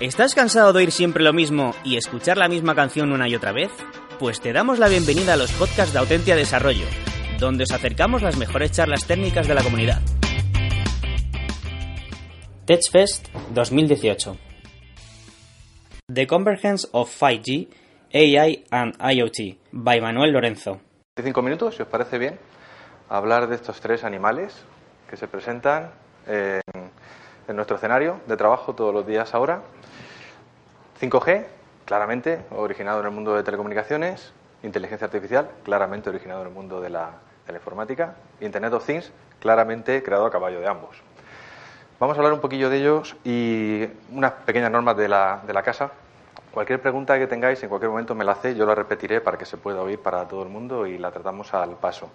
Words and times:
¿Estás 0.00 0.34
cansado 0.34 0.72
de 0.72 0.80
oír 0.80 0.90
siempre 0.90 1.22
lo 1.22 1.32
mismo 1.32 1.72
y 1.84 1.96
escuchar 1.96 2.36
la 2.36 2.48
misma 2.48 2.74
canción 2.74 3.12
una 3.12 3.28
y 3.28 3.36
otra 3.36 3.52
vez? 3.52 3.70
Pues 4.18 4.40
te 4.40 4.52
damos 4.52 4.80
la 4.80 4.88
bienvenida 4.88 5.34
a 5.34 5.36
los 5.36 5.52
podcasts 5.52 5.92
de 5.92 6.00
Autentia 6.00 6.34
Desarrollo, 6.34 6.84
donde 7.38 7.62
os 7.62 7.70
acercamos 7.70 8.20
las 8.20 8.36
mejores 8.36 8.72
charlas 8.72 9.06
técnicas 9.06 9.46
de 9.46 9.54
la 9.54 9.62
comunidad. 9.62 10.00
TechFest 12.66 13.28
2018 13.50 14.36
The 16.12 16.26
Convergence 16.26 16.88
of 16.90 17.08
5G, 17.08 17.68
AI 18.12 18.64
and 18.72 18.96
IoT, 18.98 19.58
by 19.70 20.00
Manuel 20.00 20.32
Lorenzo. 20.32 20.80
Cinco 21.22 21.40
minutos, 21.40 21.76
si 21.76 21.82
os 21.82 21.88
parece 21.88 22.18
bien, 22.18 22.40
hablar 23.08 23.46
de 23.46 23.54
estos 23.54 23.80
tres 23.80 24.02
animales 24.02 24.64
que 25.08 25.16
se 25.16 25.28
presentan 25.28 25.92
en, 26.26 26.60
en 27.46 27.56
nuestro 27.56 27.76
escenario 27.76 28.20
de 28.26 28.36
trabajo 28.36 28.74
todos 28.74 28.92
los 28.92 29.06
días 29.06 29.32
ahora. 29.34 29.62
5G, 31.10 31.44
claramente 31.84 32.40
originado 32.50 33.00
en 33.00 33.06
el 33.06 33.12
mundo 33.12 33.34
de 33.34 33.42
telecomunicaciones. 33.42 34.32
Inteligencia 34.62 35.04
artificial, 35.04 35.50
claramente 35.62 36.08
originado 36.08 36.40
en 36.40 36.48
el 36.48 36.54
mundo 36.54 36.80
de 36.80 36.88
la, 36.88 37.10
informática. 37.52 38.14
Internet 38.40 38.72
of 38.72 38.86
Things, 38.86 39.12
claramente 39.38 40.02
creado 40.02 40.24
a 40.24 40.30
caballo 40.30 40.60
de 40.60 40.66
ambos. 40.66 40.96
Vamos 42.00 42.16
a 42.16 42.20
hablar 42.20 42.32
un 42.32 42.40
poquillo 42.40 42.70
de 42.70 42.78
ellos 42.78 43.16
y 43.22 43.86
unas 44.10 44.32
pequeñas 44.32 44.70
normas 44.70 44.96
de 44.96 45.08
la, 45.08 45.42
de 45.46 45.52
la 45.52 45.62
casa. 45.62 45.90
Cualquier 46.52 46.80
pregunta 46.80 47.18
que 47.18 47.26
tengáis, 47.26 47.62
en 47.62 47.68
cualquier 47.68 47.90
momento 47.90 48.14
me 48.14 48.24
la 48.24 48.32
hace, 48.32 48.54
yo 48.54 48.64
la 48.64 48.74
repetiré 48.74 49.20
para 49.20 49.36
que 49.36 49.44
se 49.44 49.58
pueda 49.58 49.82
oír 49.82 49.98
para 49.98 50.26
todo 50.26 50.42
el 50.42 50.48
mundo 50.48 50.86
y 50.86 50.96
la 50.96 51.10
tratamos 51.10 51.52
al 51.52 51.76
paso. 51.76 52.08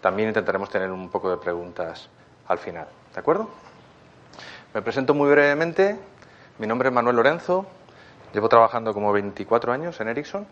También 0.00 0.28
intentaremos 0.28 0.68
tener 0.68 0.90
un 0.90 1.08
poco 1.10 1.30
de 1.30 1.36
preguntas 1.36 2.08
al 2.48 2.58
final. 2.58 2.88
¿De 3.14 3.20
acuerdo? 3.20 3.48
Me 4.74 4.82
presento 4.82 5.14
muy 5.14 5.30
brevemente. 5.30 5.96
Mi 6.58 6.66
nombre 6.66 6.88
es 6.88 6.94
Manuel 6.94 7.16
Lorenzo. 7.16 7.66
Llevo 8.32 8.48
trabajando 8.48 8.94
como 8.94 9.12
24 9.12 9.72
años 9.72 10.00
en 10.00 10.08
Ericsson 10.08 10.46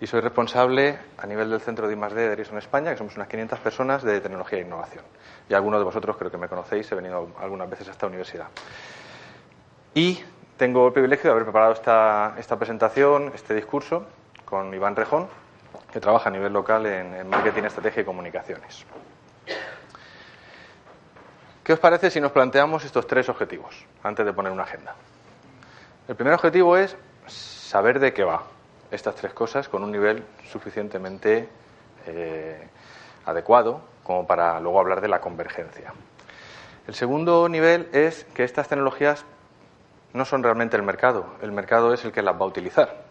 y 0.00 0.06
soy 0.06 0.20
responsable 0.20 0.98
a 1.16 1.26
nivel 1.26 1.48
del 1.48 1.60
centro 1.60 1.88
de 1.88 1.94
I+D 1.94 2.14
de 2.14 2.32
Ericsson 2.32 2.58
España, 2.58 2.90
que 2.90 2.98
somos 2.98 3.16
unas 3.16 3.28
500 3.28 3.58
personas 3.60 4.02
de 4.02 4.20
tecnología 4.20 4.58
e 4.58 4.62
innovación. 4.62 5.04
Y 5.48 5.54
algunos 5.54 5.80
de 5.80 5.84
vosotros 5.84 6.16
creo 6.16 6.30
que 6.30 6.36
me 6.36 6.48
conocéis, 6.48 6.90
he 6.92 6.94
venido 6.94 7.28
algunas 7.40 7.70
veces 7.70 7.88
a 7.88 7.92
esta 7.92 8.06
universidad. 8.06 8.48
Y 9.94 10.22
tengo 10.58 10.86
el 10.86 10.92
privilegio 10.92 11.24
de 11.24 11.32
haber 11.32 11.44
preparado 11.44 11.72
esta, 11.72 12.56
presentación, 12.58 13.32
este 13.34 13.54
discurso, 13.54 14.06
con 14.44 14.72
Iván 14.74 14.94
Rejón, 14.94 15.28
que 15.90 16.00
trabaja 16.00 16.28
a 16.28 16.32
nivel 16.32 16.52
local 16.52 16.84
en 16.84 17.28
marketing, 17.28 17.62
estrategia 17.62 18.02
y 18.02 18.04
comunicaciones. 18.04 18.84
¿Qué 21.64 21.72
os 21.72 21.78
parece 21.78 22.10
si 22.10 22.20
nos 22.20 22.32
planteamos 22.32 22.84
estos 22.84 23.06
tres 23.06 23.28
objetivos 23.28 23.86
antes 24.02 24.26
de 24.26 24.32
poner 24.32 24.50
una 24.50 24.64
agenda? 24.64 24.96
El 26.08 26.16
primer 26.16 26.34
objetivo 26.34 26.76
es 26.76 26.96
saber 27.26 28.00
de 28.00 28.12
qué 28.12 28.24
va 28.24 28.44
estas 28.90 29.14
tres 29.14 29.32
cosas 29.32 29.68
con 29.68 29.82
un 29.82 29.90
nivel 29.90 30.24
suficientemente 30.50 31.48
eh, 32.06 32.68
adecuado 33.24 33.80
como 34.02 34.26
para 34.26 34.60
luego 34.60 34.80
hablar 34.80 35.00
de 35.00 35.08
la 35.08 35.20
convergencia. 35.20 35.92
El 36.86 36.94
segundo 36.94 37.48
nivel 37.48 37.88
es 37.92 38.24
que 38.34 38.44
estas 38.44 38.68
tecnologías 38.68 39.24
no 40.12 40.24
son 40.24 40.42
realmente 40.42 40.76
el 40.76 40.82
mercado, 40.82 41.26
el 41.40 41.52
mercado 41.52 41.94
es 41.94 42.04
el 42.04 42.12
que 42.12 42.22
las 42.22 42.34
va 42.34 42.40
a 42.40 42.48
utilizar, 42.48 43.04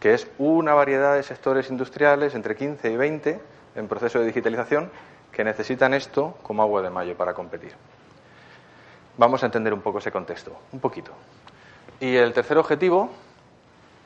que 0.00 0.14
es 0.14 0.26
una 0.38 0.74
variedad 0.74 1.14
de 1.14 1.22
sectores 1.22 1.70
industriales, 1.70 2.34
entre 2.34 2.56
15 2.56 2.90
y 2.90 2.96
20, 2.96 3.40
en 3.76 3.88
proceso 3.88 4.18
de 4.18 4.26
digitalización, 4.26 4.90
que 5.30 5.44
necesitan 5.44 5.94
esto 5.94 6.36
como 6.42 6.62
agua 6.62 6.82
de 6.82 6.90
mayo 6.90 7.16
para 7.16 7.34
competir. 7.34 7.72
Vamos 9.18 9.42
a 9.42 9.46
entender 9.46 9.72
un 9.72 9.82
poco 9.82 9.98
ese 9.98 10.10
contexto, 10.10 10.56
un 10.72 10.80
poquito. 10.80 11.12
Y 12.00 12.16
el 12.16 12.32
tercer 12.32 12.58
objetivo, 12.58 13.10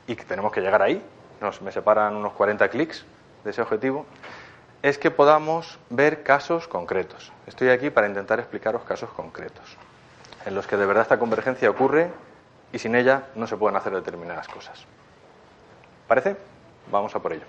y 0.07 0.17
que 0.17 0.25
tenemos 0.25 0.53
que 0.53 0.61
llegar 0.61 0.83
ahí, 0.83 1.03
nos, 1.41 1.61
me 1.63 1.73
separan 1.73 2.17
unos 2.17 2.33
40 2.33 2.69
clics 2.69 3.05
de 3.45 3.51
ese 3.51 3.63
objetivo, 3.63 4.07
es 4.83 4.99
que 4.99 5.11
podamos 5.11 5.79
ver 5.91 6.23
casos 6.23 6.69
concretos. 6.69 7.33
Estoy 7.47 7.71
aquí 7.71 7.91
para 7.91 8.07
intentar 8.07 8.39
explicaros 8.39 8.83
casos 8.85 9.11
concretos, 9.11 9.77
en 10.45 10.55
los 10.55 10.67
que 10.67 10.77
de 10.77 10.87
verdad 10.87 11.03
esta 11.03 11.19
convergencia 11.19 11.69
ocurre 11.71 12.11
y 12.73 12.79
sin 12.79 12.95
ella 12.95 13.25
no 13.35 13.47
se 13.47 13.57
pueden 13.57 13.77
hacer 13.77 13.95
determinadas 13.95 14.49
cosas. 14.49 14.85
¿Parece? 16.07 16.37
Vamos 16.91 17.15
a 17.17 17.21
por 17.21 17.33
ello. 17.33 17.47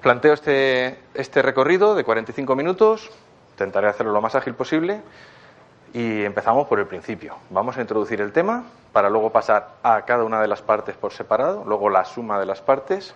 Planteo 0.00 0.32
este, 0.32 0.98
este 1.14 1.42
recorrido 1.42 1.94
de 1.94 2.02
45 2.02 2.56
minutos, 2.56 3.10
intentaré 3.52 3.88
hacerlo 3.88 4.12
lo 4.12 4.20
más 4.20 4.34
ágil 4.34 4.54
posible 4.54 5.00
y 5.92 6.24
empezamos 6.24 6.66
por 6.66 6.78
el 6.78 6.86
principio. 6.86 7.36
Vamos 7.50 7.76
a 7.76 7.80
introducir 7.80 8.20
el 8.20 8.32
tema 8.32 8.64
para 8.92 9.10
luego 9.10 9.30
pasar 9.30 9.74
a 9.82 10.02
cada 10.02 10.24
una 10.24 10.40
de 10.40 10.48
las 10.48 10.62
partes 10.62 10.96
por 10.96 11.12
separado, 11.12 11.64
luego 11.66 11.90
la 11.90 12.04
suma 12.04 12.38
de 12.38 12.46
las 12.46 12.60
partes 12.60 13.14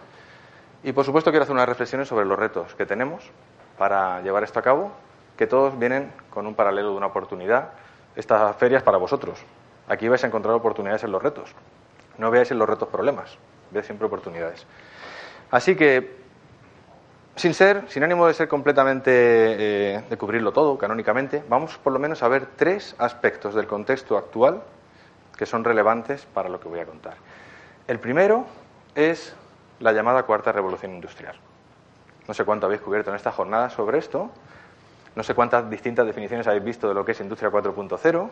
y 0.83 0.93
por 0.93 1.05
supuesto 1.05 1.31
quiero 1.31 1.45
hacer 1.45 1.55
unas 1.55 1.69
reflexiones 1.69 2.09
sobre 2.09 2.27
los 2.27 2.39
retos 2.39 2.75
que 2.75 2.87
tenemos 2.87 3.25
para 3.79 4.21
llevar 4.23 4.45
esto 4.45 4.59
a 4.59 4.63
cabo, 4.63 4.93
que 5.37 5.47
todos 5.47 5.79
vienen 5.79 6.13
con 6.31 6.47
un 6.47 6.55
paralelo 6.55 6.91
de 6.91 6.97
una 6.97 7.07
oportunidad. 7.07 7.71
Esta 8.15 8.53
feria 8.55 8.79
es 8.79 8.85
para 8.85 8.99
vosotros. 8.99 9.39
Aquí 9.89 10.09
vais 10.09 10.23
a 10.25 10.27
encontrar 10.27 10.55
oportunidades 10.55 11.05
en 11.05 11.13
los 11.13 11.23
retos. 11.23 11.55
No 12.19 12.31
veáis 12.31 12.51
en 12.51 12.59
los 12.59 12.69
retos 12.69 12.89
problemas, 12.89 13.39
veáis 13.71 13.87
siempre 13.87 14.07
oportunidades. 14.07 14.67
Así 15.51 15.77
que 15.77 16.26
sin 17.37 17.53
ser, 17.53 17.85
sin 17.89 18.03
ánimo 18.03 18.27
de 18.27 18.35
ser 18.35 18.49
completamente, 18.49 19.11
eh, 19.13 20.03
de 20.09 20.17
cubrirlo 20.17 20.53
todo 20.53 20.77
canónicamente, 20.79 21.45
vamos 21.49 21.77
por 21.77 21.93
lo 21.93 21.99
menos 21.99 22.23
a 22.23 22.29
ver 22.29 22.47
tres 22.57 22.95
aspectos 22.99 23.55
del 23.55 23.67
contexto 23.67 24.17
actual 24.17 24.63
que 25.37 25.45
son 25.45 25.63
relevantes 25.63 26.27
para 26.33 26.49
lo 26.49 26.59
que 26.59 26.69
voy 26.69 26.81
a 26.81 26.87
contar. 26.87 27.15
El 27.87 28.01
primero 28.01 28.47
es 28.95 29.37
la 29.81 29.93
llamada 29.93 30.23
cuarta 30.23 30.51
revolución 30.51 30.95
industrial. 30.95 31.37
No 32.27 32.33
sé 32.33 32.45
cuánto 32.45 32.67
habéis 32.67 32.81
cubierto 32.81 33.11
en 33.11 33.17
esta 33.17 33.33
jornada 33.33 33.69
sobre 33.69 33.99
esto, 33.99 34.31
no 35.15 35.23
sé 35.23 35.35
cuántas 35.35 35.69
distintas 35.69 36.07
definiciones 36.07 36.47
habéis 36.47 36.65
visto 36.65 36.89
de 36.89 36.95
lo 36.95 37.05
que 37.05 37.13
es 37.13 37.21
industria 37.21 37.51
4.0, 37.51 38.29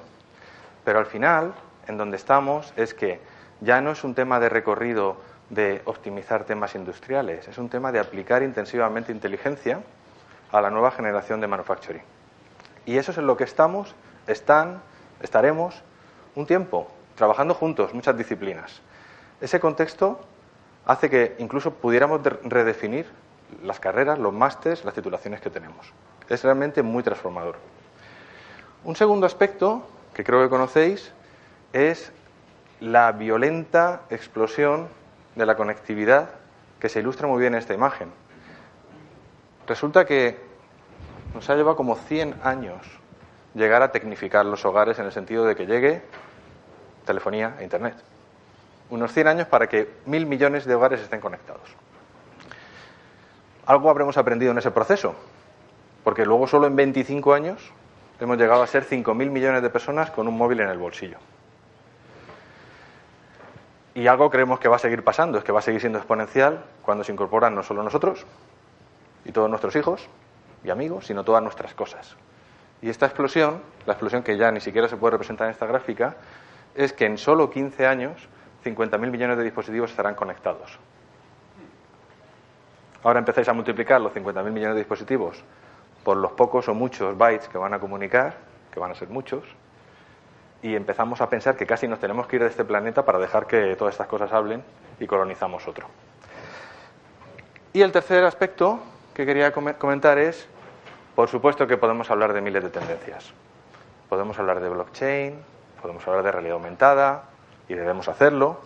pero 0.83 0.99
al 0.99 1.07
final, 1.07 1.53
en 1.87 1.99
donde 1.99 2.17
estamos, 2.17 2.73
es 2.77 2.95
que 2.95 3.21
ya 3.61 3.83
no 3.83 3.91
es 3.91 4.03
un 4.03 4.15
tema 4.15 4.41
de 4.41 4.49
recorrido 4.49 5.17
de 5.51 5.83
optimizar 5.85 6.45
temas 6.45 6.75
industriales, 6.75 7.49
es 7.49 7.59
un 7.59 7.69
tema 7.69 7.93
de 7.93 7.99
aplicar 7.99 8.43
intensivamente 8.43 9.13
inteligencia 9.13 9.81
a 10.51 10.61
la 10.61 10.71
nueva 10.71 10.91
generación 10.91 11.41
de 11.41 11.47
manufacturing. 11.47 12.03
Y 12.87 12.97
eso 12.97 13.13
es 13.13 13.19
en 13.19 13.27
lo 13.27 13.37
que 13.37 13.45
estamos, 13.45 13.95
están, 14.27 14.81
estaremos 15.21 15.83
un 16.35 16.47
tiempo, 16.47 16.89
trabajando 17.15 17.55
juntos, 17.55 17.95
muchas 17.95 18.17
disciplinas. 18.17 18.81
Ese 19.41 19.61
contexto 19.61 20.21
hace 20.87 21.11
que 21.11 21.37
incluso 21.39 21.73
pudiéramos 21.73 22.23
redefinir 22.45 23.07
las 23.63 23.81
carreras, 23.81 24.19
los 24.19 24.33
másteres, 24.33 24.85
las 24.85 24.95
titulaciones 24.95 25.41
que 25.41 25.51
tenemos. 25.51 25.93
Es 26.29 26.43
realmente 26.43 26.83
muy 26.83 27.03
transformador. 27.03 27.57
Un 28.85 28.97
segundo 28.97 29.27
aspecto 29.27 29.87
que 30.13 30.25
creo 30.25 30.43
que 30.43 30.49
conocéis 30.49 31.13
es 31.73 32.13
la 32.81 33.13
violenta 33.13 34.03
explosión 34.11 34.89
de 35.35 35.47
la 35.47 35.57
conectividad 35.57 36.31
que 36.79 36.89
se 36.89 37.01
ilustra 37.01 37.27
muy 37.27 37.41
bien 37.41 37.55
en 37.55 37.61
esta 37.61 37.75
imagen. 37.75 38.11
Resulta 39.67 40.05
que 40.05 40.39
nos 41.35 41.49
ha 41.49 41.55
llevado 41.55 41.77
como 41.77 41.97
100 41.97 42.35
años 42.43 42.87
llegar 43.55 43.83
a 43.83 43.93
tecnificar 43.93 44.45
los 44.45 44.65
hogares 44.65 44.99
en 44.99 45.07
el 45.07 45.13
sentido 45.13 45.45
de 45.45 45.57
que 45.57 45.67
llegue 45.67 46.03
telefonía 47.05 47.57
e 47.59 47.65
Internet. 47.65 47.95
Unos 48.91 49.13
100 49.13 49.29
años 49.29 49.49
para 49.49 49.69
que 49.69 49.91
mil 50.07 50.27
millones 50.27 50.65
de 50.67 50.75
hogares 50.75 51.01
estén 51.01 51.21
conectados. 51.21 51.75
Algo 53.67 53.89
habremos 53.89 54.19
aprendido 54.19 54.53
en 54.53 54.59
ese 54.59 54.71
proceso, 54.71 55.15
porque 56.03 56.27
luego 56.27 56.47
solo 56.47 56.67
en 56.67 56.77
25 56.77 57.33
años 57.33 57.73
hemos 58.21 58.37
llegado 58.37 58.63
a 58.63 58.67
ser 58.67 58.87
5.000 58.87 59.15
millones 59.31 59.63
de 59.63 59.71
personas 59.71 60.11
con 60.11 60.29
un 60.29 60.37
móvil 60.37 60.61
en 60.61 60.69
el 60.69 60.79
bolsillo. 60.79 61.17
Y 63.95 64.09
algo 64.09 64.29
creemos 64.29 64.59
que 64.59 64.69
va 64.69 64.77
a 64.77 64.81
seguir 64.81 65.05
pasando, 65.05 65.39
es 65.39 65.45
que 65.45 65.53
va 65.53 65.61
a 65.61 65.63
seguir 65.63 65.81
siendo 65.81 65.99
exponencial 65.99 66.65
cuando 66.83 67.05
se 67.05 67.13
incorporan 67.13 67.55
no 67.55 67.63
solo 67.63 67.83
nosotros 67.83 68.27
y 69.25 69.31
todos 69.31 69.49
nuestros 69.49 69.77
hijos 69.77 70.09
y 70.65 70.71
amigos, 70.71 71.07
sino 71.07 71.23
todas 71.25 71.43
nuestras 71.43 71.75
cosas. 71.75 72.17
Y 72.83 72.91
esta 72.91 73.07
explosión, 73.07 73.63
la 73.87 73.93
explosión 73.93 74.23
que 74.23 74.37
ya 74.37 74.51
ni 74.51 74.61
siquiera 74.61 74.89
se 74.89 74.97
puede 74.97 75.13
representar 75.13 75.47
en 75.47 75.53
esta 75.53 75.67
gráfica, 75.67 76.17
es 76.75 76.93
que 76.93 77.07
en 77.07 77.19
solo 77.19 77.51
15 77.51 77.87
años 77.87 78.29
50.000 78.65 79.11
millones 79.11 79.39
de 79.39 79.45
dispositivos 79.45 79.91
estarán 79.91 80.15
conectados. 80.15 80.79
Ahora 83.05 83.21
empezáis 83.21 83.49
a 83.49 83.53
multiplicar 83.53 84.01
los 84.01 84.13
50.000 84.13 84.51
millones 84.51 84.75
de 84.75 84.81
dispositivos 84.81 85.45
por 86.03 86.17
los 86.17 86.33
pocos 86.33 86.69
o 86.69 86.75
muchos 86.75 87.17
bytes 87.17 87.49
que 87.49 87.59
van 87.59 87.75
a 87.75 87.79
comunicar, 87.79 88.35
que 88.73 88.81
van 88.81 88.91
a 88.91 88.95
ser 88.95 89.09
muchos, 89.09 89.45
y 90.65 90.75
empezamos 90.77 91.21
a 91.21 91.29
pensar 91.29 91.57
que 91.57 91.67
casi 91.67 91.87
nos 91.87 92.01
tenemos 92.01 92.27
que 92.27 92.37
ir 92.37 92.43
de 92.43 92.49
este 92.49 92.65
planeta 92.65 93.05
para 93.05 93.19
dejar 93.19 93.47
que 93.47 93.77
todas 93.77 93.93
estas 93.93 94.07
cosas 94.07 94.33
hablen 94.33 94.65
y 94.99 95.07
colonizamos 95.07 95.69
otro. 95.69 95.87
Y 97.75 97.83
el 97.83 97.93
tercer 97.93 98.25
aspecto 98.25 98.81
que 99.13 99.27
quería 99.27 99.53
comentar 99.53 100.17
es, 100.17 100.49
por 101.15 101.29
supuesto 101.29 101.67
que 101.67 101.77
podemos 101.77 102.11
hablar 102.11 102.33
de 102.33 102.41
miles 102.41 102.63
de 102.63 102.71
tendencias. 102.71 103.35
Podemos 104.09 104.39
hablar 104.39 104.61
de 104.61 104.71
blockchain, 104.71 105.39
podemos 105.83 106.09
hablar 106.09 106.25
de 106.25 106.33
realidad 106.33 106.55
aumentada, 106.55 107.25
y 107.69 107.75
debemos 107.75 108.09
hacerlo, 108.09 108.63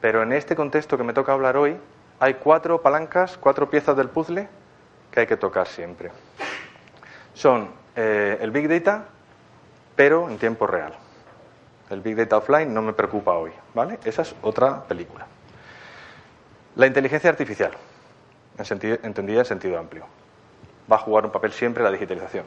pero 0.00 0.24
en 0.24 0.32
este 0.32 0.56
contexto 0.56 0.98
que 0.98 1.04
me 1.04 1.12
toca 1.12 1.32
hablar 1.32 1.56
hoy, 1.56 1.76
hay 2.18 2.34
cuatro 2.34 2.82
palancas, 2.82 3.38
cuatro 3.38 3.70
piezas 3.70 3.96
del 3.96 4.08
puzzle 4.08 4.48
que 5.12 5.20
hay 5.20 5.26
que 5.28 5.36
tocar 5.36 5.68
siempre. 5.68 6.10
Son 7.34 7.70
eh, 7.94 8.36
el 8.40 8.50
Big 8.50 8.68
Data, 8.68 9.04
pero 9.94 10.28
en 10.28 10.38
tiempo 10.38 10.66
real. 10.66 11.05
El 11.90 12.00
Big 12.00 12.16
Data 12.16 12.38
Offline 12.38 12.72
no 12.72 12.82
me 12.82 12.92
preocupa 12.92 13.32
hoy, 13.32 13.52
¿vale? 13.74 13.98
Esa 14.04 14.22
es 14.22 14.34
otra 14.42 14.82
película. 14.84 15.26
La 16.74 16.86
inteligencia 16.86 17.30
artificial, 17.30 17.72
entendida 19.02 19.38
en 19.38 19.44
sentido 19.44 19.78
amplio. 19.78 20.04
Va 20.90 20.96
a 20.96 20.98
jugar 20.98 21.24
un 21.24 21.32
papel 21.32 21.52
siempre 21.52 21.84
la 21.84 21.90
digitalización. 21.90 22.44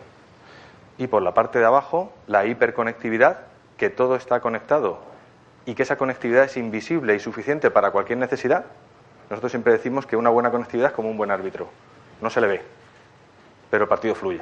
Y 0.97 1.07
por 1.07 1.21
la 1.21 1.33
parte 1.33 1.59
de 1.59 1.65
abajo, 1.65 2.12
la 2.27 2.45
hiperconectividad, 2.45 3.39
que 3.77 3.89
todo 3.89 4.18
está 4.18 4.41
conectado 4.41 5.00
y 5.65 5.74
que 5.74 5.83
esa 5.83 5.97
conectividad 5.97 6.44
es 6.44 6.57
invisible 6.57 7.15
y 7.15 7.19
suficiente 7.19 7.71
para 7.71 7.91
cualquier 7.91 8.19
necesidad. 8.19 8.65
Nosotros 9.30 9.51
siempre 9.51 9.71
decimos 9.71 10.06
que 10.06 10.18
una 10.18 10.30
buena 10.30 10.51
conectividad 10.51 10.89
es 10.89 10.95
como 10.95 11.09
un 11.09 11.18
buen 11.18 11.31
árbitro. 11.31 11.69
No 12.21 12.30
se 12.30 12.41
le 12.41 12.47
ve, 12.47 12.62
pero 13.71 13.86
el 13.86 13.89
partido 13.89 14.15
fluye, 14.15 14.41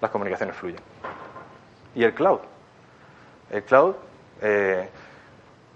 las 0.00 0.10
comunicaciones 0.10 0.56
fluyen. 0.56 0.80
Y 1.94 2.04
el 2.04 2.14
cloud. 2.14 2.40
El 3.50 3.62
cloud 3.64 3.94
eh, 4.42 4.88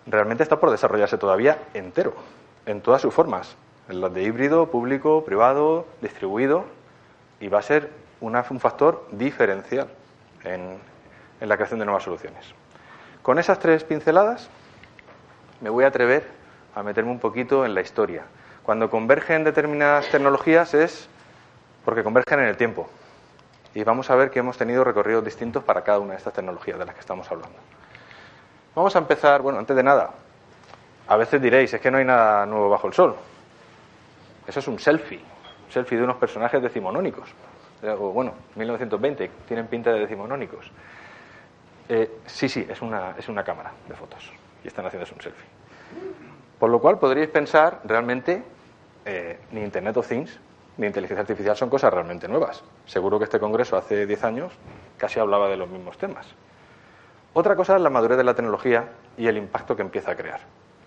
realmente 0.07 0.43
está 0.43 0.61
por 0.61 0.71
desarrollarse 0.71 1.17
todavía 1.17 1.59
entero, 1.73 2.15
en 2.67 2.81
todas 2.81 3.01
sus 3.01 3.15
formas, 3.15 3.57
en 3.89 4.01
las 4.01 4.13
de 4.13 4.23
híbrido, 4.23 4.71
público, 4.71 5.25
privado, 5.25 5.87
distribuido, 6.03 6.65
y 7.41 7.49
va 7.49 7.61
a 7.61 7.63
ser 7.63 7.91
un 8.21 8.61
factor 8.61 9.07
diferencial 9.13 9.89
en, 10.45 10.79
en 11.41 11.49
la 11.49 11.57
creación 11.57 11.79
de 11.79 11.87
nuevas 11.87 12.03
soluciones. 12.03 12.55
Con 13.23 13.39
esas 13.39 13.59
tres 13.59 13.85
pinceladas 13.85 14.49
me 15.61 15.71
voy 15.71 15.85
a 15.85 15.89
atrever 15.89 16.25
a 16.75 16.83
meterme 16.83 17.11
un 17.11 17.19
poquito 17.19 17.65
en 17.65 17.75
la 17.75 17.81
historia. 17.81 18.25
Cuando 18.63 18.91
convergen 18.91 19.45
determinadas 19.45 20.09
tecnologías 20.11 20.75
es 20.75 21.09
porque 21.85 22.03
convergen 22.03 22.41
en 22.41 22.47
el 22.47 22.57
tiempo. 22.57 22.89
Y 23.75 23.85
vamos 23.85 24.11
a 24.11 24.17
ver 24.17 24.31
que 24.31 24.41
hemos 24.41 24.57
tenido 24.59 24.83
recorridos 24.83 25.25
distintos 25.25 25.63
para 25.63 25.85
cada 25.85 26.01
una 26.01 26.13
de 26.13 26.19
estas 26.19 26.33
tecnologías 26.33 26.79
de 26.79 26.85
las 26.85 26.95
que 26.95 27.01
estamos 27.01 27.31
hablando. 27.31 27.57
Vamos 28.77 28.95
a 28.95 28.99
empezar, 28.99 29.41
bueno, 29.41 29.59
antes 29.59 29.75
de 29.75 29.83
nada, 29.83 30.11
a 31.09 31.17
veces 31.17 31.41
diréis, 31.41 31.73
es 31.73 31.81
que 31.81 31.91
no 31.91 31.97
hay 31.97 32.05
nada 32.05 32.45
nuevo 32.45 32.69
bajo 32.69 32.87
el 32.87 32.93
sol. 32.93 33.17
Eso 34.47 34.61
es 34.61 34.69
un 34.69 34.79
selfie, 34.79 35.17
un 35.19 35.73
selfie 35.73 35.97
de 35.97 36.05
unos 36.05 36.19
personajes 36.19 36.61
decimonónicos. 36.61 37.31
O 37.99 38.11
bueno, 38.13 38.35
1920, 38.55 39.31
tienen 39.49 39.67
pinta 39.69 39.95
de 39.95 40.01
decimonónicos. 40.01 40.71
Eh, 41.89 42.19
sí, 42.27 42.51
sí, 42.51 42.67
es 42.69 42.83
una, 42.83 43.15
es 43.17 43.27
una 43.31 43.43
cámara 43.43 43.73
de 43.89 43.95
fotos 43.95 44.31
y 44.63 44.69
están 44.69 44.85
haciendo 44.85 45.09
un 45.11 45.23
selfie. 45.23 45.47
Por 46.59 46.69
lo 46.69 46.79
cual 46.79 46.99
podríais 46.99 47.31
pensar 47.31 47.81
realmente 47.85 48.43
eh, 49.07 49.39
ni 49.53 49.63
Internet 49.63 49.97
of 49.97 50.07
Things 50.07 50.39
ni 50.77 50.87
inteligencia 50.87 51.23
artificial 51.23 51.57
son 51.57 51.71
cosas 51.71 51.95
realmente 51.95 52.29
nuevas. 52.29 52.63
Seguro 52.85 53.17
que 53.17 53.25
este 53.25 53.41
congreso 53.41 53.79
hace 53.79 54.07
10 54.07 54.25
años 54.25 54.53
casi 54.99 55.19
hablaba 55.19 55.49
de 55.49 55.57
los 55.57 55.71
mismos 55.71 55.97
temas. 55.97 56.27
Otra 57.39 57.55
cosa 57.55 57.77
es 57.77 57.83
la 57.83 57.91
madurez 57.91 58.17
de 58.17 58.25
la 58.25 58.33
tecnología 58.33 58.89
y 59.19 59.27
el 59.27 59.37
impacto 59.37 59.77
que 59.77 59.83
empieza 59.83 60.13
a 60.13 60.17
crear, 60.17 60.41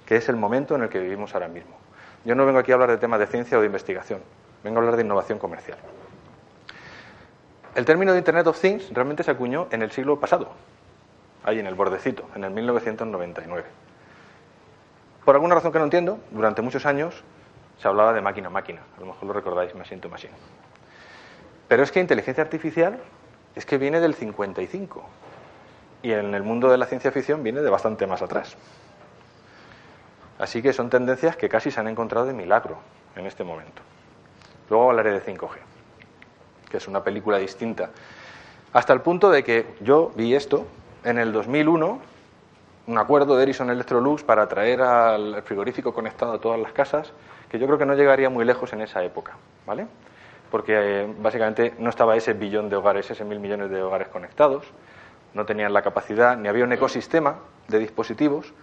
que 0.04 0.16
es 0.16 0.30
el 0.30 0.36
momento 0.36 0.74
en 0.74 0.82
el 0.82 0.90
que 0.90 0.98
vivimos 0.98 1.36
ahora 1.36 1.48
mismo. 1.48 1.78
Yo 2.26 2.34
no 2.34 2.44
vengo 2.44 2.58
aquí 2.58 2.72
a 2.72 2.74
hablar 2.74 2.90
de 2.90 2.98
temas 2.98 3.20
de 3.20 3.28
ciencia 3.28 3.56
o 3.56 3.62
de 3.62 3.68
investigación, 3.68 4.20
vengo 4.64 4.78
a 4.78 4.80
hablar 4.80 4.96
de 4.96 5.04
innovación 5.04 5.38
comercial. 5.38 5.78
El 7.76 7.86
término 7.86 8.14
de 8.14 8.18
Internet 8.18 8.48
of 8.48 8.60
Things 8.60 8.92
realmente 8.92 9.22
se 9.22 9.30
acuñó 9.30 9.68
en 9.70 9.84
el 9.84 9.92
siglo 9.92 10.20
pasado, 10.20 10.50
ahí 11.44 11.60
en 11.60 11.68
el 11.68 11.76
bordecito, 11.76 12.28
en 12.34 12.44
el 12.44 12.50
1999. 12.50 13.66
Por 15.26 15.36
alguna 15.36 15.54
razón 15.54 15.72
que 15.72 15.78
no 15.78 15.86
entiendo, 15.86 16.18
durante 16.32 16.64
muchos 16.64 16.88
años 16.88 17.24
se 17.78 17.88
hablaba 17.88 18.12
de 18.12 18.22
máquina 18.22 18.48
a 18.48 18.50
máquina, 18.50 18.82
a 18.98 19.00
lo 19.00 19.06
mejor 19.06 19.28
lo 19.28 19.34
recordáis, 19.34 19.76
machine 19.76 20.02
to 20.02 20.10
machine. 20.10 20.34
Pero 21.68 21.84
es 21.84 21.92
que 21.92 22.00
inteligencia 22.00 22.44
artificial 22.44 23.00
es 23.54 23.68
que 23.68 23.78
viene 23.78 24.00
del 24.00 24.16
55 24.16 25.06
y 26.02 26.12
en 26.12 26.34
el 26.34 26.44
mundo 26.44 26.70
de 26.70 26.78
la 26.78 26.86
ciencia 26.86 27.12
ficción 27.12 27.44
viene 27.44 27.62
de 27.62 27.70
bastante 27.70 28.08
más 28.08 28.22
atrás. 28.22 28.56
Así 30.38 30.62
que 30.62 30.72
son 30.72 30.90
tendencias 30.90 31.36
que 31.36 31.50
casi 31.50 31.70
se 31.70 31.80
han 31.80 31.88
encontrado 31.88 32.26
de 32.26 32.34
milagro 32.34 32.78
en 33.16 33.26
este 33.26 33.44
momento. 33.44 33.82
Luego 34.70 34.90
hablaré 34.90 35.12
de 35.12 35.22
5G, 35.22 35.58
que 36.70 36.78
es 36.78 36.88
una 36.88 37.04
película 37.04 37.38
distinta. 37.38 37.90
Hasta 38.72 38.94
el 38.94 39.02
punto 39.02 39.32
de 39.32 39.44
que 39.44 39.66
yo 39.82 40.12
vi 40.16 40.36
esto 40.36 40.66
en 41.04 41.18
el 41.18 41.34
2001 41.34 42.00
un 42.90 42.98
acuerdo 42.98 43.38
de 43.38 43.44
Ericsson 43.44 43.70
Electrolux 43.70 44.24
para 44.24 44.48
traer 44.48 44.82
al 44.82 45.44
frigorífico 45.44 45.94
conectado 45.94 46.34
a 46.34 46.40
todas 46.40 46.60
las 46.60 46.72
casas, 46.72 47.14
que 47.48 47.60
yo 47.60 47.68
creo 47.68 47.78
que 47.78 47.86
no 47.86 47.94
llegaría 47.94 48.32
muy 48.32 48.46
lejos 48.46 48.74
en 48.74 48.82
esa 48.82 49.04
época, 49.04 49.34
¿vale? 49.68 49.86
Porque 50.50 50.74
eh, 50.76 51.14
básicamente 51.20 51.76
no 51.78 51.92
estaba 51.92 52.16
ese 52.16 52.34
billón 52.34 52.68
de 52.68 52.78
hogares, 52.78 53.12
ese 53.12 53.24
mil 53.26 53.40
millones 53.40 53.70
de 53.70 53.84
hogares 53.84 54.08
conectados, 54.08 54.66
no 55.34 55.46
tenían 55.46 55.74
la 55.74 55.82
capacidad, 55.82 56.38
ni 56.38 56.48
había 56.48 56.64
un 56.64 56.74
ecosistema 56.74 57.36
de 57.68 57.80
dispositivos 57.80 58.54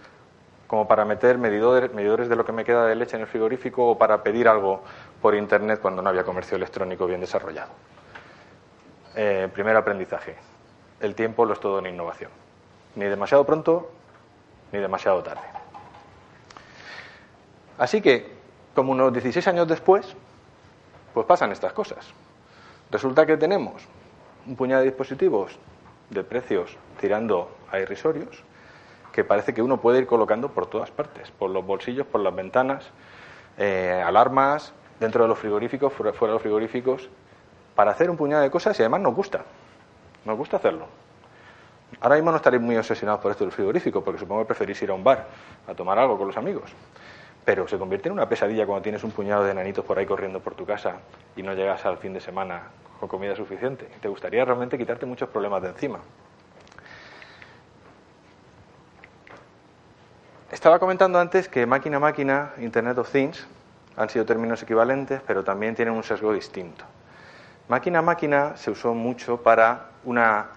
como 0.67 0.87
para 0.87 1.05
meter 1.05 1.37
medidores, 1.37 2.29
de 2.29 2.35
lo 2.35 2.45
que 2.45 2.51
me 2.51 2.65
queda 2.65 2.85
de 2.85 2.95
leche 2.95 3.15
en 3.15 3.21
el 3.21 3.27
frigorífico 3.27 3.91
o 3.91 3.97
para 3.97 4.21
pedir 4.21 4.49
algo 4.49 4.83
por 5.21 5.33
Internet 5.33 5.79
cuando 5.81 6.01
no 6.01 6.09
había 6.09 6.23
comercio 6.23 6.57
electrónico 6.57 7.07
bien 7.07 7.21
desarrollado. 7.21 7.71
Eh, 9.15 9.49
primer 9.53 9.75
aprendizaje 9.77 10.35
el 10.99 11.15
tiempo 11.15 11.45
lo 11.45 11.53
es 11.53 11.59
todo 11.59 11.79
en 11.79 11.87
innovación. 11.87 12.31
Ni 12.95 13.05
demasiado 13.05 13.45
pronto, 13.45 13.91
ni 14.71 14.79
demasiado 14.79 15.21
tarde. 15.21 15.41
Así 17.77 18.01
que, 18.01 18.35
como 18.73 18.91
unos 18.91 19.13
16 19.13 19.47
años 19.47 19.67
después, 19.67 20.15
pues 21.13 21.25
pasan 21.27 21.51
estas 21.51 21.73
cosas. 21.73 22.07
Resulta 22.89 23.25
que 23.25 23.37
tenemos 23.37 23.83
un 24.47 24.55
puñado 24.55 24.81
de 24.81 24.89
dispositivos 24.89 25.57
de 26.09 26.23
precios 26.23 26.77
tirando 26.99 27.49
a 27.71 27.79
irrisorios 27.79 28.43
que 29.11 29.23
parece 29.23 29.53
que 29.53 29.63
uno 29.63 29.81
puede 29.81 29.97
ir 29.97 30.05
colocando 30.05 30.49
por 30.49 30.67
todas 30.67 30.91
partes, 30.91 31.31
por 31.31 31.49
los 31.49 31.65
bolsillos, 31.65 32.05
por 32.05 32.21
las 32.21 32.35
ventanas, 32.35 32.85
eh, 33.57 33.99
alarmas, 34.05 34.73
dentro 34.99 35.23
de 35.23 35.27
los 35.27 35.39
frigoríficos, 35.39 35.91
fuera 35.91 36.11
de 36.11 36.27
los 36.27 36.41
frigoríficos, 36.41 37.09
para 37.75 37.89
hacer 37.89 38.11
un 38.11 38.17
puñado 38.17 38.43
de 38.43 38.51
cosas 38.51 38.77
y 38.79 38.83
además 38.83 39.01
nos 39.01 39.15
gusta. 39.15 39.41
Nos 40.23 40.37
gusta 40.37 40.57
hacerlo. 40.57 40.85
Ahora 41.99 42.15
mismo 42.15 42.29
no 42.29 42.37
estaréis 42.37 42.61
muy 42.61 42.77
obsesionados 42.77 43.21
por 43.21 43.31
esto 43.31 43.43
del 43.43 43.51
frigorífico, 43.51 44.03
porque 44.03 44.19
supongo 44.19 44.41
que 44.41 44.47
preferís 44.47 44.79
ir 44.83 44.91
a 44.91 44.93
un 44.93 45.03
bar 45.03 45.27
a 45.67 45.73
tomar 45.73 45.97
algo 45.97 46.15
con 46.17 46.27
los 46.27 46.37
amigos. 46.37 46.71
Pero 47.43 47.67
se 47.67 47.79
convierte 47.79 48.09
en 48.09 48.13
una 48.13 48.29
pesadilla 48.29 48.67
cuando 48.67 48.83
tienes 48.83 49.03
un 49.03 49.09
puñado 49.09 49.45
de 49.45 49.53
nanitos 49.53 49.83
por 49.83 49.97
ahí 49.97 50.05
corriendo 50.05 50.41
por 50.41 50.53
tu 50.53 50.63
casa 50.63 50.97
y 51.35 51.41
no 51.41 51.53
llegas 51.55 51.85
al 51.85 51.97
fin 51.97 52.13
de 52.13 52.19
semana 52.19 52.63
con 52.99 53.09
comida 53.09 53.35
suficiente. 53.35 53.87
Te 54.01 54.07
gustaría 54.07 54.43
realmente 54.45 54.77
quitarte 54.77 55.05
muchos 55.05 55.29
problemas 55.29 55.61
de 55.61 55.69
encima. 55.69 55.99
Estaba 60.51 60.79
comentando 60.79 61.19
antes 61.19 61.49
que 61.49 61.65
máquina 61.65 61.97
a 61.97 61.99
máquina, 61.99 62.53
Internet 62.57 62.97
of 62.97 63.11
Things, 63.11 63.45
han 63.97 64.09
sido 64.09 64.25
términos 64.25 64.63
equivalentes, 64.63 65.21
pero 65.27 65.43
también 65.43 65.75
tienen 65.75 65.93
un 65.93 66.03
sesgo 66.03 66.31
distinto. 66.31 66.85
Máquina 67.67 67.99
a 67.99 68.01
máquina 68.01 68.55
se 68.55 68.71
usó 68.71 68.93
mucho 68.93 69.43
para 69.43 69.89
una 70.05 70.47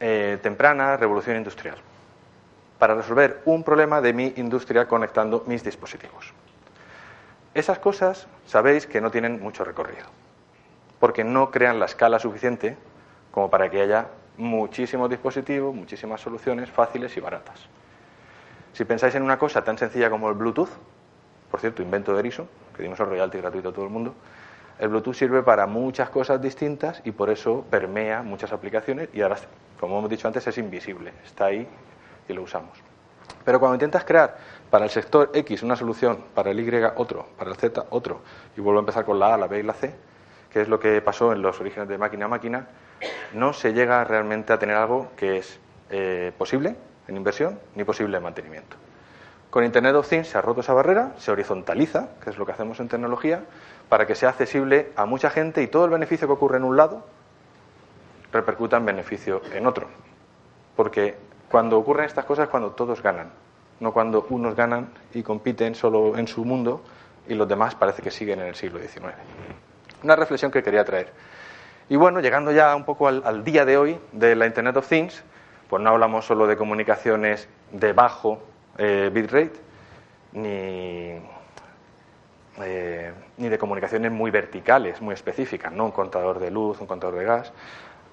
eh, 0.00 0.38
temprana 0.42 0.96
revolución 0.96 1.36
industrial, 1.36 1.76
para 2.78 2.94
resolver 2.94 3.40
un 3.44 3.62
problema 3.62 4.00
de 4.00 4.12
mi 4.12 4.32
industria 4.36 4.88
conectando 4.88 5.44
mis 5.46 5.62
dispositivos. 5.62 6.32
Esas 7.54 7.78
cosas 7.78 8.26
sabéis 8.46 8.86
que 8.86 9.00
no 9.00 9.10
tienen 9.10 9.40
mucho 9.40 9.62
recorrido, 9.62 10.06
porque 11.00 11.24
no 11.24 11.50
crean 11.50 11.80
la 11.80 11.86
escala 11.86 12.20
suficiente 12.20 12.76
como 13.32 13.50
para 13.50 13.68
que 13.70 13.80
haya 13.80 14.08
muchísimos 14.36 15.10
dispositivos, 15.10 15.74
muchísimas 15.74 16.20
soluciones 16.20 16.70
fáciles 16.70 17.16
y 17.16 17.20
baratas. 17.20 17.68
Si 18.72 18.84
pensáis 18.84 19.14
en 19.14 19.22
una 19.22 19.38
cosa 19.38 19.64
tan 19.64 19.78
sencilla 19.78 20.10
como 20.10 20.28
el 20.28 20.34
Bluetooth, 20.34 20.70
por 21.50 21.58
cierto, 21.58 21.82
invento 21.82 22.12
de 22.12 22.20
Ericsson, 22.20 22.48
que 22.76 22.82
dimos 22.82 23.00
el 23.00 23.06
royalty 23.06 23.38
gratuito 23.38 23.70
a 23.70 23.72
todo 23.72 23.84
el 23.84 23.90
mundo, 23.90 24.14
el 24.78 24.88
Bluetooth 24.88 25.14
sirve 25.14 25.42
para 25.42 25.66
muchas 25.66 26.10
cosas 26.10 26.40
distintas 26.40 27.02
y 27.04 27.10
por 27.10 27.30
eso 27.30 27.64
permea 27.70 28.22
muchas 28.22 28.52
aplicaciones 28.52 29.08
y 29.12 29.20
ahora, 29.22 29.36
como 29.78 29.98
hemos 29.98 30.10
dicho 30.10 30.28
antes, 30.28 30.46
es 30.46 30.58
invisible, 30.58 31.12
está 31.24 31.46
ahí 31.46 31.66
y 32.28 32.32
lo 32.32 32.42
usamos. 32.42 32.78
Pero 33.44 33.58
cuando 33.58 33.74
intentas 33.74 34.04
crear 34.04 34.36
para 34.70 34.84
el 34.84 34.90
sector 34.90 35.30
X 35.34 35.62
una 35.62 35.76
solución, 35.76 36.24
para 36.34 36.50
el 36.50 36.60
Y 36.60 36.82
otro, 36.96 37.26
para 37.36 37.50
el 37.50 37.56
Z 37.56 37.86
otro, 37.90 38.20
y 38.56 38.60
vuelvo 38.60 38.80
a 38.80 38.82
empezar 38.82 39.04
con 39.04 39.18
la 39.18 39.34
A, 39.34 39.36
la 39.36 39.46
B 39.46 39.60
y 39.60 39.62
la 39.62 39.72
C, 39.72 39.94
que 40.52 40.62
es 40.62 40.68
lo 40.68 40.80
que 40.80 41.00
pasó 41.00 41.32
en 41.32 41.42
los 41.42 41.60
orígenes 41.60 41.88
de 41.88 41.98
máquina 41.98 42.26
a 42.26 42.28
máquina, 42.28 42.66
no 43.32 43.52
se 43.52 43.72
llega 43.72 44.04
realmente 44.04 44.52
a 44.52 44.58
tener 44.58 44.76
algo 44.76 45.10
que 45.16 45.38
es 45.38 45.58
eh, 45.90 46.32
posible 46.36 46.76
en 47.08 47.16
inversión 47.16 47.58
ni 47.74 47.84
posible 47.84 48.16
en 48.16 48.22
mantenimiento. 48.22 48.76
Con 49.50 49.64
Internet 49.64 49.96
of 49.96 50.08
Things 50.08 50.28
se 50.28 50.38
ha 50.38 50.42
roto 50.42 50.60
esa 50.60 50.72
barrera, 50.72 51.12
se 51.18 51.32
horizontaliza, 51.32 52.10
que 52.22 52.30
es 52.30 52.38
lo 52.38 52.46
que 52.46 52.52
hacemos 52.52 52.78
en 52.78 52.88
tecnología, 52.88 53.42
para 53.88 54.06
que 54.06 54.14
sea 54.14 54.28
accesible 54.28 54.92
a 54.94 55.06
mucha 55.06 55.30
gente 55.30 55.62
y 55.62 55.66
todo 55.66 55.84
el 55.84 55.90
beneficio 55.90 56.28
que 56.28 56.32
ocurre 56.32 56.58
en 56.58 56.64
un 56.64 56.76
lado 56.76 57.04
repercuta 58.32 58.76
en 58.76 58.86
beneficio 58.86 59.42
en 59.52 59.66
otro. 59.66 59.88
Porque 60.76 61.16
cuando 61.50 61.78
ocurren 61.78 62.06
estas 62.06 62.24
cosas 62.24 62.44
es 62.44 62.50
cuando 62.50 62.70
todos 62.70 63.02
ganan, 63.02 63.32
no 63.80 63.92
cuando 63.92 64.26
unos 64.30 64.54
ganan 64.54 64.90
y 65.12 65.24
compiten 65.24 65.74
solo 65.74 66.16
en 66.16 66.28
su 66.28 66.44
mundo 66.44 66.82
y 67.26 67.34
los 67.34 67.48
demás 67.48 67.74
parece 67.74 68.02
que 68.02 68.12
siguen 68.12 68.40
en 68.40 68.46
el 68.46 68.54
siglo 68.54 68.78
XIX. 68.78 69.14
Una 70.02 70.16
reflexión 70.16 70.50
que 70.50 70.62
quería 70.62 70.84
traer. 70.84 71.12
Y 71.88 71.96
bueno, 71.96 72.20
llegando 72.20 72.52
ya 72.52 72.74
un 72.76 72.84
poco 72.84 73.08
al, 73.08 73.44
día 73.44 73.64
de 73.64 73.76
hoy 73.76 73.98
de 74.12 74.36
la 74.36 74.46
Internet 74.46 74.76
of 74.76 74.88
Things, 74.88 75.24
pues 75.68 75.82
no 75.82 75.90
hablamos 75.90 76.24
solo 76.24 76.46
de 76.46 76.56
comunicaciones 76.56 77.48
de 77.72 77.92
bajo 77.92 78.42
eh, 78.78 79.10
bitrate, 79.12 79.52
ni, 80.32 81.20
eh, 82.62 83.12
ni 83.38 83.48
de 83.48 83.58
comunicaciones 83.58 84.12
muy 84.12 84.30
verticales, 84.30 85.00
muy 85.00 85.14
específicas, 85.14 85.72
no 85.72 85.86
un 85.86 85.90
contador 85.90 86.38
de 86.38 86.50
luz, 86.50 86.80
un 86.80 86.86
contador 86.86 87.16
de 87.16 87.24
gas. 87.24 87.52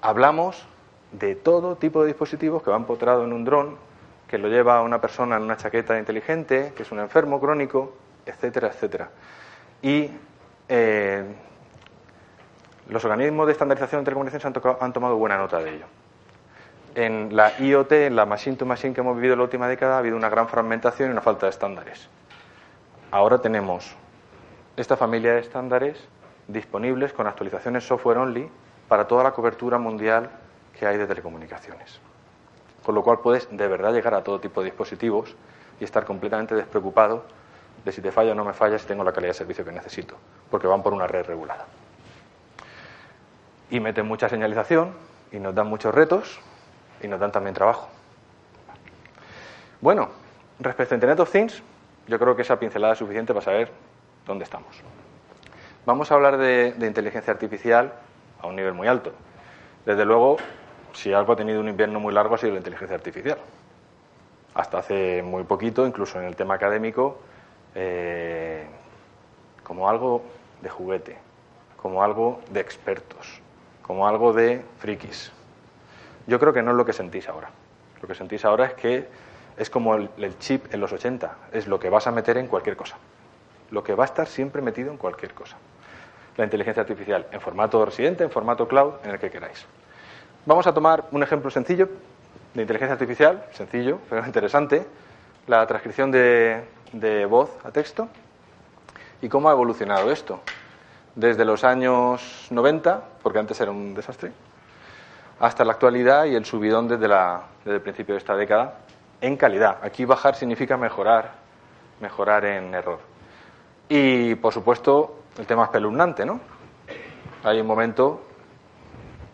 Hablamos 0.00 0.66
de 1.12 1.34
todo 1.36 1.76
tipo 1.76 2.02
de 2.02 2.08
dispositivos 2.08 2.62
que 2.62 2.70
van 2.70 2.82
empotrado 2.82 3.24
en 3.24 3.32
un 3.32 3.44
dron, 3.44 3.76
que 4.26 4.38
lo 4.38 4.48
lleva 4.48 4.82
una 4.82 5.00
persona 5.00 5.36
en 5.36 5.42
una 5.42 5.56
chaqueta 5.56 5.98
inteligente, 5.98 6.72
que 6.76 6.82
es 6.82 6.92
un 6.92 7.00
enfermo 7.00 7.40
crónico, 7.40 7.94
etcétera, 8.26 8.68
etcétera. 8.68 9.10
Y 9.82 10.10
eh, 10.68 11.24
los 12.88 13.04
organismos 13.04 13.46
de 13.46 13.52
estandarización 13.52 14.00
de 14.00 14.04
telecomunicaciones 14.06 14.80
han, 14.80 14.92
tomado 14.92 15.16
buena 15.16 15.36
nota 15.36 15.58
de 15.58 15.76
ello. 15.76 15.86
En 16.94 17.36
la 17.36 17.52
IoT, 17.60 17.92
en 17.92 18.16
la 18.16 18.24
machine 18.24 18.56
to 18.56 18.64
machine 18.64 18.94
que 18.94 19.02
hemos 19.02 19.14
vivido 19.14 19.34
en 19.34 19.40
la 19.40 19.44
última 19.44 19.68
década, 19.68 19.96
ha 19.96 19.98
habido 19.98 20.16
una 20.16 20.28
gran 20.28 20.48
fragmentación 20.48 21.10
y 21.10 21.12
una 21.12 21.20
falta 21.20 21.46
de 21.46 21.50
estándares. 21.50 22.08
Ahora 23.10 23.38
tenemos 23.38 23.94
esta 24.76 24.96
familia 24.96 25.34
de 25.34 25.40
estándares 25.40 26.08
disponibles 26.46 27.12
con 27.12 27.26
actualizaciones 27.26 27.86
software 27.86 28.18
only 28.18 28.50
para 28.88 29.06
toda 29.06 29.22
la 29.22 29.32
cobertura 29.32 29.78
mundial 29.78 30.30
que 30.78 30.86
hay 30.86 30.96
de 30.96 31.06
telecomunicaciones. 31.06 32.00
Con 32.82 32.94
lo 32.94 33.02
cual 33.02 33.20
puedes 33.20 33.48
de 33.54 33.68
verdad 33.68 33.92
llegar 33.92 34.14
a 34.14 34.24
todo 34.24 34.40
tipo 34.40 34.62
de 34.62 34.66
dispositivos 34.66 35.36
y 35.78 35.84
estar 35.84 36.06
completamente 36.06 36.54
despreocupado 36.54 37.24
de 37.84 37.92
si 37.92 38.00
te 38.00 38.10
falla 38.12 38.32
o 38.32 38.34
no 38.34 38.44
me 38.44 38.54
falla, 38.54 38.78
si 38.78 38.86
tengo 38.86 39.04
la 39.04 39.12
calidad 39.12 39.30
de 39.30 39.34
servicio 39.34 39.64
que 39.64 39.72
necesito, 39.72 40.16
porque 40.50 40.66
van 40.66 40.82
por 40.82 40.94
una 40.94 41.06
red 41.06 41.26
regulada. 41.26 41.66
Y 43.70 43.80
meten 43.80 44.06
mucha 44.06 44.28
señalización 44.28 44.92
y 45.32 45.38
nos 45.38 45.54
dan 45.54 45.66
muchos 45.66 45.94
retos 45.94 46.40
y 47.02 47.08
nos 47.08 47.20
dan 47.20 47.32
también 47.32 47.54
trabajo. 47.54 47.88
Bueno, 49.80 50.08
respecto 50.58 50.94
a 50.94 50.96
Internet 50.96 51.20
of 51.20 51.30
Things, 51.30 51.62
yo 52.06 52.18
creo 52.18 52.34
que 52.34 52.42
esa 52.42 52.58
pincelada 52.58 52.94
es 52.94 52.98
suficiente 52.98 53.32
para 53.32 53.44
saber 53.44 53.70
dónde 54.26 54.44
estamos. 54.44 54.82
Vamos 55.86 56.10
a 56.10 56.14
hablar 56.14 56.36
de, 56.36 56.74
inteligencia 56.80 57.32
artificial 57.32 57.92
a 58.40 58.46
un 58.46 58.56
nivel 58.56 58.74
muy 58.74 58.88
alto. 58.88 59.12
Desde 59.86 60.04
luego, 60.04 60.36
si 60.92 61.12
algo 61.12 61.32
ha 61.32 61.36
tenido 61.36 61.60
un 61.60 61.68
invierno 61.68 62.00
muy 62.00 62.12
largo 62.12 62.34
ha 62.34 62.38
sido 62.38 62.52
la 62.52 62.58
inteligencia 62.58 62.96
artificial. 62.96 63.38
Hasta 64.54 64.78
hace 64.78 65.22
muy 65.22 65.44
poquito, 65.44 65.86
incluso 65.86 66.18
en 66.20 66.26
el 66.26 66.34
tema 66.34 66.54
académico, 66.54 67.20
eh, 67.74 68.66
como 69.62 69.88
algo 69.88 70.22
de 70.60 70.68
juguete, 70.68 71.16
como 71.80 72.02
algo 72.02 72.40
de 72.50 72.60
expertos, 72.60 73.40
como 73.88 74.06
algo 74.06 74.32
de 74.32 74.62
frikis. 74.78 75.32
Yo 76.28 76.38
creo 76.38 76.52
que 76.52 76.62
no 76.62 76.70
es 76.70 76.76
lo 76.76 76.84
que 76.84 76.92
sentís 76.92 77.28
ahora. 77.28 77.50
Lo 78.00 78.06
que 78.06 78.14
sentís 78.14 78.44
ahora 78.44 78.66
es 78.66 78.74
que 78.74 79.08
es 79.56 79.70
como 79.70 79.96
el, 79.96 80.38
chip 80.38 80.72
en 80.72 80.80
los 80.80 80.92
80, 80.92 81.36
es 81.52 81.66
lo 81.66 81.80
que 81.80 81.90
vas 81.90 82.06
a 82.06 82.12
meter 82.12 82.38
en 82.38 82.46
cualquier 82.46 82.76
cosa. 82.76 82.96
Lo 83.72 83.82
que 83.82 83.94
va 83.94 84.04
a 84.04 84.06
estar 84.06 84.28
siempre 84.28 84.62
metido 84.62 84.92
en 84.92 84.96
cualquier 84.98 85.34
cosa 85.34 85.56
la 86.38 86.44
inteligencia 86.44 86.82
artificial 86.82 87.26
en 87.32 87.40
formato 87.40 87.84
residente, 87.84 88.22
en 88.22 88.30
formato 88.30 88.68
cloud, 88.68 88.94
en 89.02 89.10
el 89.10 89.18
que 89.18 89.28
queráis. 89.28 89.66
Vamos 90.46 90.68
a 90.68 90.72
tomar 90.72 91.04
un 91.10 91.22
ejemplo 91.22 91.50
sencillo 91.50 91.88
de 92.54 92.62
inteligencia 92.62 92.92
artificial, 92.92 93.44
sencillo, 93.52 93.98
pero 94.08 94.24
interesante, 94.24 94.86
la 95.48 95.66
transcripción 95.66 96.12
de, 96.12 96.62
voz 97.28 97.50
a 97.64 97.72
texto 97.72 98.08
y 99.20 99.28
cómo 99.28 99.48
ha 99.48 99.52
evolucionado 99.52 100.12
esto. 100.12 100.40
Desde 101.14 101.44
los 101.44 101.64
años 101.64 102.46
90, 102.50 103.02
porque 103.22 103.38
antes 103.38 103.60
era 103.60 103.70
un 103.70 103.94
desastre, 103.94 104.32
hasta 105.40 105.64
la 105.64 105.72
actualidad 105.72 106.24
y 106.24 106.34
el 106.34 106.44
subidón 106.44 106.88
desde, 106.88 107.08
la, 107.08 107.42
desde 107.64 107.76
el 107.76 107.82
principio 107.82 108.14
de 108.14 108.18
esta 108.18 108.36
década 108.36 108.74
en 109.20 109.36
calidad. 109.36 109.78
Aquí 109.82 110.04
bajar 110.04 110.34
significa 110.34 110.76
mejorar, 110.76 111.32
mejorar 112.00 112.44
en 112.44 112.74
error. 112.74 113.00
Y, 113.88 114.34
por 114.36 114.52
supuesto, 114.52 115.22
el 115.38 115.46
tema 115.46 115.64
espeluznante, 115.64 116.24
¿no? 116.24 116.40
Hay 117.44 117.60
un 117.60 117.66
momento 117.66 118.20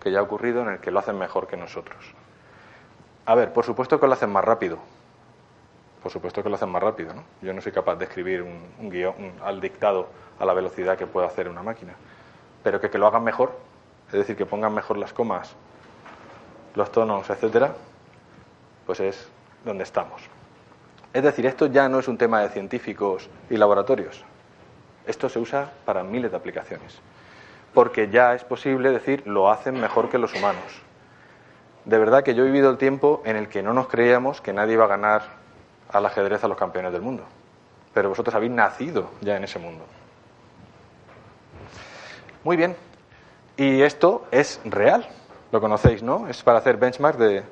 que 0.01 0.11
ya 0.11 0.21
ha 0.21 0.23
ocurrido 0.23 0.63
en 0.63 0.69
el 0.69 0.79
que 0.79 0.91
lo 0.91 0.99
hacen 0.99 1.19
mejor 1.19 1.47
que 1.47 1.57
nosotros. 1.57 2.15
A 3.27 3.35
ver, 3.35 3.53
por 3.53 3.65
supuesto 3.65 3.99
que 3.99 4.07
lo 4.07 4.13
hacen 4.13 4.31
más 4.31 4.45
rápido. 4.45 4.79
Por 6.05 6.13
supuesto 6.13 6.43
que 6.43 6.51
lo 6.51 6.57
hacen 6.57 6.69
más 6.69 6.83
rápido, 6.83 7.15
¿no? 7.15 7.25
Yo 7.41 7.55
no 7.55 7.63
soy 7.63 7.73
capaz 7.73 7.97
de 7.97 8.05
escribir 8.05 8.43
un, 8.43 8.91
guion 8.91 9.33
al 9.43 9.59
dictado 9.59 10.09
a 10.39 10.45
la 10.45 10.53
velocidad 10.53 10.99
que 10.99 11.07
puede 11.07 11.27
hacer 11.27 11.49
una 11.49 11.63
máquina. 11.63 11.95
Pero 12.63 12.79
que, 12.79 12.91
que 12.91 12.99
lo 12.99 13.07
hagan 13.07 13.25
mejor, 13.25 13.59
es 14.09 14.13
decir, 14.13 14.37
que 14.37 14.45
pongan 14.45 14.75
mejor 14.75 14.99
las 14.99 15.15
comas, 15.15 15.57
los 16.75 16.93
tonos, 16.93 17.31
etcétera, 17.31 17.73
pues 18.85 19.01
es 19.01 19.31
donde 19.65 19.85
estamos. 19.85 20.21
Es 21.15 21.23
decir, 21.23 21.47
esto 21.47 21.69
ya 21.69 21.89
no 21.89 22.01
es 22.01 22.07
un 22.07 22.19
tema 22.19 22.43
de 22.43 22.51
científicos 22.51 23.31
y 23.49 23.57
laboratorios, 23.57 24.27
esto 25.07 25.31
se 25.31 25.39
usa 25.39 25.73
para 25.87 26.05
miles 26.05 26.33
de 26.33 26.37
aplicaciones, 26.37 27.01
porque 27.73 28.11
ya 28.11 28.35
es 28.35 28.45
posible 28.45 28.91
decir 28.91 29.27
lo 29.27 29.51
hacen 29.51 29.81
mejor 29.81 30.11
que 30.11 30.19
los 30.19 30.35
humanos. 30.35 30.83
De 31.87 31.97
verdad 31.97 32.23
que 32.25 32.35
yo 32.35 32.43
he 32.43 32.47
vivido 32.47 32.69
el 32.69 32.77
tiempo 32.77 33.23
en 33.25 33.37
el 33.37 33.49
que 33.49 33.63
no 33.63 33.73
nos 33.73 33.89
creíamos 33.89 34.43
que 34.43 34.53
nadie 34.53 34.75
iba 34.75 34.85
a 34.85 34.89
ganar 34.89 35.44
al 35.95 36.07
ajedrez 36.07 36.43
a 36.45 36.49
los 36.49 36.57
campeones 36.57 36.93
del 36.93 37.03
mundo, 37.03 37.23
pero 37.93 38.09
vosotros 38.09 38.35
habéis 38.35 38.53
nacido 38.53 39.11
ya 39.21 39.37
en 39.37 39.45
ese 39.45 39.59
mundo. 39.59 39.85
Muy 42.43 42.57
bien, 42.57 42.77
y 43.57 43.83
esto 43.83 44.27
es 44.31 44.61
real, 44.65 45.07
lo 45.53 45.61
conocéis, 45.61 46.03
¿no? 46.03 46.29
Es 46.29 46.43
para 46.43 46.59
hacer 46.59 46.77
benchmark 46.77 47.17
de... 47.17 47.43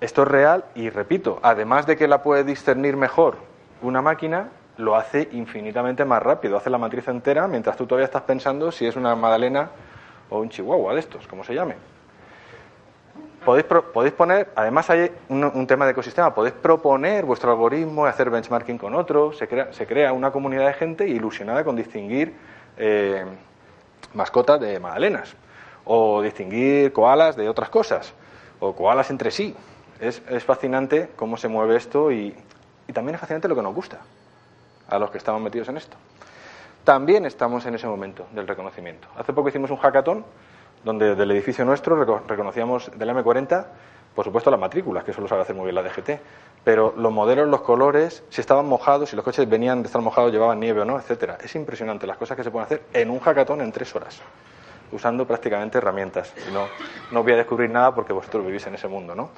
Esto 0.00 0.22
es 0.22 0.28
real 0.28 0.64
y 0.74 0.88
repito, 0.88 1.38
además 1.42 1.86
de 1.86 1.96
que 1.96 2.08
la 2.08 2.22
puede 2.22 2.42
discernir 2.42 2.96
mejor 2.96 3.36
una 3.82 4.00
máquina, 4.00 4.48
lo 4.78 4.96
hace 4.96 5.28
infinitamente 5.32 6.06
más 6.06 6.22
rápido, 6.22 6.56
hace 6.56 6.70
la 6.70 6.78
matriz 6.78 7.06
entera 7.08 7.46
mientras 7.46 7.76
tú 7.76 7.86
todavía 7.86 8.06
estás 8.06 8.22
pensando 8.22 8.72
si 8.72 8.86
es 8.86 8.96
una 8.96 9.14
magdalena 9.14 9.68
o 10.30 10.38
un 10.38 10.48
chihuahua 10.48 10.94
de 10.94 11.00
estos, 11.00 11.26
como 11.26 11.44
se 11.44 11.54
llame. 11.54 11.74
Podéis, 13.44 13.64
podéis 13.64 14.12
poner, 14.12 14.50
además 14.54 14.90
hay 14.90 15.10
un, 15.30 15.66
tema 15.66 15.86
de 15.86 15.92
ecosistema, 15.92 16.34
podéis 16.34 16.54
proponer 16.54 17.24
vuestro 17.24 17.50
algoritmo 17.50 18.06
y 18.06 18.10
hacer 18.10 18.28
benchmarking 18.28 18.76
con 18.76 18.94
otro, 18.94 19.32
se 19.32 19.48
crea, 19.48 19.72
se 19.72 19.86
crea 19.86 20.12
una 20.12 20.30
comunidad 20.30 20.66
de 20.66 20.74
gente 20.74 21.08
ilusionada 21.08 21.64
con 21.64 21.74
distinguir 21.74 22.34
eh, 22.76 23.24
mascotas 24.12 24.60
de 24.60 24.78
magdalenas, 24.78 25.34
o 25.84 26.20
distinguir 26.20 26.92
koalas 26.92 27.34
de 27.34 27.48
otras 27.48 27.70
cosas, 27.70 28.12
o 28.58 28.74
koalas 28.74 29.10
entre 29.10 29.30
sí. 29.30 29.56
Es, 30.00 30.22
es 30.28 30.44
fascinante 30.44 31.10
cómo 31.16 31.36
se 31.38 31.48
mueve 31.48 31.76
esto 31.76 32.12
y, 32.12 32.34
y 32.86 32.92
también 32.92 33.14
es 33.14 33.20
fascinante 33.20 33.48
lo 33.48 33.54
que 33.54 33.62
nos 33.62 33.74
gusta 33.74 34.00
a 34.88 34.98
los 34.98 35.10
que 35.10 35.18
estamos 35.18 35.40
metidos 35.40 35.68
en 35.68 35.78
esto. 35.78 35.96
También 36.84 37.24
estamos 37.24 37.64
en 37.66 37.74
ese 37.74 37.86
momento 37.86 38.26
del 38.32 38.46
reconocimiento. 38.46 39.08
Hace 39.16 39.32
poco 39.32 39.48
hicimos 39.48 39.70
un 39.70 39.76
hackathon 39.76 40.24
donde 40.84 41.14
del 41.14 41.30
edificio 41.30 41.64
nuestro 41.64 42.20
reconocíamos 42.26 42.90
del 42.96 43.10
M40, 43.10 43.66
por 44.14 44.24
supuesto, 44.24 44.50
las 44.50 44.58
matrículas, 44.58 45.04
que 45.04 45.12
eso 45.12 45.20
lo 45.20 45.28
sabe 45.28 45.42
hacer 45.42 45.54
muy 45.54 45.64
bien 45.64 45.74
la 45.76 45.82
DGT, 45.82 46.20
pero 46.64 46.92
los 46.96 47.12
modelos, 47.12 47.48
los 47.48 47.60
colores, 47.60 48.24
si 48.28 48.40
estaban 48.40 48.66
mojados, 48.66 49.10
si 49.10 49.16
los 49.16 49.24
coches 49.24 49.48
venían 49.48 49.82
de 49.82 49.86
estar 49.86 50.02
mojados, 50.02 50.32
llevaban 50.32 50.58
nieve 50.58 50.80
o 50.80 50.84
no, 50.84 50.98
etcétera. 50.98 51.38
Es 51.42 51.54
impresionante 51.54 52.06
las 52.06 52.16
cosas 52.16 52.36
que 52.36 52.44
se 52.44 52.50
pueden 52.50 52.66
hacer 52.66 52.82
en 52.92 53.10
un 53.10 53.20
hackathon 53.20 53.60
en 53.60 53.70
tres 53.72 53.94
horas, 53.94 54.20
usando 54.92 55.26
prácticamente 55.26 55.78
herramientas. 55.78 56.34
no, 56.52 56.66
no 57.12 57.22
voy 57.22 57.32
a 57.32 57.36
descubrir 57.36 57.70
nada 57.70 57.94
porque 57.94 58.12
vosotros 58.12 58.44
vivís 58.44 58.66
en 58.66 58.74
ese 58.74 58.88
mundo, 58.88 59.14
¿no? 59.14 59.30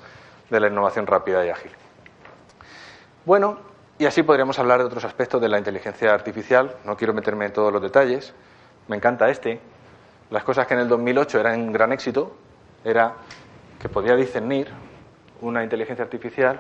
De 0.49 0.59
la 0.59 0.69
innovación 0.69 1.07
rápida 1.07 1.45
y 1.45 1.51
ágil. 1.51 1.71
Bueno, 3.25 3.59
y 3.99 4.07
así 4.07 4.23
podríamos 4.23 4.59
hablar 4.59 4.81
de 4.81 4.87
otros 4.87 5.05
aspectos 5.05 5.41
de 5.41 5.49
la 5.49 5.59
inteligencia 5.59 6.13
artificial. 6.13 6.75
No 6.85 6.97
quiero 6.97 7.15
meterme 7.15 7.47
en 7.47 7.53
todos 7.53 7.73
los 7.73 7.81
detalles. 7.81 8.35
Me 8.89 8.97
encanta 8.97 9.31
este. 9.31 9.61
Las 10.33 10.45
cosas 10.45 10.67
que 10.67 10.73
en 10.73 10.81
el 10.81 10.89
2008 10.89 11.41
eran 11.41 11.61
un 11.61 11.73
gran 11.73 11.93
éxito 11.93 12.33
era 12.83 13.13
que 13.79 13.91
podía 13.91 14.17
discernir 14.17 14.69
una 15.43 15.63
inteligencia 15.63 16.03
artificial 16.03 16.59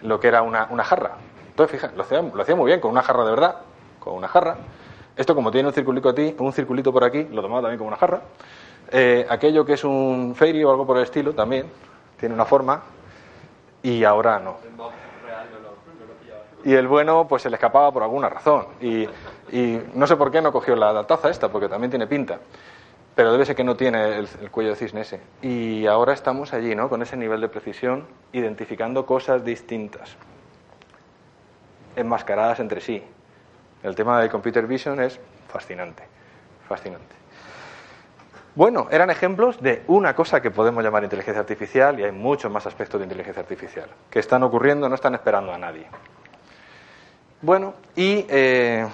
lo 0.00 0.18
que 0.18 0.28
era 0.28 0.40
una, 0.40 0.66
jarra. 0.82 1.16
Entonces, 1.46 1.76
fíjate, 1.76 1.94
lo 1.94 2.04
hacía, 2.04 2.22
lo 2.22 2.40
hacía 2.40 2.56
muy 2.56 2.68
bien, 2.68 2.80
con 2.80 2.90
una 2.90 3.02
jarra 3.02 3.24
de 3.24 3.30
verdad, 3.30 3.56
con 4.00 4.14
una 4.14 4.28
jarra. 4.28 4.56
Esto, 5.14 5.34
como 5.34 5.50
tiene 5.50 5.68
un 5.68 5.74
circulito, 5.74 6.14
ti, 6.14 6.34
un 6.38 6.54
circulito 6.54 6.90
por 6.90 7.04
aquí, 7.04 7.24
lo 7.24 7.42
tomaba 7.42 7.60
también 7.60 7.76
como 7.76 7.88
una 7.88 7.98
jarra. 7.98 8.22
Eh, 8.90 9.26
aquello 9.28 9.66
que 9.66 9.74
es 9.74 9.84
un 9.84 10.34
fairy 10.34 10.64
o 10.64 10.70
algo 10.70 10.86
por 10.86 10.96
el 10.96 11.02
estilo, 11.02 11.34
también 11.34 11.66
tiene 12.18 12.34
una 12.34 12.46
forma, 12.46 12.82
y 13.82 14.04
ahora 14.04 14.38
no. 14.38 14.56
Y 16.64 16.72
el 16.72 16.88
bueno, 16.88 17.28
pues 17.28 17.42
se 17.42 17.50
le 17.50 17.56
escapaba 17.56 17.92
por 17.92 18.02
alguna 18.02 18.30
razón. 18.30 18.66
Y, 18.80 19.06
no 19.94 20.06
sé 20.06 20.16
por 20.16 20.30
qué 20.30 20.40
no 20.40 20.50
cogió 20.50 20.74
la, 20.74 21.06
taza 21.06 21.28
esta, 21.28 21.48
porque 21.50 21.68
también 21.68 21.90
tiene 21.90 22.06
pinta. 22.06 22.40
Pero 23.16 23.32
debe 23.32 23.46
ser 23.46 23.56
que 23.56 23.64
no 23.64 23.76
tiene 23.76 24.18
el, 24.18 24.50
cuello 24.50 24.70
de 24.70 24.76
cisne 24.76 25.00
ese. 25.00 25.20
Y 25.40 25.86
ahora 25.86 26.12
estamos 26.12 26.52
allí, 26.52 26.74
¿no? 26.74 26.90
Con 26.90 27.00
ese 27.00 27.16
nivel 27.16 27.40
de 27.40 27.48
precisión, 27.48 28.06
identificando 28.32 29.06
cosas 29.06 29.42
distintas, 29.42 30.16
enmascaradas 31.96 32.60
entre 32.60 32.82
sí. 32.82 33.02
El 33.82 33.94
tema 33.94 34.20
del 34.20 34.28
computer 34.28 34.66
vision 34.66 35.00
es 35.00 35.18
fascinante, 35.48 36.02
fascinante. 36.68 37.16
Bueno, 38.54 38.88
eran 38.90 39.08
ejemplos 39.10 39.62
de 39.62 39.82
una 39.86 40.14
cosa 40.14 40.42
que 40.42 40.50
podemos 40.50 40.84
llamar 40.84 41.02
inteligencia 41.02 41.40
artificial 41.40 41.98
y 41.98 42.04
hay 42.04 42.12
muchos 42.12 42.52
más 42.52 42.66
aspectos 42.66 43.00
de 43.00 43.04
inteligencia 43.04 43.42
artificial 43.42 43.88
que 44.10 44.18
están 44.18 44.42
ocurriendo, 44.42 44.88
no 44.90 44.94
están 44.94 45.14
esperando 45.14 45.52
a 45.52 45.58
nadie. 45.58 45.86
Bueno, 47.40 47.74
y 47.94 48.26
eh, 48.28 48.86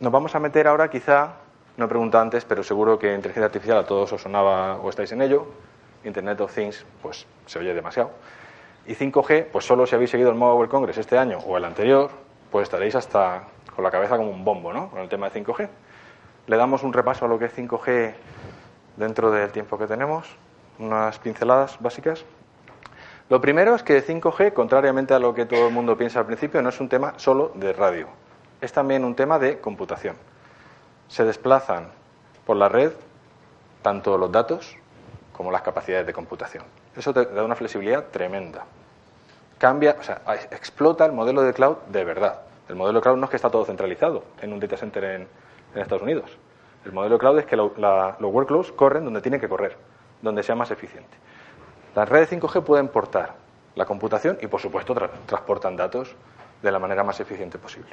nos 0.00 0.12
vamos 0.12 0.34
a 0.34 0.40
meter 0.40 0.66
ahora 0.66 0.88
quizá, 0.88 1.34
no 1.78 1.84
he 1.84 1.88
preguntado 1.88 2.22
antes, 2.22 2.44
pero 2.44 2.64
seguro 2.64 2.98
que 2.98 3.14
inteligencia 3.14 3.46
artificial 3.46 3.78
a 3.78 3.86
todos 3.86 4.12
os 4.12 4.20
sonaba 4.20 4.78
o 4.78 4.90
estáis 4.90 5.12
en 5.12 5.22
ello. 5.22 5.46
Internet 6.02 6.40
of 6.40 6.52
Things, 6.52 6.84
pues 7.00 7.24
se 7.46 7.60
oye 7.60 7.72
demasiado. 7.72 8.10
Y 8.84 8.94
5G, 8.94 9.46
pues 9.52 9.64
solo 9.64 9.86
si 9.86 9.94
habéis 9.94 10.10
seguido 10.10 10.28
el 10.30 10.34
Mobile 10.34 10.68
Congress 10.68 10.98
este 10.98 11.16
año 11.16 11.38
o 11.38 11.56
el 11.56 11.64
anterior, 11.64 12.10
pues 12.50 12.64
estaréis 12.64 12.96
hasta 12.96 13.44
con 13.76 13.84
la 13.84 13.92
cabeza 13.92 14.16
como 14.16 14.30
un 14.30 14.44
bombo, 14.44 14.72
¿no? 14.72 14.90
Con 14.90 15.00
el 15.00 15.08
tema 15.08 15.30
de 15.30 15.40
5G. 15.40 15.68
Le 16.48 16.56
damos 16.56 16.82
un 16.82 16.92
repaso 16.92 17.26
a 17.26 17.28
lo 17.28 17.38
que 17.38 17.44
es 17.44 17.56
5G 17.56 18.12
dentro 18.96 19.30
del 19.30 19.52
tiempo 19.52 19.78
que 19.78 19.86
tenemos, 19.86 20.36
unas 20.80 21.20
pinceladas 21.20 21.80
básicas. 21.80 22.24
Lo 23.28 23.40
primero 23.40 23.76
es 23.76 23.84
que 23.84 24.04
5G, 24.04 24.52
contrariamente 24.52 25.14
a 25.14 25.20
lo 25.20 25.32
que 25.32 25.46
todo 25.46 25.68
el 25.68 25.72
mundo 25.72 25.96
piensa 25.96 26.18
al 26.18 26.26
principio, 26.26 26.60
no 26.60 26.70
es 26.70 26.80
un 26.80 26.88
tema 26.88 27.14
solo 27.18 27.52
de 27.54 27.72
radio, 27.72 28.08
es 28.60 28.72
también 28.72 29.04
un 29.04 29.14
tema 29.14 29.38
de 29.38 29.60
computación. 29.60 30.16
Se 31.08 31.24
desplazan 31.24 31.88
por 32.46 32.56
la 32.56 32.68
red 32.68 32.92
tanto 33.82 34.16
los 34.18 34.30
datos 34.30 34.76
como 35.32 35.50
las 35.50 35.62
capacidades 35.62 36.06
de 36.06 36.12
computación. 36.12 36.64
Eso 36.96 37.12
te 37.12 37.24
da 37.26 37.44
una 37.44 37.54
flexibilidad 37.54 38.06
tremenda. 38.06 38.64
Cambia, 39.58 39.96
o 39.98 40.02
sea, 40.02 40.20
explota 40.50 41.04
el 41.04 41.12
modelo 41.12 41.42
de 41.42 41.52
cloud 41.52 41.76
de 41.88 42.04
verdad. 42.04 42.42
El 42.68 42.76
modelo 42.76 42.98
de 42.98 43.02
cloud 43.02 43.16
no 43.16 43.24
es 43.24 43.30
que 43.30 43.36
está 43.36 43.50
todo 43.50 43.64
centralizado 43.64 44.24
en 44.42 44.52
un 44.52 44.60
data 44.60 44.76
center 44.76 45.04
en 45.04 45.28
Estados 45.74 46.02
Unidos. 46.02 46.30
El 46.84 46.92
modelo 46.92 47.14
de 47.16 47.18
cloud 47.18 47.38
es 47.38 47.46
que 47.46 47.56
los 47.56 47.72
workloads 48.20 48.72
corren 48.72 49.04
donde 49.04 49.20
tienen 49.20 49.40
que 49.40 49.48
correr, 49.48 49.76
donde 50.22 50.42
sea 50.42 50.54
más 50.54 50.70
eficiente. 50.70 51.16
Las 51.94 52.08
redes 52.08 52.30
5G 52.30 52.62
pueden 52.62 52.88
portar 52.88 53.34
la 53.74 53.84
computación 53.84 54.38
y, 54.40 54.46
por 54.46 54.60
supuesto, 54.60 54.94
transportan 55.26 55.76
datos 55.76 56.14
de 56.62 56.70
la 56.72 56.78
manera 56.78 57.04
más 57.04 57.20
eficiente 57.20 57.58
posible. 57.58 57.90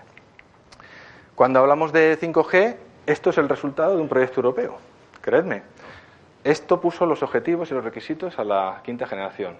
Cuando 1.36 1.60
hablamos 1.60 1.92
de 1.92 2.18
5G, 2.20 2.76
esto 3.06 3.30
es 3.30 3.38
el 3.38 3.48
resultado 3.48 3.96
de 3.96 4.02
un 4.02 4.10
proyecto 4.10 4.40
europeo. 4.40 4.78
Creedme. 5.22 5.64
Esto 6.44 6.82
puso 6.82 7.06
los 7.06 7.22
objetivos 7.24 7.70
y 7.72 7.74
los 7.74 7.84
requisitos 7.84 8.38
a 8.40 8.44
la 8.44 8.82
quinta 8.84 9.08
generación 9.08 9.58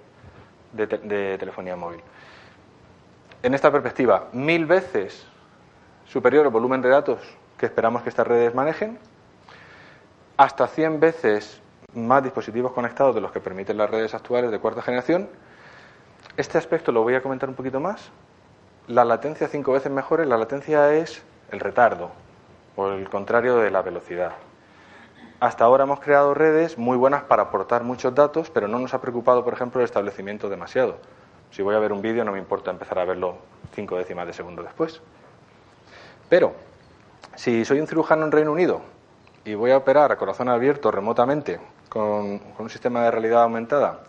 de, 0.74 1.38
telefonía 1.38 1.76
móvil. 1.76 2.02
En 3.44 3.54
esta 3.54 3.72
perspectiva, 3.72 4.28
mil 4.34 4.66
veces 4.66 5.26
superior 6.06 6.46
el 6.46 6.52
volumen 6.52 6.82
de 6.82 6.90
datos 6.90 7.20
que 7.58 7.68
esperamos 7.68 8.02
que 8.02 8.10
estas 8.10 8.28
redes 8.28 8.54
manejen 8.54 9.00
hasta 10.38 10.68
100 10.68 11.00
veces 11.00 11.62
más 11.94 12.24
dispositivos 12.24 12.72
conectados 12.74 13.16
de 13.16 13.22
los 13.22 13.32
que 13.32 13.40
permiten 13.40 13.78
las 13.78 13.90
redes 13.90 14.14
actuales 14.14 14.52
de 14.52 14.60
cuarta 14.60 14.82
generación. 14.82 15.30
Este 16.36 16.58
aspecto 16.58 16.92
lo 16.92 17.04
voy 17.04 17.16
a 17.16 17.22
comentar 17.22 17.48
un 17.48 17.56
poquito 17.56 17.80
más. 17.80 18.12
La 18.88 19.06
latencia 19.06 19.48
cinco 19.48 19.72
veces 19.72 19.92
mejor, 19.92 20.26
la 20.26 20.38
latencia 20.38 20.94
es 20.94 21.24
el 21.52 21.60
retardo 21.60 22.25
o 22.76 22.90
el 22.90 23.10
contrario 23.10 23.58
de 23.58 23.72
la 23.72 23.82
velocidad. 23.82 24.34
Hasta 25.40 25.66
ahora 25.66 25.84
hemos 25.84 26.00
creado 26.00 26.34
redes 26.34 26.78
muy 26.78 26.98
buenas 26.98 27.24
para 27.24 27.44
aportar 27.44 27.84
muchos 27.84 28.16
datos, 28.16 28.50
pero 28.50 28.68
no 28.68 28.80
nos 28.80 28.94
ha 28.94 29.02
preocupado, 29.02 29.44
por 29.44 29.54
ejemplo, 29.54 29.82
el 29.82 29.86
establecimiento 29.86 30.50
demasiado. 30.50 30.98
Si 31.52 31.62
voy 31.62 31.76
a 31.76 31.80
ver 31.80 31.92
un 31.92 32.02
vídeo 32.02 32.24
no 32.26 32.32
me 32.32 32.40
importa 32.40 32.72
empezar 32.72 33.00
a 33.00 33.06
verlo 33.06 33.38
cinco 33.74 33.98
décimas 33.98 34.28
de 34.28 34.34
segundo 34.34 34.64
después. 34.64 35.02
Pero, 36.30 36.54
si 37.36 37.66
soy 37.66 37.80
un 37.80 37.88
cirujano 37.88 38.26
en 38.26 38.32
Reino 38.32 38.52
Unido 38.52 38.82
y 39.44 39.54
voy 39.56 39.72
a 39.72 39.78
operar 39.78 40.12
a 40.12 40.18
corazón 40.18 40.50
abierto 40.50 40.90
remotamente 40.90 41.60
con, 41.90 42.42
un 42.58 42.70
sistema 42.70 43.04
de 43.04 43.12
realidad 43.12 43.44
aumentada 43.44 44.00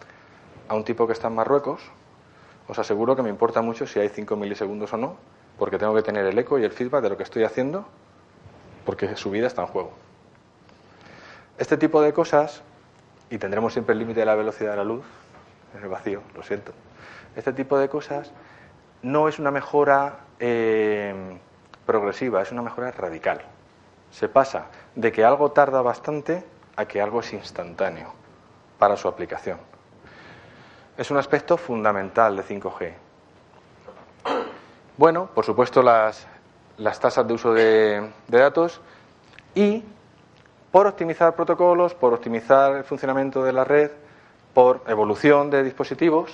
a 0.69 0.75
un 0.75 0.85
tipo 0.85 1.07
que 1.07 1.13
está 1.13 1.29
en 1.29 1.35
Marruecos, 1.35 1.83
os 2.69 2.79
aseguro 2.79 3.15
que 3.15 3.23
me 3.23 3.31
importa 3.31 3.63
mucho 3.63 3.87
si 3.87 4.01
hay 4.01 4.09
5 4.09 4.37
milisegundos 4.37 4.93
o 4.93 4.97
no, 4.97 5.17
porque 5.59 5.79
tengo 5.79 5.95
que 5.95 6.03
tener 6.03 6.25
el 6.25 6.39
eco 6.39 6.59
y 6.59 6.65
el 6.65 6.73
feedback 6.73 7.03
de 7.03 7.11
lo 7.11 7.17
que 7.17 7.23
estoy 7.25 7.45
haciendo, 7.45 7.87
porque 8.87 9.15
su 9.17 9.31
vida 9.31 9.47
está 9.47 9.61
en 9.63 9.69
juego. 9.69 9.93
Este 11.59 11.77
tipo 11.77 12.01
de 12.01 12.15
cosas, 12.15 12.63
y 13.29 13.37
tendremos 13.37 13.75
siempre 13.75 13.93
el 13.93 13.99
límite 13.99 14.21
de 14.21 14.27
la 14.27 14.35
velocidad 14.35 14.71
de 14.71 14.77
la 14.79 14.85
luz, 14.85 15.05
en 15.77 15.83
el 15.83 15.89
vacío, 15.89 16.23
lo 16.35 16.43
siento, 16.43 16.73
este 17.35 17.53
tipo 17.53 17.79
de 17.79 17.91
cosas 17.91 18.31
no 19.03 19.29
es 19.29 19.39
una 19.39 19.51
mejora 19.51 20.21
eh, 20.41 21.39
progresiva, 21.85 22.41
es 22.41 22.51
una 22.53 22.63
mejora 22.63 22.91
radical. 22.93 23.43
Se 24.11 24.29
pasa 24.29 24.67
de 24.95 25.13
que 25.13 25.25
algo 25.25 25.51
tarda 25.53 25.83
bastante 25.83 26.45
a 26.77 26.87
que 26.87 27.03
algo 27.03 27.21
es 27.21 27.33
instantáneo 27.33 28.15
para 28.79 28.97
su 28.97 29.09
aplicación. 29.09 29.59
Es 30.97 31.11
un 31.11 31.19
aspecto 31.19 31.59
fundamental 31.59 32.37
de 32.37 32.43
5G. 32.43 32.93
Bueno, 34.97 35.27
por 35.35 35.45
supuesto 35.45 35.83
las, 35.83 36.27
las 36.79 37.01
tasas 37.01 37.27
de 37.27 37.35
uso 37.35 37.53
de, 37.55 38.11
datos 38.29 38.81
y 39.55 39.83
por 40.71 40.87
optimizar 40.87 41.35
protocolos, 41.35 41.95
por 41.95 42.13
optimizar 42.13 42.77
el 42.77 42.85
funcionamiento 42.85 43.43
de 43.43 43.53
la 43.53 43.65
red, 43.65 43.91
por 44.53 44.83
evolución 44.87 45.51
de 45.51 45.63
dispositivos, 45.63 46.31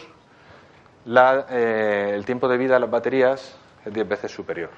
eh, 1.06 2.12
el 2.14 2.24
tiempo 2.24 2.48
de 2.48 2.56
vida 2.56 2.74
de 2.74 2.80
las 2.80 2.90
baterías 2.90 3.56
es 3.84 3.92
10 3.92 4.08
veces 4.08 4.30
superior. 4.30 4.70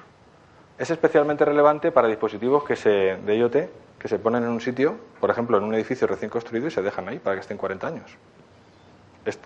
Es 0.77 0.89
especialmente 0.89 1.45
relevante 1.45 1.91
para 1.91 2.07
dispositivos 2.07 2.63
que 2.63 2.75
se, 2.75 2.89
de 2.89 3.37
IoT 3.37 3.55
que 3.97 4.07
se 4.07 4.19
ponen 4.19 4.43
en 4.43 4.49
un 4.49 4.61
sitio, 4.61 4.97
por 5.19 5.31
ejemplo, 5.31 5.57
en 5.57 5.63
un 5.63 5.73
edificio 5.73 6.05
recién 6.05 6.29
construido 6.29 6.67
y 6.67 6.71
se 6.71 6.81
dejan 6.81 7.07
ahí 7.07 7.17
para 7.17 7.35
que 7.37 7.41
estén 7.41 7.57
40 7.57 7.87
años. 7.87 8.17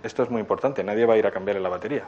Esto 0.03 0.23
es 0.23 0.29
muy 0.29 0.41
importante, 0.41 0.84
nadie 0.84 1.05
va 1.05 1.13
a 1.13 1.17
ir 1.17 1.25
a 1.25 1.32
cambiarle 1.32 1.62
la 1.62 1.69
batería. 1.69 2.05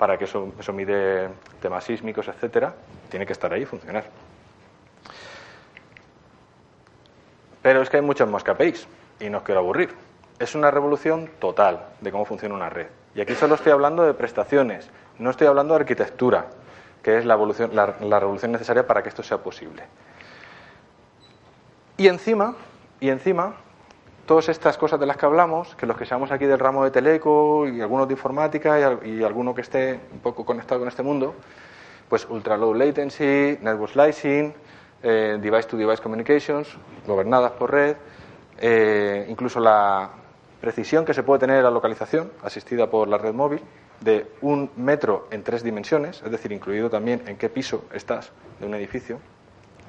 Para 0.00 0.16
que 0.16 0.24
eso, 0.24 0.52
eso 0.58 0.72
mide 0.72 1.28
temas 1.60 1.84
sísmicos, 1.84 2.26
etcétera, 2.26 2.74
tiene 3.10 3.26
que 3.26 3.34
estar 3.34 3.52
ahí 3.52 3.62
y 3.62 3.66
funcionar. 3.66 4.04
Pero 7.60 7.82
es 7.82 7.90
que 7.90 7.98
hay 7.98 8.02
muchos 8.02 8.26
más 8.28 8.42
KPIs 8.42 8.88
y 9.20 9.28
no 9.28 9.38
os 9.38 9.44
quiero 9.44 9.60
aburrir. 9.60 9.94
Es 10.38 10.54
una 10.54 10.70
revolución 10.70 11.28
total 11.38 11.84
de 12.00 12.10
cómo 12.10 12.24
funciona 12.24 12.54
una 12.54 12.70
red. 12.70 12.86
Y 13.14 13.20
aquí 13.20 13.34
solo 13.34 13.56
estoy 13.56 13.72
hablando 13.72 14.02
de 14.02 14.14
prestaciones, 14.14 14.88
no 15.18 15.28
estoy 15.28 15.48
hablando 15.48 15.74
de 15.74 15.80
arquitectura, 15.80 16.46
que 17.02 17.18
es 17.18 17.26
la, 17.26 17.34
evolución, 17.34 17.70
la, 17.74 17.86
revolución 18.20 18.52
necesaria 18.52 18.86
para 18.86 19.02
que 19.02 19.10
esto 19.10 19.22
sea 19.22 19.36
posible. 19.36 19.82
Y 21.98 22.08
encima, 22.08 22.56
y 23.00 23.10
encima, 23.10 23.56
todas 24.30 24.48
estas 24.48 24.78
cosas 24.78 25.00
de 25.00 25.06
las 25.06 25.16
que 25.16 25.26
hablamos, 25.26 25.74
que 25.74 25.86
los 25.86 25.96
que 25.96 26.06
seamos 26.06 26.30
aquí 26.30 26.46
del 26.46 26.60
ramo 26.60 26.84
de 26.84 26.92
teleco 26.92 27.66
y 27.66 27.80
algunos 27.80 28.06
de 28.06 28.14
informática 28.14 29.00
y, 29.04 29.24
alguno 29.24 29.52
que 29.52 29.62
esté 29.62 29.98
un 30.12 30.20
poco 30.20 30.44
conectado 30.44 30.78
con 30.78 30.86
este 30.86 31.02
mundo, 31.02 31.34
pues 32.08 32.28
ultra 32.30 32.56
low 32.56 32.72
latency, 32.72 33.58
network 33.60 33.90
slicing, 33.90 34.54
eh, 35.02 35.36
device 35.40 35.64
to 35.64 35.76
device 35.76 36.00
communications, 36.00 36.68
gobernadas 37.08 37.50
por 37.50 37.72
red, 37.72 37.96
eh, 38.60 39.26
incluso 39.28 39.58
la 39.58 40.10
precisión 40.60 41.04
que 41.04 41.12
se 41.12 41.24
puede 41.24 41.40
tener 41.40 41.56
en 41.56 41.64
la 41.64 41.70
localización 41.72 42.30
asistida 42.44 42.88
por 42.88 43.08
la 43.08 43.18
red 43.18 43.34
móvil, 43.34 43.60
de 43.98 44.30
un 44.42 44.70
metro 44.76 45.26
en 45.32 45.42
tres 45.42 45.64
dimensiones, 45.64 46.22
es 46.24 46.30
decir, 46.30 46.52
incluido 46.52 46.88
también 46.88 47.20
en 47.26 47.36
qué 47.36 47.48
piso 47.48 47.82
estás 47.92 48.30
de 48.60 48.66
un 48.66 48.74
edificio, 48.76 49.18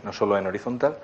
no 0.03 0.11
solo 0.11 0.35
en 0.35 0.47
horizontal. 0.47 0.97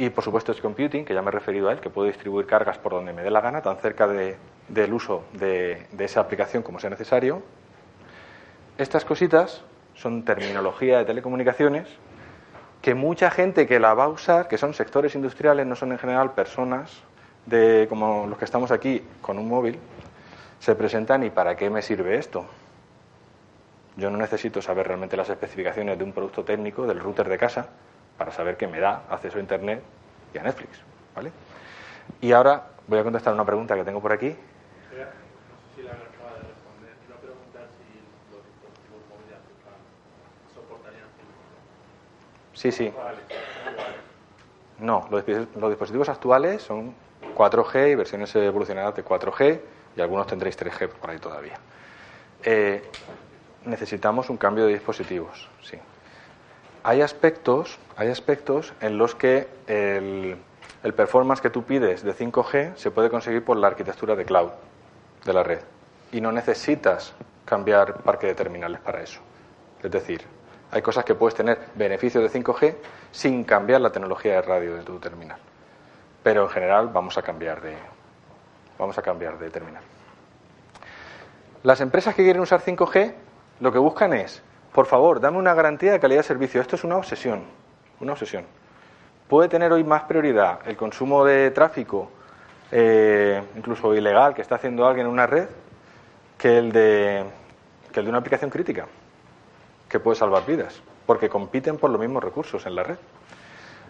Y 0.00 0.08
por 0.08 0.24
supuesto 0.24 0.50
es 0.50 0.62
computing, 0.62 1.04
que 1.04 1.12
ya 1.12 1.20
me 1.20 1.28
he 1.28 1.30
referido 1.30 1.68
a 1.68 1.72
él, 1.72 1.80
que 1.80 1.90
puedo 1.90 2.08
distribuir 2.08 2.46
cargas 2.46 2.78
por 2.78 2.92
donde 2.92 3.12
me 3.12 3.22
dé 3.22 3.30
la 3.30 3.42
gana, 3.42 3.60
tan 3.60 3.76
cerca 3.76 4.08
del 4.08 4.92
uso 4.94 5.24
de, 5.34 5.88
de 5.92 6.04
esa 6.06 6.20
aplicación 6.20 6.62
como 6.62 6.80
sea 6.80 6.88
necesario. 6.88 7.42
Estas 8.78 9.04
cositas 9.04 9.62
son 9.92 10.24
terminología 10.24 10.96
de 10.96 11.04
telecomunicaciones 11.04 11.86
que 12.80 12.94
mucha 12.94 13.30
gente 13.30 13.66
que 13.66 13.78
la 13.78 13.92
va 13.92 14.04
a 14.04 14.08
usar, 14.08 14.48
que 14.48 14.56
son 14.56 14.72
sectores 14.72 15.14
industriales, 15.14 15.66
no 15.66 15.76
son 15.76 15.92
en 15.92 15.98
general 15.98 16.32
personas 16.32 17.02
de 17.44 17.84
como 17.90 18.26
los 18.26 18.38
que 18.38 18.46
estamos 18.46 18.70
aquí 18.70 19.04
con 19.20 19.38
un 19.38 19.50
móvil, 19.50 19.78
se 20.60 20.74
presentan 20.76 21.24
y 21.24 21.30
¿para 21.30 21.56
qué 21.56 21.68
me 21.68 21.82
sirve 21.82 22.16
esto? 22.16 22.46
Yo 23.96 24.08
no 24.08 24.16
necesito 24.16 24.62
saber 24.62 24.86
realmente 24.86 25.18
las 25.18 25.28
especificaciones 25.28 25.98
de 25.98 26.04
un 26.04 26.12
producto 26.12 26.42
técnico 26.42 26.86
del 26.86 27.00
router 27.00 27.28
de 27.28 27.36
casa 27.36 27.68
para 28.20 28.32
saber 28.32 28.58
que 28.58 28.66
me 28.66 28.78
da 28.80 29.04
acceso 29.08 29.38
a 29.38 29.40
Internet 29.40 29.82
y 30.34 30.36
a 30.36 30.42
Netflix. 30.42 30.78
¿vale? 31.16 31.32
Y 32.20 32.32
ahora 32.32 32.66
voy 32.86 32.98
a 32.98 33.02
contestar 33.02 33.32
una 33.32 33.46
pregunta 33.46 33.74
que 33.74 33.82
tengo 33.82 34.02
por 34.02 34.12
aquí. 34.12 34.36
Sí, 42.52 42.70
sí. 42.70 42.92
No, 44.80 45.08
los, 45.10 45.24
dispositivos 45.24 46.10
actuales 46.10 46.60
son 46.60 46.94
4G 47.34 47.92
y 47.92 47.94
versiones 47.94 48.36
evolucionadas 48.36 48.96
de 48.96 49.02
4G 49.02 49.60
y 49.96 50.00
algunos 50.02 50.26
tendréis 50.26 50.58
3G 50.58 50.90
por 50.90 51.08
ahí 51.08 51.18
todavía. 51.18 51.58
Eh, 52.42 52.82
necesitamos 53.64 54.28
un 54.28 54.36
cambio 54.36 54.66
de 54.66 54.74
dispositivos, 54.74 55.48
sí. 55.62 55.78
Hay 56.82 57.02
aspectos, 57.02 57.78
hay 57.96 58.08
aspectos 58.08 58.72
en 58.80 58.96
los 58.96 59.14
que 59.14 59.48
el, 59.66 60.36
el 60.82 60.94
performance 60.94 61.40
que 61.40 61.50
tú 61.50 61.64
pides 61.64 62.02
de 62.02 62.14
5G 62.14 62.76
se 62.76 62.90
puede 62.90 63.10
conseguir 63.10 63.44
por 63.44 63.56
la 63.56 63.66
arquitectura 63.66 64.16
de 64.16 64.24
cloud 64.24 64.50
de 65.24 65.32
la 65.32 65.42
red 65.42 65.60
y 66.12 66.20
no 66.20 66.32
necesitas 66.32 67.12
cambiar 67.44 68.02
parque 68.02 68.28
de 68.28 68.34
terminales 68.34 68.80
para 68.80 69.02
eso. 69.02 69.20
Es 69.82 69.90
decir, 69.90 70.22
hay 70.70 70.82
cosas 70.82 71.04
que 71.04 71.14
puedes 71.14 71.34
tener 71.34 71.58
beneficio 71.74 72.20
de 72.20 72.30
5G 72.30 72.76
sin 73.10 73.44
cambiar 73.44 73.80
la 73.80 73.90
tecnología 73.90 74.34
de 74.34 74.42
radio 74.42 74.76
de 74.76 74.82
tu 74.82 74.98
terminal. 74.98 75.38
Pero 76.22 76.44
en 76.44 76.48
general 76.48 76.88
vamos 76.88 77.18
a 77.18 77.22
cambiar 77.22 77.60
de 77.60 77.74
vamos 78.78 78.96
a 78.96 79.02
cambiar 79.02 79.38
de 79.38 79.50
terminal. 79.50 79.82
Las 81.62 81.80
empresas 81.80 82.14
que 82.14 82.22
quieren 82.22 82.40
usar 82.40 82.62
5G 82.62 83.12
lo 83.60 83.72
que 83.72 83.78
buscan 83.78 84.14
es, 84.14 84.42
por 84.72 84.86
favor, 84.86 85.20
dame 85.20 85.38
una 85.38 85.54
garantía 85.54 85.92
de 85.92 86.00
calidad 86.00 86.20
de 86.20 86.24
servicio. 86.24 86.60
Esto 86.60 86.76
es 86.76 86.84
una 86.84 86.96
obsesión, 86.96 87.42
una 88.00 88.12
obsesión. 88.12 88.44
Puede 89.28 89.48
tener 89.48 89.72
hoy 89.72 89.84
más 89.84 90.02
prioridad 90.02 90.60
el 90.66 90.76
consumo 90.76 91.24
de 91.24 91.50
tráfico, 91.50 92.10
eh, 92.70 93.42
incluso 93.56 93.94
ilegal, 93.94 94.34
que 94.34 94.42
está 94.42 94.56
haciendo 94.56 94.86
alguien 94.86 95.06
en 95.06 95.12
una 95.12 95.26
red, 95.26 95.48
que 96.38 96.58
el 96.58 96.72
de, 96.72 97.24
que 97.92 98.00
el 98.00 98.06
de 98.06 98.10
una 98.10 98.18
aplicación 98.18 98.50
crítica 98.50 98.86
que 99.88 99.98
puede 99.98 100.16
salvar 100.16 100.46
vidas, 100.46 100.80
porque 101.04 101.28
compiten 101.28 101.76
por 101.76 101.90
los 101.90 102.00
mismos 102.00 102.22
recursos 102.22 102.64
en 102.66 102.76
la 102.76 102.84
red. 102.84 102.96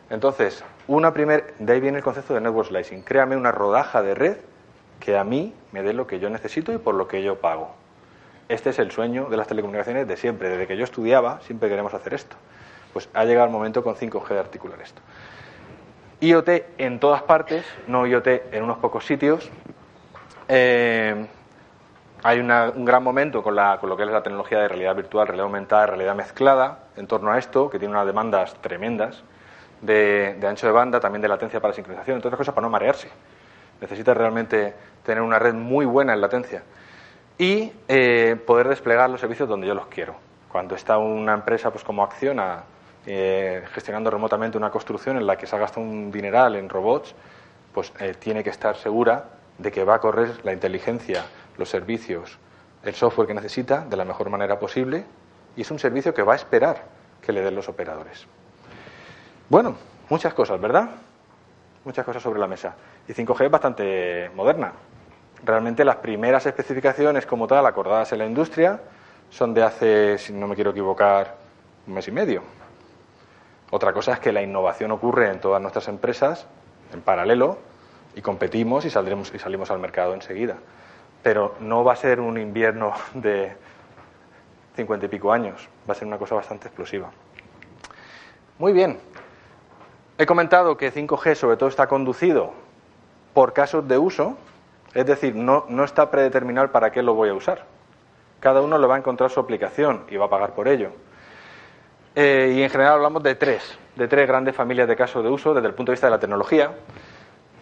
Entonces, 0.08 0.64
una 0.88 1.12
primer, 1.12 1.54
de 1.58 1.72
ahí 1.72 1.80
viene 1.80 1.98
el 1.98 2.04
concepto 2.04 2.34
de 2.34 2.40
network 2.40 2.68
slicing. 2.68 3.02
Créame 3.02 3.36
una 3.36 3.52
rodaja 3.52 4.02
de 4.02 4.14
red 4.14 4.36
que 4.98 5.16
a 5.16 5.24
mí 5.24 5.54
me 5.72 5.82
dé 5.82 5.92
lo 5.92 6.06
que 6.06 6.18
yo 6.18 6.30
necesito 6.30 6.72
y 6.72 6.78
por 6.78 6.94
lo 6.94 7.06
que 7.06 7.22
yo 7.22 7.36
pago. 7.36 7.79
Este 8.50 8.70
es 8.70 8.80
el 8.80 8.90
sueño 8.90 9.26
de 9.26 9.36
las 9.36 9.46
telecomunicaciones 9.46 10.08
de 10.08 10.16
siempre. 10.16 10.48
Desde 10.48 10.66
que 10.66 10.76
yo 10.76 10.82
estudiaba, 10.82 11.38
siempre 11.42 11.68
queremos 11.68 11.94
hacer 11.94 12.14
esto. 12.14 12.34
Pues 12.92 13.08
ha 13.14 13.24
llegado 13.24 13.46
el 13.46 13.52
momento 13.52 13.84
con 13.84 13.94
5G 13.94 14.26
de 14.26 14.40
articular 14.40 14.80
esto. 14.82 15.00
IoT 16.18 16.48
en 16.78 16.98
todas 16.98 17.22
partes, 17.22 17.64
no 17.86 18.08
IoT 18.08 18.26
en 18.50 18.64
unos 18.64 18.78
pocos 18.78 19.06
sitios. 19.06 19.48
Eh, 20.48 21.28
hay 22.24 22.40
un 22.40 22.84
gran 22.84 23.04
momento 23.04 23.40
con, 23.44 23.54
lo 23.54 23.96
que 23.96 24.02
es 24.02 24.10
la 24.10 24.24
tecnología 24.24 24.58
de 24.58 24.66
realidad 24.66 24.96
virtual, 24.96 25.28
realidad 25.28 25.46
aumentada, 25.46 25.86
realidad 25.86 26.16
mezclada 26.16 26.86
en 26.96 27.06
torno 27.06 27.30
a 27.30 27.38
esto, 27.38 27.70
que 27.70 27.78
tiene 27.78 27.94
unas 27.94 28.06
demandas 28.06 28.54
tremendas 28.54 29.22
de, 29.80 30.36
ancho 30.44 30.66
de 30.66 30.72
banda, 30.72 30.98
también 30.98 31.22
de 31.22 31.28
latencia 31.28 31.60
para 31.60 31.72
sincronización, 31.72 32.16
entre 32.16 32.26
otras 32.26 32.38
cosas 32.38 32.52
para 32.52 32.64
no 32.64 32.70
marearse. 32.70 33.10
Necesita 33.80 34.12
realmente 34.12 34.74
tener 35.04 35.22
una 35.22 35.38
red 35.38 35.54
muy 35.54 35.86
buena 35.86 36.14
en 36.14 36.20
latencia 36.20 36.64
y 37.40 37.72
eh, 37.88 38.36
poder 38.46 38.68
desplegar 38.68 39.08
los 39.08 39.18
servicios 39.18 39.48
donde 39.48 39.66
yo 39.66 39.72
los 39.72 39.86
quiero. 39.86 40.14
Cuando 40.52 40.74
está 40.74 40.98
una 40.98 41.32
empresa 41.32 41.70
pues 41.70 41.82
como 41.82 42.04
Acciona 42.04 42.64
eh, 43.06 43.64
gestionando 43.72 44.10
remotamente 44.10 44.58
una 44.58 44.68
construcción 44.70 45.16
en 45.16 45.26
la 45.26 45.38
que 45.38 45.46
se 45.46 45.56
ha 45.56 45.58
gastado 45.58 45.86
un 45.86 46.10
dineral 46.10 46.54
en 46.56 46.68
robots, 46.68 47.14
pues 47.72 47.94
eh, 47.98 48.12
tiene 48.18 48.44
que 48.44 48.50
estar 48.50 48.76
segura 48.76 49.24
de 49.56 49.72
que 49.72 49.84
va 49.84 49.94
a 49.94 49.98
correr 50.00 50.44
la 50.44 50.52
inteligencia 50.52 51.24
los 51.56 51.70
servicios, 51.70 52.38
el 52.82 52.94
software 52.94 53.26
que 53.26 53.34
necesita 53.34 53.86
de 53.86 53.96
la 53.96 54.04
mejor 54.04 54.28
manera 54.28 54.58
posible 54.58 55.06
y 55.56 55.62
es 55.62 55.70
un 55.70 55.78
servicio 55.78 56.12
que 56.12 56.22
va 56.22 56.34
a 56.34 56.36
esperar 56.36 56.84
que 57.22 57.32
le 57.32 57.40
den 57.40 57.54
los 57.54 57.70
operadores. 57.70 58.26
Bueno, 59.48 59.76
muchas 60.10 60.34
cosas, 60.34 60.60
¿verdad? 60.60 60.90
Muchas 61.86 62.04
cosas 62.04 62.22
sobre 62.22 62.38
la 62.38 62.46
mesa. 62.46 62.74
Y 63.08 63.14
5G 63.14 63.46
es 63.46 63.50
bastante 63.50 64.30
moderna. 64.34 64.74
Realmente 65.44 65.84
las 65.84 65.96
primeras 65.96 66.46
especificaciones 66.46 67.26
como 67.26 67.46
tal 67.46 67.66
acordadas 67.66 68.12
en 68.12 68.18
la 68.18 68.26
industria 68.26 68.80
son 69.30 69.54
de 69.54 69.62
hace, 69.62 70.18
si 70.18 70.32
no 70.32 70.46
me 70.46 70.54
quiero 70.54 70.70
equivocar, 70.70 71.36
un 71.86 71.94
mes 71.94 72.08
y 72.08 72.12
medio. 72.12 72.42
Otra 73.70 73.92
cosa 73.92 74.14
es 74.14 74.18
que 74.18 74.32
la 74.32 74.42
innovación 74.42 74.90
ocurre 74.90 75.30
en 75.30 75.40
todas 75.40 75.62
nuestras 75.62 75.88
empresas 75.88 76.46
en 76.92 77.00
paralelo 77.00 77.58
y 78.14 78.20
competimos 78.20 78.84
y 78.84 78.90
saldremos 78.90 79.32
y 79.32 79.38
salimos 79.38 79.70
al 79.70 79.78
mercado 79.78 80.14
enseguida 80.14 80.56
pero 81.22 81.54
no 81.60 81.84
va 81.84 81.92
a 81.92 81.96
ser 81.96 82.20
un 82.20 82.38
invierno 82.38 82.92
de 83.14 83.52
cincuenta 84.74 85.06
y 85.06 85.08
pico 85.08 85.32
años, 85.32 85.68
va 85.88 85.92
a 85.92 85.96
ser 85.96 86.06
una 86.06 86.18
cosa 86.18 86.34
bastante 86.34 86.68
explosiva. 86.68 87.10
Muy 88.58 88.72
bien, 88.72 88.98
he 90.18 90.26
comentado 90.26 90.76
que 90.76 90.92
5G 90.92 91.34
sobre 91.34 91.56
todo 91.56 91.68
está 91.68 91.86
conducido 91.86 92.52
por 93.34 93.52
casos 93.52 93.86
de 93.88 93.98
uso, 93.98 94.36
es 94.94 95.06
decir, 95.06 95.36
no, 95.36 95.66
no 95.68 95.84
está 95.84 96.10
predeterminado 96.10 96.70
para 96.72 96.90
qué 96.90 97.02
lo 97.02 97.14
voy 97.14 97.28
a 97.28 97.34
usar. 97.34 97.64
Cada 98.40 98.60
uno 98.60 98.78
le 98.78 98.86
va 98.86 98.96
a 98.96 98.98
encontrar 98.98 99.30
su 99.30 99.38
aplicación 99.38 100.04
y 100.10 100.16
va 100.16 100.26
a 100.26 100.30
pagar 100.30 100.54
por 100.54 100.66
ello. 100.66 100.90
Eh, 102.14 102.54
y 102.56 102.62
en 102.62 102.70
general 102.70 102.94
hablamos 102.94 103.22
de 103.22 103.34
tres, 103.36 103.78
de 103.94 104.08
tres 104.08 104.26
grandes 104.26 104.56
familias 104.56 104.88
de 104.88 104.96
casos 104.96 105.22
de 105.22 105.30
uso 105.30 105.54
desde 105.54 105.68
el 105.68 105.74
punto 105.74 105.92
de 105.92 105.94
vista 105.94 106.08
de 106.08 106.12
la 106.12 106.18
tecnología. 106.18 106.72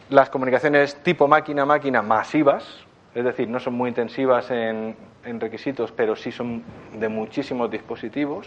Las 0.09 0.31
comunicaciones 0.31 0.97
tipo 1.03 1.29
máquina-máquina 1.29 2.01
masivas, 2.01 2.87
es 3.14 3.25
decir, 3.25 3.49
no 3.49 3.61
son 3.61 3.75
muy 3.75 3.88
intensivas 3.88 4.51
en, 4.51 4.97
requisitos, 5.23 5.93
pero 5.93 6.17
sí 6.17 6.33
son 6.33 6.62
de 6.95 7.09
muchísimos 7.11 7.71
dispositivos 7.71 8.47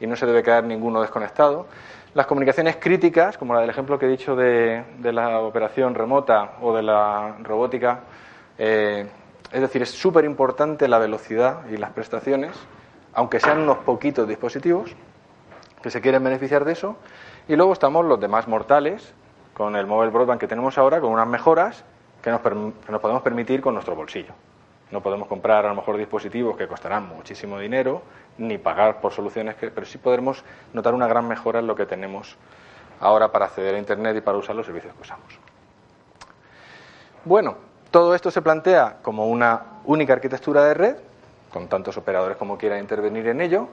y 0.00 0.06
no 0.06 0.16
se 0.16 0.26
debe 0.26 0.42
quedar 0.42 0.64
ninguno 0.64 1.00
desconectado. 1.00 1.66
Las 2.14 2.26
comunicaciones 2.26 2.76
críticas, 2.76 3.38
como 3.38 3.54
la 3.54 3.60
del 3.60 3.70
ejemplo 3.70 3.98
que 3.98 4.06
he 4.06 4.08
dicho 4.08 4.36
de, 4.36 4.84
la 5.02 5.40
operación 5.40 5.94
remota 5.94 6.56
o 6.60 6.74
de 6.74 6.82
la 6.82 7.36
robótica, 7.42 8.00
eh, 8.58 9.06
es 9.50 9.60
decir, 9.60 9.82
es 9.82 9.90
súper 9.90 10.24
importante 10.24 10.88
la 10.88 10.98
velocidad 10.98 11.66
y 11.70 11.76
las 11.76 11.90
prestaciones, 11.90 12.52
aunque 13.14 13.40
sean 13.40 13.60
unos 13.60 13.78
poquitos 13.78 14.28
dispositivos 14.28 14.94
que 15.82 15.90
se 15.90 16.00
quieren 16.00 16.22
beneficiar 16.22 16.64
de 16.64 16.72
eso. 16.72 16.96
Y 17.48 17.56
luego 17.56 17.72
estamos 17.72 18.04
los 18.04 18.20
demás 18.20 18.46
mortales, 18.48 19.14
con 19.54 19.76
el 19.76 19.86
mobile 19.86 20.10
broadband 20.10 20.40
que 20.40 20.48
tenemos 20.48 20.78
ahora, 20.78 21.00
con 21.00 21.10
unas 21.10 21.26
mejoras 21.26 21.84
que 22.22 22.30
nos, 22.30 22.40
podemos 22.40 23.22
permitir 23.22 23.60
con 23.60 23.74
nuestro 23.74 23.94
bolsillo. 23.94 24.32
No 24.92 25.02
podemos 25.02 25.26
comprar 25.26 25.64
a 25.64 25.70
lo 25.70 25.74
mejor 25.74 25.96
dispositivos 25.96 26.56
que 26.56 26.68
costarán 26.68 27.08
muchísimo 27.08 27.58
dinero, 27.58 28.02
ni 28.36 28.58
pagar 28.58 29.00
por 29.00 29.12
soluciones 29.12 29.56
que, 29.56 29.70
pero 29.70 29.86
sí 29.86 29.96
podremos 29.96 30.44
notar 30.74 30.94
una 30.94 31.08
gran 31.08 31.26
mejora 31.26 31.60
en 31.60 31.66
lo 31.66 31.74
que 31.74 31.86
tenemos 31.86 32.36
ahora 33.00 33.32
para 33.32 33.46
acceder 33.46 33.74
a 33.74 33.78
Internet 33.78 34.16
y 34.18 34.20
para 34.20 34.36
usar 34.36 34.54
los 34.54 34.66
servicios 34.66 34.94
que 34.94 35.00
usamos. 35.00 35.38
Bueno, 37.24 37.56
todo 37.90 38.14
esto 38.14 38.30
se 38.30 38.42
plantea 38.42 38.98
como 39.02 39.28
una 39.28 39.62
única 39.86 40.12
arquitectura 40.12 40.64
de 40.64 40.74
red, 40.74 40.96
con 41.50 41.68
tantos 41.68 41.96
operadores 41.96 42.36
como 42.36 42.58
quieran 42.58 42.78
intervenir 42.78 43.26
en 43.28 43.40
ello, 43.40 43.68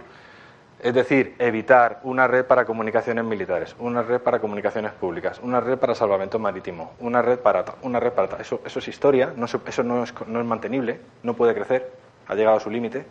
es 0.82 0.94
decir, 0.94 1.36
evitar 1.40 2.00
una 2.04 2.26
red 2.28 2.46
para 2.46 2.64
comunicaciones 2.64 3.26
militares, 3.26 3.76
una 3.80 4.02
red 4.02 4.22
para 4.22 4.40
comunicaciones 4.40 4.94
públicas, 4.94 5.40
una 5.44 5.60
red 5.60 5.78
para 5.78 5.94
salvamento 5.94 6.40
marítimo, 6.40 6.94
una 7.00 7.22
red 7.22 7.40
para 7.40 7.66
una 7.82 8.00
red 8.00 8.14
para 8.14 8.38
eso, 8.38 8.62
eso 8.66 8.80
es 8.80 8.88
historia, 8.88 9.34
eso 9.68 9.84
no 9.84 10.04
es, 10.04 10.14
no 10.28 10.44
mantenible, 10.46 11.02
no 11.24 11.34
puede 11.34 11.54
crecer, 11.54 11.92
ha 12.28 12.36
llegado 12.36 12.58
a 12.58 12.60
su 12.62 12.70
límite, 12.70 13.06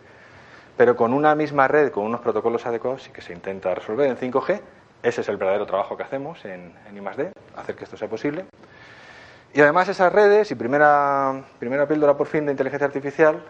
pero 0.77 0.95
con 0.95 1.13
una 1.13 1.35
misma 1.35 1.67
red, 1.67 1.91
con 1.91 2.05
unos 2.05 2.21
protocolos 2.21 2.65
adecuados, 2.65 3.03
sí 3.03 3.11
que 3.11 3.21
se 3.21 3.33
intenta 3.33 3.75
resolver 3.75 4.09
en 4.09 4.17
5G. 4.17 4.61
Ese 5.03 5.21
es 5.21 5.29
el 5.29 5.37
verdadero 5.37 5.65
trabajo 5.65 5.95
que 5.95 6.03
hacemos 6.03 6.43
en, 6.45 6.73
en 6.87 6.97
I+D, 6.97 7.31
hacer 7.55 7.75
que 7.75 7.83
esto 7.83 7.97
sea 7.97 8.07
posible. 8.07 8.45
Y 9.53 9.61
además 9.61 9.89
esas 9.89 10.11
redes, 10.11 10.51
y 10.51 10.55
primera, 10.55 11.43
primera 11.59 11.87
píldora 11.87 12.17
por 12.17 12.27
fin 12.27 12.45
de 12.45 12.51
inteligencia 12.51 12.87
artificial, 12.87 13.43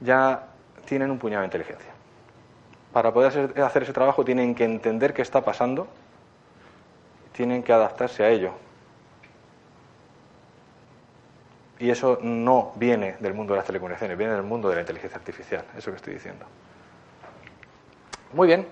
ya 0.00 0.48
tienen 0.84 1.10
un 1.10 1.18
puñado 1.18 1.42
de 1.42 1.46
inteligencia 1.46 1.97
para 2.92 3.12
poder 3.12 3.60
hacer 3.60 3.82
ese 3.82 3.92
trabajo 3.92 4.24
tienen 4.24 4.54
que 4.54 4.64
entender 4.64 5.14
qué 5.14 5.22
está 5.22 5.44
pasando, 5.44 5.86
tienen 7.32 7.62
que 7.62 7.72
adaptarse 7.72 8.24
a 8.24 8.30
ello. 8.30 8.52
Y 11.78 11.90
eso 11.90 12.18
no 12.22 12.72
viene 12.74 13.16
del 13.20 13.34
mundo 13.34 13.52
de 13.52 13.58
las 13.58 13.66
telecomunicaciones, 13.66 14.18
viene 14.18 14.32
del 14.32 14.42
mundo 14.42 14.68
de 14.68 14.74
la 14.74 14.80
inteligencia 14.80 15.16
artificial, 15.16 15.64
eso 15.76 15.90
que 15.90 15.96
estoy 15.96 16.14
diciendo. 16.14 16.44
Muy 18.32 18.48
bien. 18.48 18.66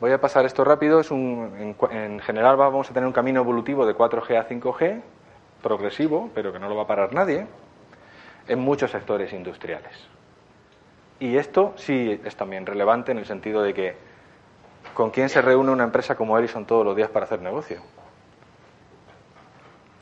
Voy 0.00 0.12
a 0.12 0.20
pasar 0.20 0.44
esto 0.44 0.62
rápido. 0.62 1.00
Es 1.00 1.10
un, 1.10 1.74
en, 1.90 2.20
general 2.20 2.56
vamos 2.56 2.90
a 2.90 2.94
tener 2.94 3.06
un 3.06 3.12
camino 3.12 3.40
evolutivo 3.40 3.86
de 3.86 3.94
4G 3.94 4.38
a 4.38 4.48
5G, 4.48 5.02
progresivo, 5.62 6.30
pero 6.34 6.52
que 6.52 6.58
no 6.58 6.68
lo 6.68 6.76
va 6.76 6.82
a 6.82 6.86
parar 6.86 7.12
nadie. 7.12 7.46
en 8.48 8.60
muchos 8.60 8.92
sectores 8.92 9.32
industriales. 9.32 9.92
Y 11.18 11.36
esto 11.36 11.72
sí 11.76 12.20
es 12.24 12.36
también 12.36 12.66
relevante 12.66 13.12
en 13.12 13.18
el 13.18 13.24
sentido 13.24 13.62
de 13.62 13.72
que 13.72 13.96
¿con 14.94 15.10
quién 15.10 15.28
se 15.28 15.40
reúne 15.40 15.70
una 15.70 15.84
empresa 15.84 16.14
como 16.14 16.36
Ericsson 16.38 16.66
todos 16.66 16.84
los 16.84 16.94
días 16.94 17.08
para 17.08 17.24
hacer 17.24 17.40
negocio? 17.40 17.80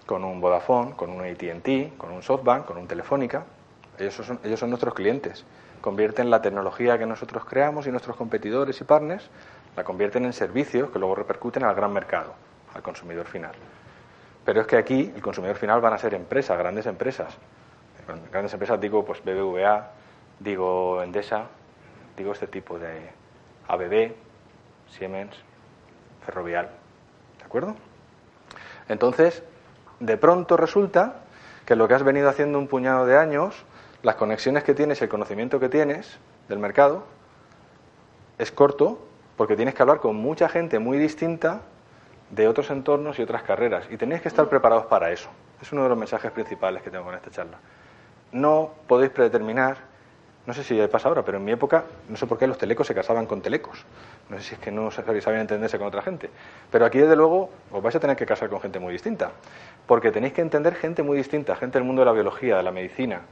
Con 0.07 0.24
un 0.24 0.40
Vodafone, 0.40 0.94
con 0.96 1.11
un 1.11 1.20
ATT, 1.22 1.96
con 1.96 2.11
un 2.11 2.22
SoftBank, 2.22 2.66
con 2.66 2.79
un 2.79 2.88
Telefónica. 2.88 3.44
Ellos 3.98 4.14
son, 4.14 4.40
ellos 4.42 4.59
son 4.59 4.70
nuestros 4.70 4.92
clientes. 4.92 5.44
Convierten 5.81 6.31
la 6.31 6.42
tecnología 6.42 6.98
que 6.98 7.07
nosotros 7.07 7.44
creamos 7.44 7.87
y 7.87 7.90
nuestros 7.90 8.16
competidores 8.16 8.81
y 8.81 8.85
partners, 8.85 9.31
la 9.77 9.85
convierten 9.85 10.24
en 10.24 10.33
servicios 10.33 10.90
que 10.90 10.98
luego 10.98 11.14
repercuten 11.14 11.64
al 11.64 11.74
gran 11.74 11.92
mercado, 11.92 12.35
al 12.74 12.83
consumidor 12.83 13.27
final. 13.27 13.53
Pero 14.44 14.61
es 14.61 14.66
que 14.66 14.77
aquí 14.77 15.12
el 15.14 15.22
consumidor 15.22 15.57
final 15.57 15.81
van 15.81 15.92
a 15.92 15.98
ser 15.98 16.14
empresas, 16.14 16.59
grandes 16.59 16.87
empresas. 16.87 17.37
Grandes 18.31 18.53
empresas 18.53 18.81
digo 18.81 19.05
pues 19.05 19.22
BBVA, 19.24 19.90
digo 20.40 21.03
Endesa, 21.03 21.47
digo 22.16 22.33
este 22.33 22.47
tipo 22.47 22.79
de 22.79 23.11
ABB, 23.68 24.14
Siemens, 24.88 25.37
Ferrovial. 26.25 26.70
¿De 27.38 27.44
acuerdo? 27.44 27.75
Entonces, 28.88 29.42
de 30.01 30.16
pronto 30.16 30.57
resulta 30.57 31.20
que 31.66 31.77
lo 31.77 31.88
que 31.88 31.94
has 31.94 32.03
venido 32.03 32.29
haciendo 32.29 32.59
un 32.59 32.68
puñado 32.68 33.07
de 33.07 33.16
años, 33.16 33.64
las 34.03 34.16
conexiones 34.16 34.64
que 34.64 34.75
tienes, 34.75 35.01
el 35.03 35.09
conocimiento 35.09 35.61
que 35.61 35.68
tienes 35.68 36.18
del 36.49 36.59
mercado, 36.59 37.05
es 38.38 38.53
corto 38.53 39.07
porque 39.37 39.57
tienes 39.57 39.75
que 39.75 39.83
hablar 39.83 40.01
con 40.01 40.16
mucha 40.16 40.49
gente 40.49 40.79
muy 40.79 40.99
distinta 40.99 41.62
de 42.31 42.49
otros 42.49 42.70
entornos 42.70 43.18
y 43.18 43.23
otras 43.23 43.42
carreras. 43.42 43.87
Y 43.90 43.97
tenéis 43.97 44.23
que 44.23 44.29
estar 44.29 44.49
preparados 44.49 44.87
para 44.87 45.11
eso. 45.11 45.29
Es 45.61 45.73
uno 45.73 45.85
de 45.85 45.88
los 45.88 45.99
mensajes 45.99 46.31
principales 46.33 46.83
que 46.83 46.90
tengo 46.90 47.05
con 47.05 47.14
esta 47.14 47.31
charla. 47.31 47.59
No 48.33 48.73
podéis 48.87 49.11
predeterminar, 49.11 49.79
no 50.46 50.52
sé 50.52 50.62
si 50.62 50.78
pasa 50.88 51.09
ahora, 51.09 51.24
pero 51.24 51.38
en 51.38 51.44
mi 51.44 51.52
época, 51.52 51.85
no 52.09 52.16
sé 52.16 52.26
por 52.26 52.37
qué 52.37 52.46
los 52.46 52.59
telecos 52.59 52.87
se 52.87 52.94
casaban 52.94 53.24
con 53.24 53.40
telecos. 53.40 53.85
No 54.28 54.37
sé 54.37 54.42
si 54.42 54.54
es 54.54 54.61
que 54.61 54.70
no 54.70 54.90
sabían 54.90 55.40
entenderse 55.40 55.78
con 55.78 55.87
otra 55.87 56.02
gente. 56.02 56.28
Pero 56.70 56.85
aquí, 56.85 56.98
desde 56.98 57.16
luego, 57.16 57.50
os 57.70 57.83
vais 57.83 57.96
a 57.96 58.00
tener 58.00 58.14
que 58.14 58.26
casar 58.26 58.50
con 58.50 58.61
gente 58.61 58.78
muy 58.78 58.92
distinta. 58.92 59.33
Porque 59.87 60.12
tenéis 60.12 60.35
que 60.35 60.42
entender 60.42 60.74
gente 60.74 61.02
muy 61.02 61.16
distinta, 61.16 61.57
gente 61.57 61.78
del 61.78 61.87
mundo 61.87 62.02
de 62.02 62.07
la 62.07 62.12
biología, 62.12 62.59
de 62.59 62.62
la 62.62 62.72
medicina, 62.72 63.22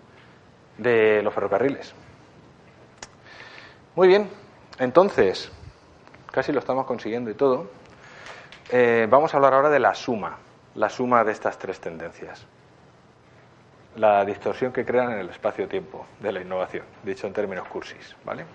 de 0.79 1.22
los 1.22 1.35
ferrocarriles. 1.35 1.94
Muy 3.94 4.09
bien, 4.09 4.31
entonces, 4.79 5.53
casi 6.31 6.51
lo 6.51 6.61
estamos 6.61 6.87
consiguiendo 6.87 7.31
y 7.31 7.35
todo. 7.35 7.70
Eh, 8.70 9.07
vamos 9.11 9.35
a 9.35 9.37
hablar 9.37 9.53
ahora 9.53 9.68
de 9.68 9.81
la 9.81 9.94
suma, 9.94 10.38
la 10.77 10.88
suma 10.88 11.25
de 11.25 11.33
estas 11.33 11.59
tres 11.59 11.79
tendencias. 11.79 12.46
La 13.96 14.24
distorsión 14.24 14.72
que 14.72 14.85
crean 14.85 15.12
en 15.12 15.18
el 15.18 15.28
espacio-tiempo 15.28 16.07
de 16.20 16.33
la 16.33 16.40
innovación, 16.40 16.85
dicho 17.02 17.26
en 17.26 17.33
términos 17.33 17.68
cursis, 17.68 18.16
¿vale? 18.24 18.46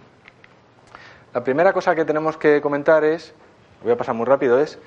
La 1.34 1.44
primera 1.44 1.74
cosa 1.74 1.94
que 1.94 2.06
tenemos 2.06 2.38
que 2.38 2.60
comentar 2.62 3.04
es, 3.04 3.36
voy 3.84 3.92
a 3.92 3.98
pasar 3.98 4.16
muy 4.16 4.26
rápido, 4.26 4.60
es 4.60 4.80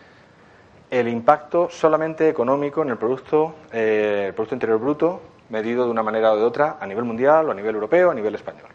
el 0.91 1.07
impacto 1.07 1.69
solamente 1.71 2.29
económico 2.29 2.83
en 2.83 2.91
el 2.91 2.97
producto, 2.97 3.55
eh, 3.73 4.25
el 4.29 4.35
producto 4.35 4.57
interior 4.57 4.81
bruto, 4.81 5.21
medido 5.51 5.85
de 5.85 5.91
una 5.91 6.03
manera 6.03 6.33
o 6.33 6.37
de 6.37 6.43
otra 6.43 6.79
a 6.81 6.87
nivel 6.87 7.05
mundial 7.05 7.49
o 7.49 7.53
a 7.53 7.55
nivel 7.55 7.75
europeo 7.75 8.09
o 8.09 8.11
a 8.11 8.15
nivel 8.15 8.35
español. 8.35 8.69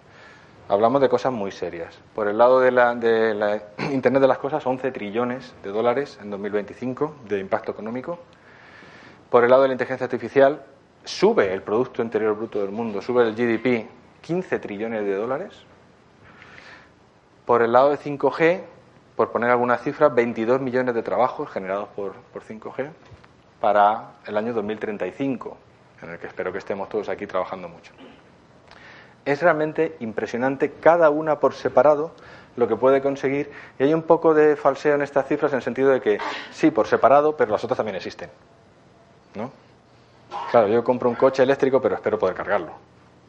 Hablamos 0.69 1.01
de 1.01 1.09
cosas 1.09 1.31
muy 1.31 1.51
serias. 1.51 1.99
Por 2.15 2.27
el 2.27 2.37
lado 2.37 2.59
de 2.59 2.71
la, 2.71 2.95
de 2.95 3.33
la 3.33 3.61
Internet 3.91 4.21
de 4.21 4.27
las 4.27 4.37
Cosas, 4.37 4.65
11 4.65 4.91
trillones 4.91 5.53
de 5.63 5.71
dólares 5.71 6.17
en 6.21 6.29
2025 6.31 7.15
de 7.27 7.39
impacto 7.39 7.71
económico. 7.71 8.19
Por 9.29 9.43
el 9.43 9.49
lado 9.49 9.63
de 9.63 9.67
la 9.67 9.73
inteligencia 9.73 10.05
artificial, 10.05 10.63
sube 11.05 11.53
el 11.53 11.61
Producto 11.61 12.01
Interior 12.01 12.35
Bruto 12.35 12.59
del 12.59 12.71
mundo, 12.71 13.01
sube 13.01 13.23
el 13.23 13.35
GDP 13.35 13.87
15 14.21 14.59
trillones 14.59 15.05
de 15.05 15.15
dólares. 15.15 15.53
Por 17.45 17.61
el 17.61 17.71
lado 17.71 17.91
de 17.91 17.97
5G, 17.97 18.61
por 19.15 19.31
poner 19.31 19.49
alguna 19.51 19.77
cifra, 19.77 20.09
22 20.09 20.59
millones 20.61 20.93
de 20.93 21.03
trabajos 21.03 21.49
generados 21.49 21.89
por, 21.95 22.13
por 22.33 22.43
5G 22.43 22.89
para 23.61 24.11
el 24.25 24.35
año 24.35 24.53
2035, 24.53 25.57
en 26.01 26.09
el 26.09 26.19
que 26.19 26.27
espero 26.27 26.51
que 26.51 26.57
estemos 26.57 26.89
todos 26.89 27.07
aquí 27.07 27.25
trabajando 27.25 27.69
mucho 27.69 27.93
es 29.25 29.41
realmente 29.41 29.97
impresionante 29.99 30.71
cada 30.71 31.09
una 31.09 31.39
por 31.39 31.53
separado 31.55 32.11
lo 32.55 32.67
que 32.67 32.75
puede 32.75 33.01
conseguir 33.01 33.51
y 33.77 33.83
hay 33.83 33.93
un 33.93 34.03
poco 34.03 34.33
de 34.33 34.55
falseo 34.55 34.95
en 34.95 35.01
estas 35.01 35.27
cifras 35.27 35.51
en 35.51 35.57
el 35.57 35.63
sentido 35.63 35.89
de 35.89 35.99
que 35.99 36.19
sí, 36.51 36.71
por 36.71 36.87
separado, 36.87 37.35
pero 37.35 37.51
las 37.51 37.63
otras 37.63 37.75
también 37.75 37.95
existen. 37.97 38.29
¿No? 39.33 39.51
Claro, 40.51 40.67
yo 40.67 40.83
compro 40.83 41.09
un 41.09 41.15
coche 41.15 41.43
eléctrico, 41.43 41.81
pero 41.81 41.95
espero 41.95 42.17
poder 42.17 42.35
cargarlo. 42.35 42.71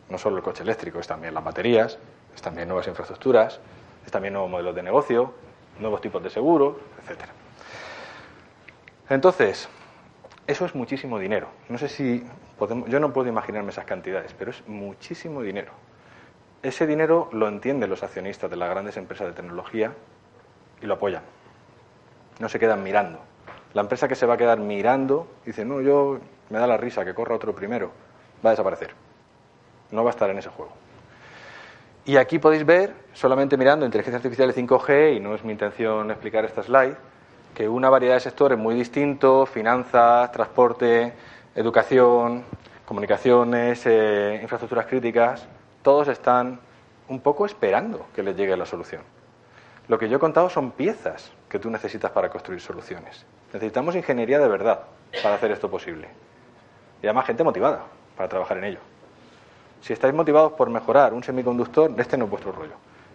No 0.08 0.18
solo 0.18 0.36
el 0.36 0.42
coche 0.42 0.62
eléctrico, 0.62 1.00
es 1.00 1.06
también 1.06 1.34
las 1.34 1.42
baterías, 1.42 1.98
es 2.34 2.42
también 2.42 2.68
nuevas 2.68 2.86
infraestructuras, 2.86 3.58
es 4.04 4.12
también 4.12 4.34
nuevos 4.34 4.50
modelos 4.50 4.74
de 4.74 4.82
negocio, 4.82 5.32
nuevos 5.80 6.00
tipos 6.00 6.22
de 6.22 6.30
seguros, 6.30 6.76
etcétera. 7.02 7.32
Entonces, 9.08 9.68
eso 10.46 10.64
es 10.64 10.74
muchísimo 10.74 11.18
dinero. 11.18 11.48
No 11.68 11.78
sé 11.78 11.88
si 11.88 12.24
podemos, 12.58 12.88
yo 12.88 13.00
no 13.00 13.12
puedo 13.12 13.28
imaginarme 13.28 13.70
esas 13.70 13.84
cantidades, 13.84 14.32
pero 14.38 14.52
es 14.52 14.66
muchísimo 14.68 15.42
dinero. 15.42 15.72
Ese 16.62 16.86
dinero 16.86 17.28
lo 17.32 17.48
entienden 17.48 17.90
los 17.90 18.02
accionistas 18.02 18.50
de 18.50 18.56
las 18.56 18.70
grandes 18.70 18.96
empresas 18.96 19.26
de 19.26 19.32
tecnología 19.32 19.92
y 20.80 20.86
lo 20.86 20.94
apoyan. 20.94 21.22
No 22.38 22.48
se 22.48 22.58
quedan 22.58 22.82
mirando. 22.82 23.18
La 23.74 23.82
empresa 23.82 24.08
que 24.08 24.14
se 24.14 24.26
va 24.26 24.34
a 24.34 24.36
quedar 24.36 24.58
mirando 24.58 25.26
dice, 25.44 25.64
no, 25.64 25.80
yo 25.80 26.18
me 26.50 26.58
da 26.58 26.66
la 26.66 26.76
risa 26.76 27.04
que 27.04 27.14
corra 27.14 27.34
otro 27.34 27.54
primero, 27.54 27.90
va 28.44 28.50
a 28.50 28.52
desaparecer. 28.52 28.90
No 29.90 30.04
va 30.04 30.10
a 30.10 30.12
estar 30.12 30.30
en 30.30 30.38
ese 30.38 30.48
juego. 30.48 30.72
Y 32.04 32.16
aquí 32.16 32.38
podéis 32.38 32.64
ver, 32.64 32.94
solamente 33.12 33.56
mirando 33.56 33.84
inteligencia 33.84 34.18
artificial 34.18 34.50
y 34.50 34.52
5G, 34.52 35.16
y 35.16 35.20
no 35.20 35.34
es 35.34 35.42
mi 35.42 35.52
intención 35.52 36.10
explicar 36.10 36.44
esta 36.44 36.62
slide, 36.62 36.96
que 37.54 37.68
una 37.68 37.90
variedad 37.90 38.14
de 38.14 38.20
sectores 38.20 38.58
muy 38.58 38.74
distintos, 38.74 39.48
finanzas, 39.48 40.30
transporte, 40.30 41.12
educación, 41.54 42.44
comunicaciones, 42.84 43.82
eh, 43.86 44.38
infraestructuras 44.40 44.86
críticas, 44.86 45.48
todos 45.82 46.06
están 46.08 46.60
un 47.08 47.20
poco 47.20 47.46
esperando 47.46 48.06
que 48.14 48.22
les 48.22 48.36
llegue 48.36 48.56
la 48.56 48.66
solución. 48.66 49.02
Lo 49.88 49.98
que 49.98 50.08
yo 50.08 50.16
he 50.16 50.20
contado 50.20 50.50
son 50.50 50.72
piezas 50.72 51.32
que 51.48 51.58
tú 51.58 51.70
necesitas 51.70 52.10
para 52.10 52.28
construir 52.28 52.60
soluciones. 52.60 53.24
Necesitamos 53.52 53.96
ingeniería 53.96 54.38
de 54.38 54.48
verdad 54.48 54.80
para 55.22 55.36
hacer 55.36 55.50
esto 55.50 55.70
posible. 55.70 56.08
Y 57.06 57.08
además 57.08 57.26
gente 57.26 57.44
motivada 57.44 57.84
para 58.16 58.28
trabajar 58.28 58.58
en 58.58 58.64
ello. 58.64 58.80
Si 59.80 59.92
estáis 59.92 60.12
motivados 60.12 60.54
por 60.54 60.70
mejorar 60.70 61.14
un 61.14 61.22
semiconductor, 61.22 61.92
este 61.98 62.16
no 62.16 62.24
es 62.24 62.30
vuestro 62.32 62.50
rollo. 62.50 62.72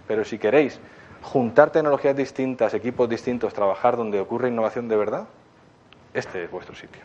Pero 0.08 0.24
si 0.24 0.38
queréis 0.38 0.80
juntar 1.22 1.72
tecnologías 1.72 2.16
distintas, 2.16 2.74
equipos 2.74 3.10
distintos, 3.10 3.54
trabajar 3.54 3.98
donde 3.98 4.22
ocurre 4.22 4.48
innovación 4.48 4.88
de 4.88 4.96
verdad, 4.96 5.28
este 6.14 6.46
es 6.46 6.50
vuestro 6.50 6.74
sitio. 6.74 7.02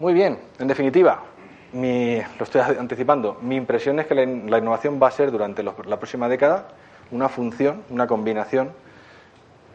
Muy 0.00 0.14
bien, 0.14 0.36
en 0.58 0.66
definitiva, 0.66 1.22
lo 1.74 2.44
estoy 2.44 2.60
anticipando, 2.80 3.38
mi 3.40 3.54
impresión 3.54 4.00
es 4.00 4.08
que 4.08 4.16
la, 4.16 4.24
innovación 4.58 4.98
va 5.00 5.06
a 5.06 5.12
ser 5.12 5.30
durante 5.30 5.62
la 5.62 5.72
próxima 5.72 6.28
década 6.28 6.66
una 7.12 7.28
función, 7.28 7.84
una 7.88 8.08
combinación 8.08 8.72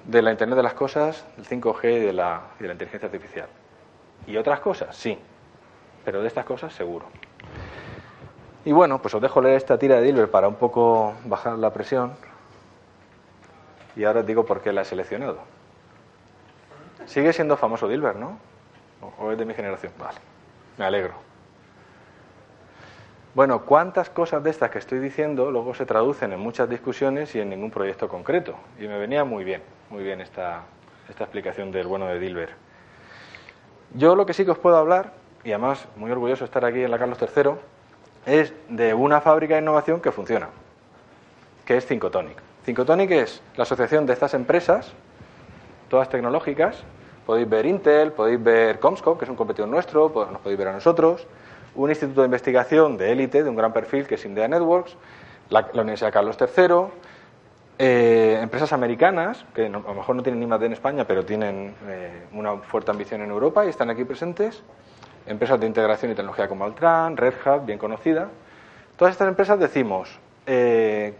de 0.03 0.21
la 0.21 0.31
Internet 0.31 0.57
de 0.57 0.63
las 0.63 0.73
Cosas, 0.73 1.23
del 1.37 1.45
5G 1.45 1.95
y 1.95 1.99
de 1.99 2.11
la, 2.11 2.41
y 2.59 2.63
de 2.63 2.67
la 2.67 2.73
inteligencia 2.73 3.05
artificial. 3.05 3.47
¿Y 4.27 4.35
otras 4.35 4.59
cosas? 4.59 4.93
Sí, 4.97 5.17
pero 6.05 6.21
de 6.21 6.27
estas 6.27 6.45
cosas 6.45 6.73
seguro. 6.73 7.07
Y 8.63 8.71
bueno, 8.71 9.01
pues 9.01 9.13
os 9.13 9.21
dejo 9.21 9.41
leer 9.41 9.57
esta 9.57 9.77
tira 9.77 9.95
de 9.95 10.03
Dilbert 10.03 10.31
para 10.31 10.47
un 10.47 10.55
poco 10.55 11.13
bajar 11.25 11.57
la 11.57 11.73
presión 11.73 12.13
y 13.95 14.03
ahora 14.03 14.21
os 14.21 14.25
digo 14.25 14.45
por 14.45 14.61
qué 14.61 14.71
la 14.71 14.81
he 14.81 14.85
seleccionado. 14.85 15.39
Sigue 17.05 17.33
siendo 17.33 17.57
famoso 17.57 17.87
Dilbert, 17.87 18.17
¿no? 18.17 18.37
¿O 19.19 19.31
es 19.31 19.37
de 19.37 19.45
mi 19.45 19.53
generación? 19.53 19.93
Vale, 19.99 20.17
me 20.77 20.85
alegro. 20.85 21.13
Bueno, 23.35 23.63
¿cuántas 23.65 24.09
cosas 24.09 24.43
de 24.43 24.49
estas 24.49 24.71
que 24.71 24.79
estoy 24.79 24.99
diciendo 24.99 25.51
luego 25.51 25.75
se 25.75 25.85
traducen 25.85 26.31
en 26.31 26.39
muchas 26.39 26.69
discusiones 26.69 27.35
y 27.35 27.41
en 27.41 27.49
ningún 27.49 27.69
proyecto 27.69 28.07
concreto? 28.07 28.55
Y 28.79 28.87
me 28.87 28.97
venía 28.97 29.25
muy 29.25 29.43
bien, 29.43 29.61
muy 29.89 30.03
bien 30.03 30.21
esta, 30.21 30.61
esta 31.09 31.25
explicación 31.25 31.71
del 31.71 31.85
bueno 31.85 32.07
de 32.07 32.17
Dilbert. 32.17 32.53
Yo 33.93 34.15
lo 34.15 34.25
que 34.25 34.33
sí 34.33 34.45
que 34.45 34.51
os 34.51 34.57
puedo 34.57 34.77
hablar, 34.77 35.11
y 35.45 35.51
además 35.51 35.87
muy 35.95 36.11
orgulloso 36.11 36.39
de 36.43 36.45
estar 36.45 36.65
aquí 36.65 36.81
en 36.81 36.91
la 36.91 36.97
Carlos 36.97 37.19
III, 37.21 37.51
es 38.25 38.51
de 38.67 38.93
una 38.93 39.21
fábrica 39.21 39.53
de 39.53 39.61
innovación 39.61 40.01
que 40.01 40.11
funciona, 40.11 40.49
que 41.63 41.77
es 41.77 41.85
Cincotonic. 41.85 42.41
Cincotonic 42.65 43.11
es 43.11 43.41
la 43.55 43.63
asociación 43.63 44.07
de 44.07 44.13
estas 44.13 44.33
empresas, 44.33 44.91
todas 45.87 46.09
tecnológicas. 46.09 46.83
Podéis 47.27 47.47
ver 47.47 47.67
Intel, 47.67 48.11
podéis 48.11 48.43
ver 48.43 48.79
Comscope, 48.79 49.19
que 49.19 49.25
es 49.25 49.29
un 49.29 49.35
competidor 49.35 49.69
nuestro, 49.69 50.11
pues 50.11 50.31
nos 50.31 50.41
podéis 50.41 50.57
ver 50.57 50.69
a 50.69 50.73
nosotros. 50.73 51.27
Un 51.75 51.89
instituto 51.89 52.21
de 52.21 52.25
investigación 52.25 52.97
de 52.97 53.11
élite, 53.11 53.43
de 53.43 53.49
un 53.49 53.55
gran 53.55 53.71
perfil, 53.71 54.07
que 54.07 54.15
es 54.15 54.25
India 54.25 54.47
Networks. 54.47 54.95
La, 55.49 55.67
Universidad 55.73 56.11
Carlos 56.11 56.37
III. 56.39 56.87
Eh, 57.77 58.39
empresas 58.41 58.73
americanas, 58.73 59.45
que 59.53 59.65
a 59.65 59.69
lo 59.69 59.93
mejor 59.93 60.15
no 60.15 60.23
tienen 60.23 60.39
ni 60.39 60.47
más 60.47 60.59
de 60.59 60.67
en 60.67 60.73
España, 60.73 61.05
pero 61.05 61.25
tienen 61.25 61.75
eh, 61.87 62.25
una 62.31 62.57
fuerte 62.57 62.89
ambición 62.89 63.21
en 63.21 63.29
Europa 63.29 63.65
y 63.65 63.69
están 63.69 63.89
aquí 63.89 64.05
presentes. 64.05 64.63
Empresas 65.25 65.59
de 65.59 65.67
integración 65.67 66.11
y 66.11 66.15
tecnología 66.15 66.47
como 66.47 66.65
Altran, 66.65 67.17
Red 67.17 67.33
Hat, 67.43 67.65
bien 67.65 67.79
conocida. 67.79 68.29
Todas 68.97 69.13
estas 69.13 69.27
empresas 69.27 69.59
decimos, 69.59 70.19
eh, 70.45 71.13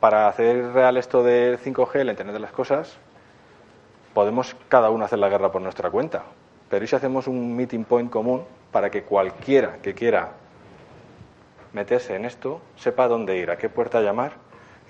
para 0.00 0.28
hacer 0.28 0.72
real 0.72 0.96
esto 0.96 1.22
del 1.22 1.58
5G, 1.58 2.00
el 2.00 2.10
Internet 2.10 2.34
de 2.34 2.40
las 2.40 2.52
Cosas, 2.52 2.98
podemos 4.14 4.56
cada 4.68 4.90
uno 4.90 5.04
hacer 5.04 5.18
la 5.18 5.28
guerra 5.28 5.50
por 5.50 5.62
nuestra 5.62 5.90
cuenta. 5.90 6.24
Pero 6.68 6.84
¿y 6.84 6.88
si 6.88 6.96
hacemos 6.96 7.26
un 7.26 7.56
meeting 7.56 7.84
point 7.84 8.10
común 8.10 8.44
para 8.72 8.90
que 8.90 9.02
cualquiera 9.02 9.78
que 9.82 9.94
quiera 9.94 10.32
meterse 11.72 12.16
en 12.16 12.24
esto 12.24 12.60
sepa 12.76 13.08
dónde 13.08 13.36
ir, 13.36 13.50
a 13.50 13.58
qué 13.58 13.68
puerta 13.68 14.00
llamar 14.00 14.32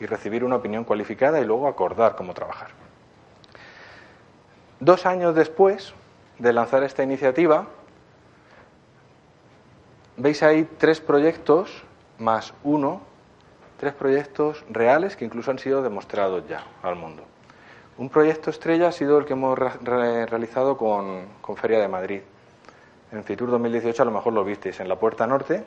y 0.00 0.06
recibir 0.06 0.44
una 0.44 0.56
opinión 0.56 0.84
cualificada 0.84 1.40
y 1.40 1.44
luego 1.44 1.68
acordar 1.68 2.16
cómo 2.16 2.34
trabajar? 2.34 2.68
Dos 4.80 5.06
años 5.06 5.34
después 5.34 5.94
de 6.38 6.52
lanzar 6.52 6.82
esta 6.82 7.02
iniciativa, 7.02 7.66
veis 10.16 10.42
ahí 10.42 10.68
tres 10.78 11.00
proyectos 11.00 11.84
más 12.18 12.54
uno, 12.64 13.00
tres 13.78 13.92
proyectos 13.92 14.64
reales 14.70 15.16
que 15.16 15.24
incluso 15.24 15.50
han 15.50 15.58
sido 15.58 15.82
demostrados 15.82 16.46
ya 16.48 16.64
al 16.82 16.96
mundo. 16.96 17.22
Un 17.98 18.10
proyecto 18.10 18.50
estrella 18.50 18.88
ha 18.88 18.92
sido 18.92 19.18
el 19.18 19.24
que 19.24 19.32
hemos 19.32 19.58
realizado 19.58 20.76
con, 20.76 21.26
Feria 21.56 21.80
de 21.80 21.88
Madrid. 21.88 22.20
En 23.12 23.24
Fitur 23.24 23.50
2018 23.50 24.02
a 24.02 24.04
lo 24.04 24.10
mejor 24.10 24.32
lo 24.32 24.44
visteis. 24.44 24.80
En 24.80 24.88
la 24.88 24.96
puerta 24.96 25.26
norte 25.26 25.64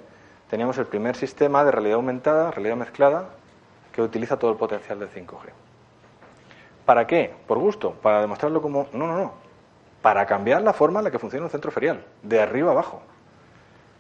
teníamos 0.49 0.77
el 0.77 0.85
primer 0.85 1.15
sistema 1.15 1.63
de 1.63 1.71
realidad 1.71 1.95
aumentada, 1.95 2.51
realidad 2.51 2.75
mezclada, 2.75 3.29
que 3.91 4.01
utiliza 4.01 4.37
todo 4.37 4.51
el 4.51 4.57
potencial 4.57 4.99
del 4.99 5.09
5G. 5.09 5.49
¿Para 6.85 7.07
qué? 7.07 7.33
¿Por 7.47 7.57
gusto? 7.57 7.93
¿Para 7.93 8.21
demostrarlo 8.21 8.61
como.? 8.61 8.87
No, 8.93 9.07
no, 9.07 9.17
no. 9.17 9.33
Para 10.01 10.25
cambiar 10.25 10.61
la 10.61 10.73
forma 10.73 10.99
en 10.99 11.05
la 11.05 11.11
que 11.11 11.19
funciona 11.19 11.45
un 11.45 11.51
centro 11.51 11.71
ferial, 11.71 12.05
de 12.21 12.41
arriba 12.41 12.71
abajo. 12.71 13.01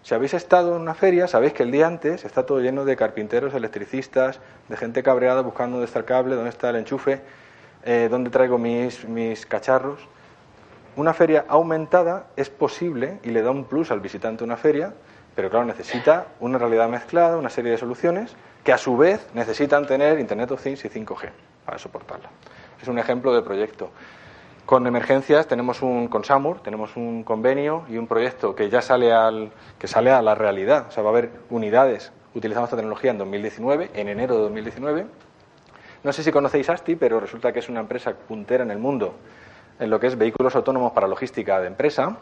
Si 0.03 0.15
habéis 0.15 0.33
estado 0.33 0.75
en 0.75 0.81
una 0.81 0.93
feria, 0.93 1.27
sabéis 1.27 1.53
que 1.53 1.63
el 1.63 1.71
día 1.71 1.87
antes 1.87 2.25
está 2.25 2.45
todo 2.45 2.59
lleno 2.61 2.85
de 2.85 2.95
carpinteros, 2.95 3.53
electricistas, 3.53 4.39
de 4.69 4.77
gente 4.77 5.03
cabreada 5.03 5.41
buscando 5.41 5.75
dónde 5.75 5.87
está 5.87 5.99
el 5.99 6.05
cable, 6.05 6.35
dónde 6.35 6.49
está 6.49 6.69
el 6.69 6.77
enchufe 6.77 7.21
eh, 7.83 8.09
dónde 8.11 8.29
traigo 8.29 8.57
mis, 8.57 9.05
mis 9.05 9.45
cacharros. 9.45 9.99
Una 10.95 11.13
feria 11.13 11.45
aumentada 11.47 12.27
es 12.35 12.49
posible 12.49 13.19
y 13.23 13.29
le 13.29 13.41
da 13.41 13.51
un 13.51 13.65
plus 13.65 13.91
al 13.91 14.01
visitante 14.01 14.43
una 14.43 14.57
feria, 14.57 14.93
pero 15.35 15.49
claro, 15.49 15.65
necesita 15.65 16.27
una 16.41 16.57
realidad 16.57 16.89
mezclada, 16.89 17.37
una 17.37 17.49
serie 17.49 17.71
de 17.71 17.77
soluciones 17.77 18.35
que 18.63 18.73
a 18.73 18.77
su 18.77 18.97
vez 18.97 19.25
necesitan 19.33 19.87
tener 19.87 20.19
Internet 20.19 20.51
of 20.51 20.61
Things 20.61 20.83
y 20.83 20.89
5G 20.89 21.29
para 21.65 21.77
soportarla. 21.77 22.29
Es 22.81 22.87
un 22.89 22.99
ejemplo 22.99 23.33
de 23.33 23.41
proyecto. 23.41 23.91
Con 24.69 24.85
emergencias 24.85 25.47
tenemos 25.47 25.81
un 25.81 26.09
con 26.09 26.23
SAMUR, 26.23 26.61
tenemos 26.61 26.95
un 26.95 27.23
convenio 27.23 27.85
y 27.89 27.97
un 27.97 28.05
proyecto 28.05 28.53
que 28.53 28.69
ya 28.69 28.83
sale 28.83 29.11
al 29.11 29.49
que 29.79 29.87
sale 29.87 30.11
a 30.11 30.21
la 30.21 30.35
realidad, 30.35 30.85
o 30.89 30.91
sea, 30.91 31.01
va 31.01 31.09
a 31.09 31.13
haber 31.13 31.31
unidades 31.49 32.11
utilizando 32.35 32.65
esta 32.65 32.75
tecnología 32.75 33.09
en 33.09 33.17
2019, 33.17 33.89
en 33.95 34.09
enero 34.09 34.35
de 34.35 34.41
2019 34.41 35.07
no 36.03 36.13
sé 36.13 36.21
si 36.21 36.31
conocéis 36.31 36.69
ASTI, 36.69 36.97
pero 36.97 37.19
resulta 37.19 37.51
que 37.51 37.57
es 37.57 37.67
una 37.67 37.79
empresa 37.79 38.13
puntera 38.13 38.63
en 38.63 38.69
el 38.69 38.77
mundo 38.77 39.15
en 39.79 39.89
lo 39.89 39.99
que 39.99 40.05
es 40.05 40.15
vehículos 40.15 40.55
autónomos 40.55 40.91
para 40.91 41.07
logística 41.07 41.59
de 41.59 41.65
empresa 41.65 42.17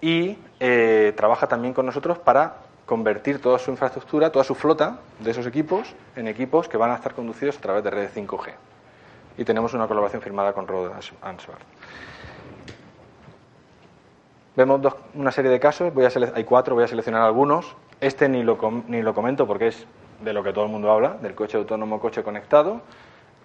y 0.00 0.38
eh, 0.60 1.14
trabaja 1.16 1.48
también 1.48 1.74
con 1.74 1.84
nosotros 1.84 2.16
para 2.20 2.58
convertir 2.86 3.42
toda 3.42 3.58
su 3.58 3.72
infraestructura, 3.72 4.30
toda 4.30 4.44
su 4.44 4.54
flota 4.54 5.00
de 5.18 5.32
esos 5.32 5.48
equipos 5.48 5.96
en 6.14 6.28
equipos 6.28 6.68
que 6.68 6.76
van 6.76 6.92
a 6.92 6.94
estar 6.94 7.12
conducidos 7.12 7.58
a 7.58 7.60
través 7.60 7.82
de 7.82 7.90
redes 7.90 8.14
5G. 8.14 8.52
Y 9.36 9.44
tenemos 9.44 9.74
una 9.74 9.88
colaboración 9.88 10.22
firmada 10.22 10.52
con 10.52 10.66
Rode 10.66 10.92
Answer. 11.22 11.56
Vemos 14.56 14.80
una 15.14 15.32
serie 15.32 15.50
de 15.50 15.58
casos, 15.58 15.92
voy 15.92 16.04
a 16.04 16.10
hay 16.34 16.44
cuatro, 16.44 16.76
voy 16.76 16.84
a 16.84 16.88
seleccionar 16.88 17.22
algunos. 17.22 17.74
Este 18.00 18.28
ni 18.28 18.44
lo, 18.44 18.58
ni 18.86 19.02
lo 19.02 19.12
comento 19.12 19.46
porque 19.46 19.68
es 19.68 19.86
de 20.22 20.32
lo 20.32 20.42
que 20.44 20.52
todo 20.52 20.64
el 20.64 20.70
mundo 20.70 20.90
habla, 20.92 21.14
del 21.20 21.34
coche 21.34 21.56
autónomo, 21.56 21.98
coche 21.98 22.22
conectado. 22.22 22.80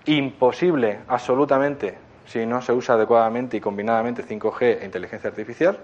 Imposible, 0.06 1.00
absolutamente, 1.08 1.98
si 2.26 2.46
no 2.46 2.62
se 2.62 2.74
usa 2.74 2.96
adecuadamente 2.96 3.58
y 3.58 3.60
combinadamente 3.60 4.24
5G 4.24 4.82
e 4.82 4.86
inteligencia 4.86 5.30
artificial. 5.30 5.80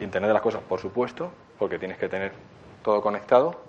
Internet 0.00 0.28
de 0.28 0.34
las 0.34 0.42
cosas, 0.42 0.62
por 0.62 0.80
supuesto, 0.80 1.30
porque 1.58 1.78
tienes 1.78 1.98
que 1.98 2.08
tener 2.08 2.32
todo 2.82 3.00
conectado. 3.00 3.60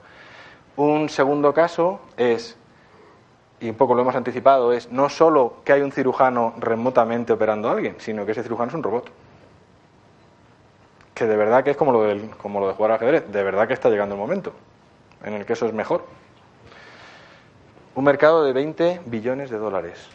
Un 0.75 1.09
segundo 1.09 1.53
caso 1.53 1.99
es, 2.17 2.57
y 3.59 3.69
un 3.69 3.75
poco 3.75 3.95
lo 3.95 4.01
hemos 4.01 4.15
anticipado, 4.15 4.73
es 4.73 4.91
no 4.91 5.09
solo 5.09 5.57
que 5.63 5.73
hay 5.73 5.81
un 5.81 5.91
cirujano 5.91 6.53
remotamente 6.57 7.33
operando 7.33 7.69
a 7.69 7.73
alguien, 7.73 7.95
sino 7.99 8.25
que 8.25 8.33
ese 8.33 8.43
cirujano 8.43 8.69
es 8.69 8.75
un 8.75 8.83
robot. 8.83 9.09
Que 11.13 11.25
de 11.25 11.37
verdad 11.37 11.63
que 11.63 11.71
es 11.71 11.77
como 11.77 11.91
lo, 11.91 12.03
del, 12.03 12.29
como 12.31 12.59
lo 12.59 12.67
de 12.67 12.73
jugar 12.73 12.91
al 12.91 12.97
ajedrez, 12.97 13.31
de 13.31 13.43
verdad 13.43 13.67
que 13.67 13.73
está 13.73 13.89
llegando 13.89 14.15
el 14.15 14.21
momento 14.21 14.51
en 15.23 15.33
el 15.33 15.45
que 15.45 15.53
eso 15.53 15.65
es 15.65 15.73
mejor. 15.73 16.05
Un 17.95 18.03
mercado 18.03 18.43
de 18.43 18.53
20 18.53 19.01
billones 19.05 19.49
de 19.49 19.57
dólares. 19.57 20.07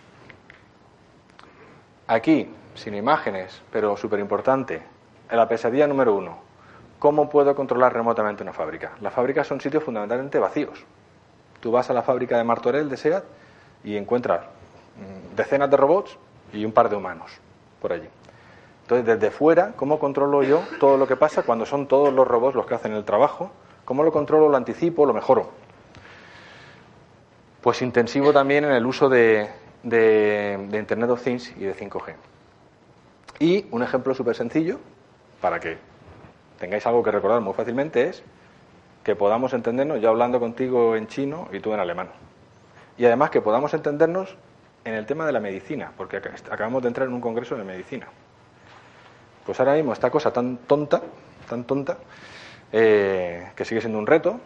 Aquí, 2.07 2.53
sin 2.74 2.94
imágenes, 2.94 3.62
pero 3.72 3.96
súper 3.96 4.20
importante, 4.20 4.83
la 5.31 5.48
pesadilla 5.48 5.87
número 5.87 6.14
uno. 6.14 6.38
¿Cómo 6.98 7.31
puedo 7.31 7.55
controlar 7.55 7.94
remotamente 7.94 8.42
una 8.42 8.53
fábrica? 8.53 8.92
Las 9.00 9.14
fábricas 9.14 9.46
son 9.46 9.61
sitios 9.61 9.83
fundamentalmente 9.83 10.38
vacíos. 10.38 10.85
Tú 11.61 11.70
vas 11.70 11.90
a 11.90 11.92
la 11.92 12.03
fábrica 12.03 12.37
de 12.37 12.44
Martorell 12.44 12.88
de 12.88 12.96
SEAT 12.96 13.25
y 13.85 13.96
encuentras 13.96 14.40
mm, 14.42 15.37
decenas 15.37 15.70
de 15.70 15.77
robots 15.77 16.16
y 16.53 16.64
un 16.64 16.73
par 16.73 16.88
de 16.88 16.96
humanos 16.96 17.31
por 17.81 17.92
allí. 17.92 18.09
Entonces, 18.83 19.07
desde 19.07 19.31
fuera, 19.31 19.73
¿cómo 19.77 19.99
controlo 19.99 20.42
yo 20.42 20.62
todo 20.81 20.96
lo 20.96 21.07
que 21.07 21.16
pasa 21.16 21.42
cuando 21.42 21.64
son 21.64 21.87
todos 21.87 22.12
los 22.12 22.27
robots 22.27 22.57
los 22.57 22.66
que 22.66 22.75
hacen 22.75 22.92
el 22.92 23.05
trabajo? 23.05 23.51
¿Cómo 23.85 24.03
lo 24.03 24.11
controlo, 24.11 24.49
lo 24.49 24.57
anticipo, 24.57 25.07
lo 25.07 25.14
mejoro? 25.14 25.51
Pues 27.61 27.83
intensivo 27.83 28.33
también 28.33 28.64
en 28.64 28.73
el 28.73 28.85
uso 28.85 29.09
de, 29.09 29.49
Internet 29.85 31.11
of 31.11 31.23
Things 31.23 31.53
y 31.57 31.61
de 31.61 31.75
5G. 31.77 32.14
Y 33.38 33.66
un 33.70 33.83
ejemplo 33.83 34.14
súper 34.14 34.35
sencillo, 34.35 34.79
para 35.40 35.61
que 35.61 35.79
tengáis 36.59 36.85
algo 36.87 37.03
que 37.03 37.11
recordar 37.11 37.40
muy 37.40 37.55
fácilmente, 37.55 38.09
es 38.09 38.23
que 39.02 39.16
podamos 39.16 39.52
entendernos 39.52 40.00
yo 40.00 40.10
hablando 40.10 40.40
contigo 40.40 40.96
en 40.96 41.06
chino 41.06 41.48
y 41.52 41.60
tú 41.60 41.72
en 41.72 41.80
alemán. 41.80 42.08
Y 42.98 43.06
además 43.06 43.30
que 43.30 43.40
podamos 43.40 43.72
entendernos 43.72 44.36
en 44.84 44.94
el 44.94 45.06
tema 45.06 45.26
de 45.26 45.32
la 45.32 45.40
medicina, 45.40 45.92
porque 45.96 46.18
acabamos 46.18 46.82
de 46.82 46.88
entrar 46.88 47.08
en 47.08 47.14
un 47.14 47.20
congreso 47.20 47.56
de 47.56 47.64
medicina. 47.64 48.06
Pues 49.44 49.58
ahora 49.58 49.74
mismo 49.74 49.92
esta 49.92 50.10
cosa 50.10 50.32
tan 50.32 50.58
tonta, 50.58 51.00
tan 51.48 51.64
tonta, 51.64 51.98
eh, 52.72 53.50
que 53.56 53.64
sigue 53.64 53.80
siendo 53.80 53.98
un 53.98 54.06
reto, 54.06 54.38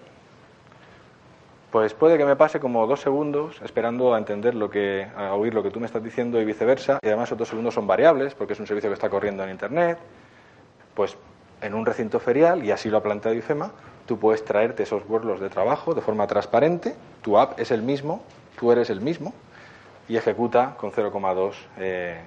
pues 1.70 1.92
puede 1.92 2.16
que 2.16 2.24
me 2.24 2.36
pase 2.36 2.60
como 2.60 2.86
dos 2.86 3.00
segundos 3.00 3.60
esperando 3.62 4.14
a 4.14 4.18
entender 4.18 4.54
lo 4.54 4.70
que, 4.70 5.08
a 5.16 5.34
oír 5.34 5.52
lo 5.52 5.62
que 5.64 5.72
tú 5.72 5.80
me 5.80 5.86
estás 5.86 6.04
diciendo 6.04 6.40
y 6.40 6.44
viceversa. 6.44 7.00
Y 7.02 7.08
además 7.08 7.32
otros 7.32 7.48
segundos 7.48 7.74
son 7.74 7.88
variables 7.88 8.34
porque 8.36 8.52
es 8.52 8.60
un 8.60 8.68
servicio 8.68 8.88
que 8.90 8.94
está 8.94 9.10
corriendo 9.10 9.42
en 9.42 9.50
Internet. 9.50 9.98
Pues 10.94 11.16
en 11.60 11.74
un 11.74 11.84
recinto 11.84 12.20
ferial, 12.20 12.64
y 12.64 12.70
así 12.70 12.88
lo 12.90 12.98
ha 12.98 13.02
planteado 13.02 13.36
IFEMA, 13.36 13.72
tú 14.06 14.18
puedes 14.18 14.44
traerte 14.44 14.82
esos 14.82 15.02
workloads 15.08 15.40
de 15.40 15.50
trabajo 15.50 15.94
de 15.94 16.00
forma 16.00 16.26
transparente, 16.26 16.94
tu 17.22 17.38
app 17.38 17.58
es 17.58 17.70
el 17.70 17.82
mismo, 17.82 18.22
tú 18.58 18.72
eres 18.72 18.90
el 18.90 19.00
mismo, 19.00 19.32
y 20.08 20.16
ejecuta 20.16 20.74
con 20.76 20.92
0,2 20.92 21.52
eh, 21.78 22.20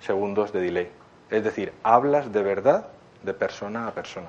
segundos 0.00 0.52
de 0.52 0.60
delay. 0.60 0.90
Es 1.30 1.42
decir, 1.42 1.72
hablas 1.82 2.32
de 2.32 2.42
verdad 2.42 2.88
de 3.22 3.34
persona 3.34 3.88
a 3.88 3.92
persona. 3.92 4.28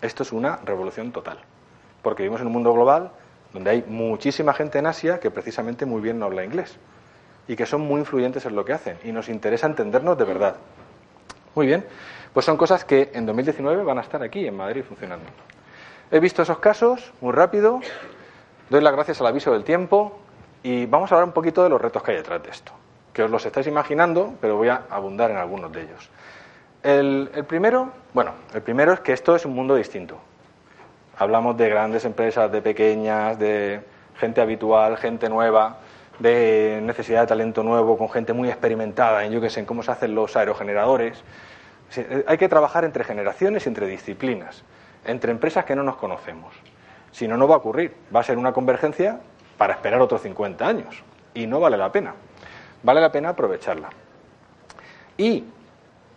Esto 0.00 0.22
es 0.22 0.32
una 0.32 0.56
revolución 0.64 1.12
total 1.12 1.38
porque 2.02 2.22
vivimos 2.22 2.40
en 2.40 2.46
un 2.46 2.52
mundo 2.52 2.72
global 2.72 3.10
donde 3.52 3.70
hay 3.70 3.84
muchísima 3.86 4.54
gente 4.54 4.78
en 4.78 4.86
Asia 4.86 5.20
que 5.20 5.30
precisamente 5.30 5.86
muy 5.86 6.00
bien 6.00 6.18
no 6.18 6.26
habla 6.26 6.44
inglés 6.44 6.76
y 7.46 7.56
que 7.56 7.66
son 7.66 7.80
muy 7.80 8.00
influyentes 8.00 8.44
en 8.44 8.54
lo 8.54 8.64
que 8.64 8.72
hacen 8.72 8.98
y 9.04 9.12
nos 9.12 9.28
interesa 9.28 9.66
entendernos 9.66 10.18
de 10.18 10.24
verdad. 10.24 10.56
Muy 11.54 11.66
bien, 11.66 11.84
pues 12.32 12.46
son 12.46 12.56
cosas 12.56 12.84
que 12.84 13.10
en 13.14 13.26
2019 13.26 13.82
van 13.82 13.98
a 13.98 14.02
estar 14.02 14.22
aquí 14.22 14.46
en 14.46 14.56
Madrid 14.56 14.84
funcionando. 14.86 15.26
He 16.10 16.20
visto 16.20 16.42
esos 16.42 16.58
casos 16.58 17.12
muy 17.20 17.32
rápido, 17.32 17.80
doy 18.70 18.80
las 18.80 18.92
gracias 18.92 19.20
al 19.20 19.26
aviso 19.26 19.52
del 19.52 19.64
tiempo 19.64 20.18
y 20.62 20.86
vamos 20.86 21.10
a 21.10 21.16
hablar 21.16 21.28
un 21.28 21.34
poquito 21.34 21.62
de 21.62 21.68
los 21.68 21.80
retos 21.80 22.02
que 22.02 22.12
hay 22.12 22.16
detrás 22.18 22.42
de 22.42 22.50
esto, 22.50 22.72
que 23.12 23.22
os 23.22 23.30
los 23.30 23.44
estáis 23.44 23.66
imaginando, 23.66 24.34
pero 24.40 24.56
voy 24.56 24.68
a 24.68 24.82
abundar 24.90 25.30
en 25.30 25.36
algunos 25.36 25.72
de 25.72 25.82
ellos. 25.82 26.10
El, 26.82 27.30
el 27.34 27.44
primero, 27.44 27.92
bueno, 28.14 28.32
el 28.54 28.62
primero 28.62 28.92
es 28.92 29.00
que 29.00 29.12
esto 29.12 29.36
es 29.36 29.44
un 29.44 29.54
mundo 29.54 29.74
distinto. 29.74 30.18
Hablamos 31.18 31.56
de 31.56 31.68
grandes 31.68 32.04
empresas, 32.04 32.50
de 32.52 32.62
pequeñas, 32.62 33.38
de 33.38 33.80
gente 34.18 34.40
habitual, 34.40 34.96
gente 34.96 35.28
nueva, 35.28 35.78
de 36.18 36.80
necesidad 36.82 37.22
de 37.22 37.26
talento 37.28 37.62
nuevo, 37.62 37.96
con 37.96 38.10
gente 38.10 38.32
muy 38.32 38.48
experimentada 38.48 39.24
en, 39.24 39.32
yo 39.32 39.40
que 39.40 39.50
sé, 39.50 39.60
en 39.60 39.66
cómo 39.66 39.82
se 39.82 39.90
hacen 39.90 40.14
los 40.14 40.36
aerogeneradores. 40.36 41.22
Eh, 41.96 42.24
hay 42.26 42.38
que 42.38 42.48
trabajar 42.48 42.84
entre 42.84 43.04
generaciones 43.04 43.66
entre 43.66 43.86
disciplinas, 43.86 44.62
entre 45.04 45.32
empresas 45.32 45.64
que 45.64 45.74
no 45.74 45.82
nos 45.82 45.96
conocemos. 45.96 46.54
Si 47.12 47.26
no, 47.26 47.36
no 47.36 47.48
va 47.48 47.54
a 47.54 47.58
ocurrir. 47.58 47.94
Va 48.14 48.20
a 48.20 48.22
ser 48.22 48.36
una 48.38 48.52
convergencia 48.52 49.20
para 49.56 49.74
esperar 49.74 50.00
otros 50.00 50.22
50 50.22 50.66
años. 50.66 51.02
Y 51.34 51.46
no 51.46 51.60
vale 51.60 51.76
la 51.76 51.90
pena. 51.90 52.14
Vale 52.82 53.00
la 53.00 53.10
pena 53.10 53.30
aprovecharla. 53.30 53.88
Y, 55.16 55.44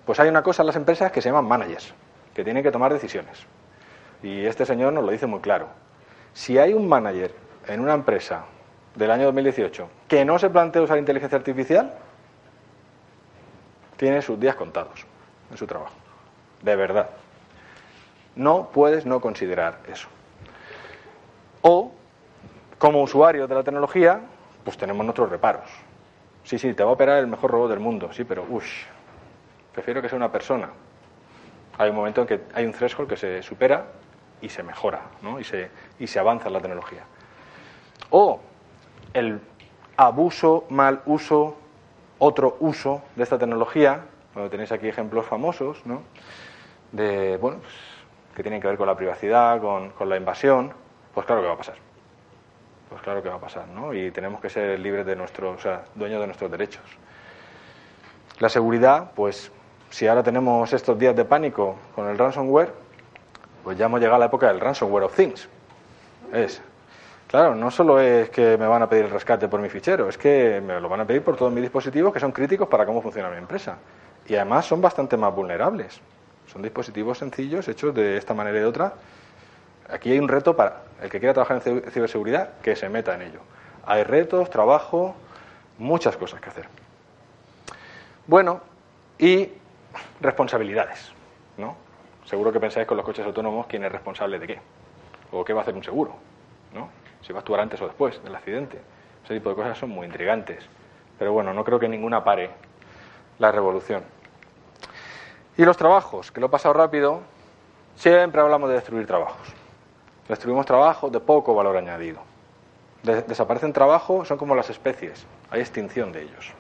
pues 0.06 0.20
hay 0.20 0.30
una 0.30 0.44
cosa 0.44 0.64
en 0.64 0.68
las 0.68 0.76
empresas 0.76 1.12
que 1.12 1.22
se 1.22 1.30
llaman 1.30 1.46
managers, 1.46 1.94
que 2.34 2.44
tienen 2.44 2.64
que 2.64 2.72
tomar 2.72 2.94
decisiones. 2.94 3.46
Y 4.22 4.46
este 4.46 4.66
señor 4.66 4.94
nos 4.94 5.04
lo 5.04 5.12
dice 5.12 5.26
muy 5.26 5.40
claro. 5.40 5.70
Si 6.34 6.58
hay 6.58 6.74
un 6.74 6.88
manager 6.88 7.34
en 7.68 7.80
una 7.80 7.94
empresa 7.94 8.46
del 8.96 9.10
año 9.10 9.26
2018 9.26 9.90
que 10.08 10.24
no 10.26 10.38
se 10.38 10.50
plantea 10.50 10.82
usar 10.82 10.98
inteligencia 10.98 11.38
artificial, 11.38 11.94
tiene 13.98 14.22
sus 14.22 14.40
días 14.40 14.56
contados 14.56 15.06
en 15.52 15.58
su 15.58 15.68
trabajo. 15.68 15.94
De 16.62 16.76
verdad. 16.76 17.10
No 18.36 18.70
puedes 18.72 19.06
no 19.06 19.20
considerar 19.20 19.80
eso. 19.92 20.08
O, 21.62 21.92
como 22.78 23.04
usuario 23.04 23.48
de 23.48 23.56
la 23.56 23.64
tecnología, 23.64 24.22
pues 24.64 24.78
tenemos 24.78 25.06
nuestros 25.06 25.30
reparos. 25.30 25.70
Sí, 26.44 26.58
sí, 26.58 26.74
te 26.74 26.84
va 26.84 26.90
a 26.90 26.94
operar 26.94 27.20
el 27.20 27.28
mejor 27.28 27.52
robot 27.52 27.70
del 27.70 27.80
mundo, 27.80 28.12
sí, 28.14 28.24
pero 28.24 28.46
uff, 28.50 28.66
prefiero 29.74 30.02
que 30.02 30.10
sea 30.10 30.18
una 30.18 30.32
persona. 30.32 30.70
Hay 31.78 31.90
un 31.90 31.96
momento 31.96 32.22
en 32.22 32.28
que 32.28 32.42
hay 32.54 32.66
un 32.66 32.72
threshold 32.72 33.10
que 33.10 33.18
se 33.18 33.44
supera 33.44 33.86
y 34.42 34.50
se 34.50 34.64
mejora, 34.64 35.02
¿no? 35.22 35.40
y, 35.40 35.44
se, 35.44 35.70
y 36.00 36.08
se 36.08 36.20
avanza 36.20 36.48
en 36.48 36.54
la 36.54 36.62
tecnología. 36.62 37.04
O 38.10 38.40
el 39.14 39.40
abuso, 39.98 40.66
mal 40.70 41.02
uso, 41.06 41.58
otro 42.18 42.58
uso 42.60 43.04
de 43.16 43.24
esta 43.24 43.38
tecnología, 43.38 44.06
cuando 44.34 44.50
tenéis 44.50 44.72
aquí 44.72 44.88
ejemplos 44.88 45.26
famosos, 45.26 45.86
¿no? 45.86 46.04
de, 46.92 47.38
bueno, 47.38 47.60
pues, 47.60 47.74
que 48.36 48.44
tienen 48.44 48.62
que 48.62 48.68
ver 48.68 48.78
con 48.78 48.88
la 48.88 48.96
privacidad, 48.96 49.60
con, 49.62 49.92
con 49.92 50.10
la 50.10 50.18
invasión, 50.18 50.74
pues 51.14 51.26
claro 51.26 51.42
que 51.42 51.48
va 51.48 51.54
a 51.54 51.58
pasar 51.58 51.76
pues 52.92 53.02
claro 53.04 53.24
que 53.24 53.30
va 53.30 53.36
a 53.36 53.40
pasar, 53.40 53.70
¿no? 53.70 53.94
Y 53.94 54.12
tenemos 54.12 54.42
que 54.42 54.50
ser 54.50 54.78
libres 54.78 55.06
de 55.06 55.16
nuestros, 55.16 55.56
o 55.56 55.62
sea, 55.62 55.86
dueños 55.96 56.20
de 56.20 56.28
nuestros 56.28 56.52
derechos. 56.52 56.84
La 58.40 58.50
seguridad, 58.50 59.12
pues 59.16 59.50
si 59.90 60.08
ahora 60.08 60.24
tenemos 60.24 60.74
estos 60.74 61.00
días 61.00 61.16
de 61.16 61.24
pánico 61.24 61.78
con 61.96 62.10
el 62.10 62.18
ransomware, 62.18 62.74
pues 63.64 63.78
ya 63.78 63.86
hemos 63.86 64.02
llegado 64.02 64.18
a 64.18 64.20
la 64.20 64.26
época 64.26 64.48
del 64.48 64.60
ransomware 64.60 65.06
of 65.06 65.16
things. 65.16 65.48
Es, 66.34 66.62
claro, 67.28 67.56
no 67.56 67.72
solo 67.72 67.98
es 68.02 68.30
que 68.30 68.58
me 68.58 68.68
van 68.68 68.82
a 68.82 68.90
pedir 68.90 69.06
el 69.06 69.12
rescate 69.12 69.48
por 69.48 69.62
mi 69.62 69.70
fichero, 69.70 70.10
es 70.10 70.18
que 70.18 70.60
me 70.60 70.78
lo 70.82 70.90
van 70.90 71.00
a 71.00 71.06
pedir 71.06 71.24
por 71.24 71.38
todos 71.38 71.54
mis 71.54 71.62
dispositivos 71.62 72.12
que 72.12 72.20
son 72.20 72.34
críticos 72.34 72.68
para 72.68 72.86
cómo 72.86 73.02
funciona 73.02 73.30
mi 73.30 73.38
empresa. 73.38 73.78
Y 74.32 74.36
además 74.38 74.66
son 74.66 74.80
bastante 74.80 75.18
más 75.18 75.36
vulnerables. 75.36 76.00
Son 76.48 76.62
dispositivos 76.62 77.18
sencillos 77.18 77.68
hechos 77.68 77.94
de 77.94 78.16
esta 78.16 78.34
manera 78.34 78.60
y 78.60 78.62
de 78.62 78.66
otra 78.66 78.94
aquí 79.90 80.10
hay 80.10 80.20
un 80.20 80.30
reto 80.30 80.56
para 80.56 80.84
el 81.02 81.10
que 81.10 81.20
quiera 81.20 81.34
trabajar 81.34 81.62
en 81.66 81.92
ciberseguridad, 81.92 82.54
que 82.62 82.78
se 82.78 82.88
meta 82.88 83.14
en 83.14 83.24
ello. 83.24 83.42
Hay 83.86 84.06
retos, 84.06 84.50
trabajo, 84.50 85.16
muchas 85.80 86.16
cosas 86.16 86.40
que 86.40 86.48
hacer. 86.48 86.66
Bueno, 88.26 88.62
y 89.20 89.50
responsabilidades, 90.22 91.12
¿no? 91.58 91.76
Seguro 92.24 92.54
que 92.54 92.62
pensáis 92.62 92.88
con 92.88 92.96
los 92.96 93.06
coches 93.06 93.26
autónomos 93.26 93.68
quién 93.68 93.84
es 93.84 93.92
responsable 93.92 94.40
de 94.40 94.48
qué, 94.48 94.62
o 95.34 95.44
qué 95.44 95.52
va 95.52 95.60
a 95.60 95.64
hacer 95.64 95.76
un 95.76 95.84
seguro, 95.84 96.16
¿no? 96.74 96.88
Si 97.22 97.34
va 97.34 97.40
a 97.40 97.42
actuar 97.42 97.60
antes 97.60 97.82
o 97.82 97.86
después 97.86 98.24
del 98.24 98.34
accidente. 98.34 98.80
Ese 99.26 99.34
tipo 99.34 99.50
de 99.50 99.56
cosas 99.58 99.78
son 99.78 99.90
muy 99.90 100.06
intrigantes. 100.06 100.64
Pero 101.20 101.34
bueno, 101.34 101.54
no 101.54 101.66
creo 101.66 101.82
que 101.82 101.90
ninguna 101.90 102.24
pare 102.24 102.50
la 103.38 103.52
revolución. 103.52 104.21
Y 105.58 105.66
los 105.66 105.78
trabajos, 105.78 106.32
que 106.32 106.40
lo 106.40 106.48
he 106.48 106.50
pasado 106.50 106.74
rápido, 106.74 107.22
siempre 107.96 108.42
hablamos 108.42 108.70
de 108.70 108.76
destruir 108.76 109.06
trabajos. 109.06 109.48
Destruimos 110.28 110.66
trabajos 110.66 111.12
de 111.12 111.20
poco 111.20 111.54
valor 111.54 111.78
añadido. 111.78 112.20
desaparecen 113.04 113.74
trabajos, 113.74 114.28
son 114.28 114.38
como 114.38 114.56
las 114.56 114.70
especies, 114.70 115.26
hay 115.50 115.62
extinción 115.62 116.12
de 116.12 116.24
ellos. 116.24 116.54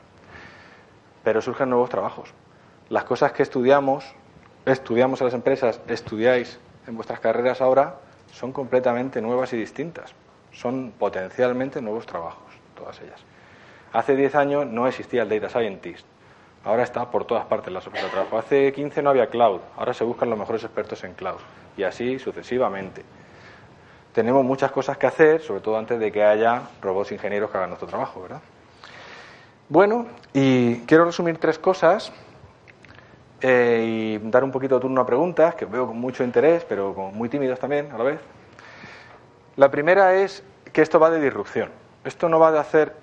Pero 1.24 1.42
surgen 1.42 1.70
nuevos 1.70 1.90
trabajos. 1.90 2.34
Las 2.90 3.06
cosas 3.06 3.32
que 3.32 3.44
estudiamos, 3.44 4.04
estudiamos 4.66 5.22
en 5.22 5.28
las 5.28 5.34
empresas, 5.34 5.80
estudiáis 5.88 6.60
en 6.88 6.96
vuestras 6.96 7.20
carreras 7.20 7.62
ahora, 7.62 7.96
son 8.34 8.52
completamente 8.52 9.22
nuevas 9.22 9.54
y 9.54 9.58
distintas. 9.58 10.14
Son 10.52 10.92
potencialmente 10.98 11.82
nuevos 11.82 12.06
trabajos, 12.06 12.54
todas 12.76 13.00
ellas. 13.02 13.22
Hace 13.94 14.16
10 14.16 14.36
años 14.36 14.66
no 14.68 14.88
existía 14.88 15.24
el 15.24 15.30
Data 15.30 15.50
Scientist. 15.50 16.06
Ahora 16.64 16.84
está 16.84 17.10
por 17.10 17.26
todas 17.26 17.46
partes 17.46 17.74
la 17.74 17.80
ofertas 17.80 18.04
de 18.04 18.10
trabajo. 18.10 18.38
Hace 18.38 18.72
15 18.72 19.02
no 19.02 19.10
había 19.10 19.28
cloud. 19.28 19.62
Ahora 19.78 19.94
se 19.94 20.04
buscan 20.04 20.30
los 20.30 20.38
mejores 20.38 20.64
expertos 20.64 21.04
en 21.04 21.14
cloud. 21.14 21.40
Y 21.76 21.84
así 21.84 22.20
sucesivamente 22.20 23.04
tenemos 24.14 24.44
muchas 24.44 24.72
cosas 24.72 24.98
que 24.98 25.08
hacer, 25.08 25.42
sobre 25.42 25.62
todo 25.62 25.78
antes 25.78 26.00
de 26.00 26.12
que 26.12 26.24
haya 26.24 26.64
robots 26.82 27.12
ingenieros 27.12 27.50
que 27.50 27.58
hagan 27.58 27.70
nuestro 27.70 27.88
trabajo, 27.88 28.22
¿verdad? 28.22 28.42
Bueno, 29.70 30.08
y 30.34 30.80
quiero 30.82 31.06
resumir 31.06 31.38
tres 31.38 31.58
cosas 31.58 32.12
eh, 33.40 34.20
y 34.22 34.30
dar 34.30 34.44
un 34.44 34.52
poquito 34.52 34.76
de 34.76 34.82
turno 34.82 35.02
a 35.02 35.06
preguntas, 35.06 35.56
que 35.56 35.66
veo 35.66 35.88
con 35.88 35.98
mucho 35.98 36.24
interés, 36.24 36.66
pero 36.68 36.94
con 36.94 37.16
muy 37.16 37.30
tímidos 37.30 37.58
también 37.60 37.90
a 37.92 37.98
la 37.98 38.04
vez. 38.04 38.20
La 39.56 39.72
primera 39.72 40.16
es 40.16 40.44
que 40.74 40.82
esto 40.82 41.00
va 41.00 41.10
de 41.10 41.22
disrupción. 41.22 41.70
Esto 42.04 42.28
no 42.28 42.40
va 42.40 42.52
de 42.52 42.60
hacer 42.60 42.94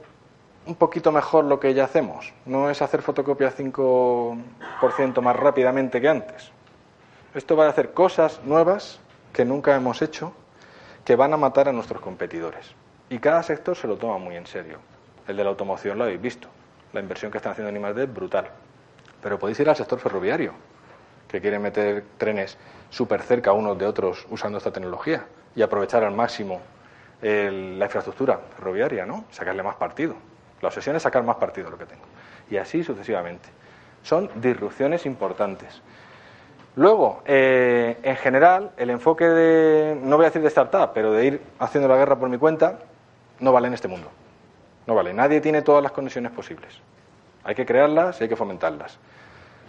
un 0.68 0.74
poquito 0.74 1.10
mejor 1.10 1.46
lo 1.46 1.58
que 1.58 1.72
ya 1.72 1.84
hacemos. 1.84 2.34
No 2.44 2.68
es 2.68 2.82
hacer 2.82 3.00
fotocopia 3.00 3.50
5% 3.50 5.20
más 5.22 5.34
rápidamente 5.34 5.98
que 5.98 6.08
antes. 6.08 6.52
Esto 7.34 7.56
va 7.56 7.64
de 7.64 7.70
hacer 7.70 7.92
cosas 7.94 8.40
nuevas 8.44 9.00
que 9.32 9.46
nunca 9.46 9.74
hemos 9.74 10.02
hecho 10.02 10.34
que 11.06 11.16
van 11.16 11.32
a 11.32 11.38
matar 11.38 11.70
a 11.70 11.72
nuestros 11.72 12.02
competidores. 12.02 12.74
Y 13.08 13.18
cada 13.18 13.42
sector 13.42 13.76
se 13.76 13.88
lo 13.88 13.96
toma 13.96 14.18
muy 14.18 14.36
en 14.36 14.46
serio. 14.46 14.78
El 15.26 15.38
de 15.38 15.44
la 15.44 15.50
automoción 15.50 15.96
lo 15.96 16.04
habéis 16.04 16.20
visto. 16.20 16.48
La 16.92 17.00
inversión 17.00 17.32
que 17.32 17.38
están 17.38 17.52
haciendo 17.52 17.70
en 17.70 17.82
I+.D. 17.82 18.02
es 18.02 18.12
brutal. 18.12 18.50
Pero 19.22 19.38
podéis 19.38 19.58
ir 19.60 19.70
al 19.70 19.76
sector 19.76 19.98
ferroviario, 19.98 20.52
que 21.28 21.40
quiere 21.40 21.58
meter 21.58 22.04
trenes 22.18 22.58
súper 22.90 23.22
cerca 23.22 23.52
unos 23.52 23.78
de 23.78 23.86
otros 23.86 24.26
usando 24.28 24.58
esta 24.58 24.70
tecnología 24.70 25.24
y 25.56 25.62
aprovechar 25.62 26.04
al 26.04 26.14
máximo 26.14 26.60
la 27.22 27.84
infraestructura 27.86 28.38
ferroviaria, 28.56 29.06
¿no? 29.06 29.24
Sacarle 29.30 29.62
más 29.62 29.76
partido. 29.76 30.14
La 30.60 30.68
obsesión 30.68 30.96
es 30.96 31.02
sacar 31.02 31.22
más 31.22 31.36
partido 31.36 31.66
de 31.66 31.70
lo 31.72 31.78
que 31.78 31.86
tengo. 31.86 32.04
Y 32.50 32.56
así 32.56 32.82
sucesivamente. 32.82 33.48
Son 34.02 34.30
disrupciones 34.36 35.06
importantes. 35.06 35.80
Luego, 36.76 37.22
eh, 37.26 37.98
en 38.02 38.16
general, 38.16 38.70
el 38.76 38.90
enfoque 38.90 39.24
de, 39.24 39.98
no 40.00 40.16
voy 40.16 40.26
a 40.26 40.28
decir 40.28 40.42
de 40.42 40.48
startup, 40.48 40.92
pero 40.94 41.12
de 41.12 41.26
ir 41.26 41.42
haciendo 41.58 41.88
la 41.88 41.96
guerra 41.96 42.16
por 42.16 42.28
mi 42.28 42.38
cuenta, 42.38 42.78
no 43.40 43.52
vale 43.52 43.68
en 43.68 43.74
este 43.74 43.88
mundo. 43.88 44.08
No 44.86 44.94
vale. 44.94 45.12
Nadie 45.12 45.40
tiene 45.40 45.62
todas 45.62 45.82
las 45.82 45.92
conexiones 45.92 46.32
posibles. 46.32 46.80
Hay 47.44 47.54
que 47.54 47.66
crearlas 47.66 48.20
y 48.20 48.24
hay 48.24 48.28
que 48.28 48.36
fomentarlas. 48.36 48.98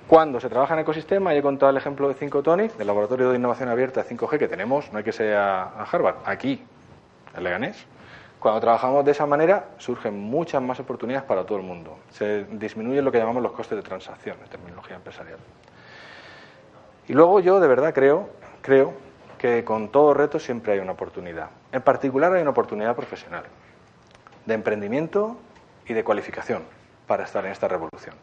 Cuando 0.08 0.40
se 0.40 0.50
trabaja 0.50 0.74
en 0.74 0.80
ecosistema, 0.80 1.36
y 1.36 1.38
he 1.38 1.42
contado 1.42 1.70
el 1.70 1.78
ejemplo 1.78 2.08
de 2.08 2.16
5Tonic, 2.16 2.74
del 2.74 2.88
Laboratorio 2.88 3.30
de 3.30 3.36
Innovación 3.36 3.70
Abierta 3.70 4.04
5G 4.04 4.40
que 4.40 4.48
tenemos, 4.48 4.92
no 4.92 4.98
hay 4.98 5.04
que 5.04 5.12
ser 5.12 5.36
a, 5.36 5.84
Harvard, 5.84 6.16
aquí, 6.26 6.64
en 7.36 7.44
Leganés. 7.44 7.86
Cuando 8.40 8.62
trabajamos 8.62 9.04
de 9.04 9.12
esa 9.12 9.26
manera, 9.26 9.72
surgen 9.78 10.18
muchas 10.18 10.62
más 10.62 10.80
oportunidades 10.80 11.28
para 11.28 11.46
todo 11.46 11.58
el 11.58 11.64
mundo. 11.64 12.00
Se 12.12 12.46
disminuyen 12.46 13.04
lo 13.04 13.12
que 13.12 13.18
llamamos 13.18 13.44
los 13.44 13.52
costes 13.52 13.76
de 13.76 13.82
transacción 13.84 14.38
en 14.42 14.50
terminología 14.50 14.96
empresarial. 14.96 15.40
Y 17.08 17.14
luego 17.14 17.42
yo 17.42 17.60
de 17.60 17.68
verdad 17.68 17.94
creo, 17.94 18.30
creo 18.62 18.94
que 19.38 19.66
con 19.66 19.90
todo 19.90 20.14
reto 20.14 20.40
siempre 20.40 20.74
hay 20.74 20.80
una 20.80 20.94
oportunidad. 20.94 21.50
En 21.72 21.82
particular 21.82 22.32
hay 22.34 22.42
una 22.42 22.52
oportunidad 22.52 22.96
profesional, 22.96 23.44
de 24.46 24.54
emprendimiento 24.54 25.38
y 25.86 25.94
de 25.94 26.04
cualificación 26.04 26.64
para 27.08 27.24
estar 27.24 27.46
en 27.46 27.52
esta 27.52 27.68
revolución. 27.68 28.16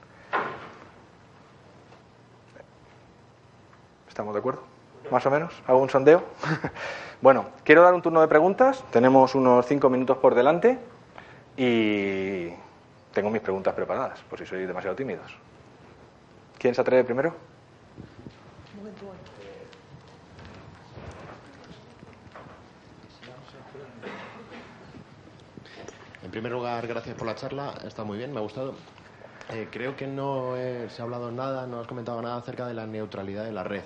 ¿Estamos 4.09 4.33
de 4.33 4.39
acuerdo? 4.39 4.76
¿Más 5.11 5.25
o 5.25 5.31
menos? 5.31 5.55
¿Hago 5.67 5.79
un 5.79 5.89
sondeo? 5.89 6.25
bueno, 7.23 7.47
quiero 7.65 7.83
dar 7.83 7.95
un 7.95 8.03
turno 8.03 8.21
de 8.21 8.29
preguntas. 8.29 8.83
Tenemos 8.91 9.35
unos 9.35 9.65
cinco 9.67 9.89
minutos 9.89 10.19
por 10.19 10.35
delante 10.35 10.79
y 11.57 12.49
tengo 13.13 13.31
mis 13.31 13.41
preguntas 13.41 13.73
preparadas, 13.75 14.21
por 14.29 14.39
si 14.39 14.47
sois 14.47 14.67
demasiado 14.67 14.97
tímidos. 14.97 15.33
¿Quién 16.59 16.75
se 16.75 16.81
atreve 16.81 17.05
primero? 17.05 17.35
En 26.23 26.31
primer 26.31 26.51
lugar, 26.51 26.87
gracias 26.87 27.15
por 27.17 27.27
la 27.27 27.37
charla, 27.37 27.75
está 27.85 28.03
muy 28.03 28.19
bien, 28.19 28.33
me 28.33 28.39
ha 28.39 28.43
gustado. 28.43 28.75
Eh, 29.51 29.69
creo 29.71 29.95
que 29.95 30.09
no 30.09 30.55
se 30.89 31.01
ha 31.01 31.05
hablado 31.05 31.31
nada, 31.31 31.67
no 31.67 31.81
has 31.81 31.87
comentado 31.87 32.21
nada 32.21 32.37
acerca 32.37 32.67
de 32.67 32.75
la 32.75 32.87
neutralidad 32.87 33.45
de 33.45 33.53
la 33.53 33.63
red. 33.63 33.85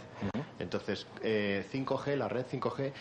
Entonces, 0.59 1.07
5G, 1.23 2.09
eh, 2.09 2.17
la 2.17 2.29
red 2.29 2.47
5G, 2.47 2.93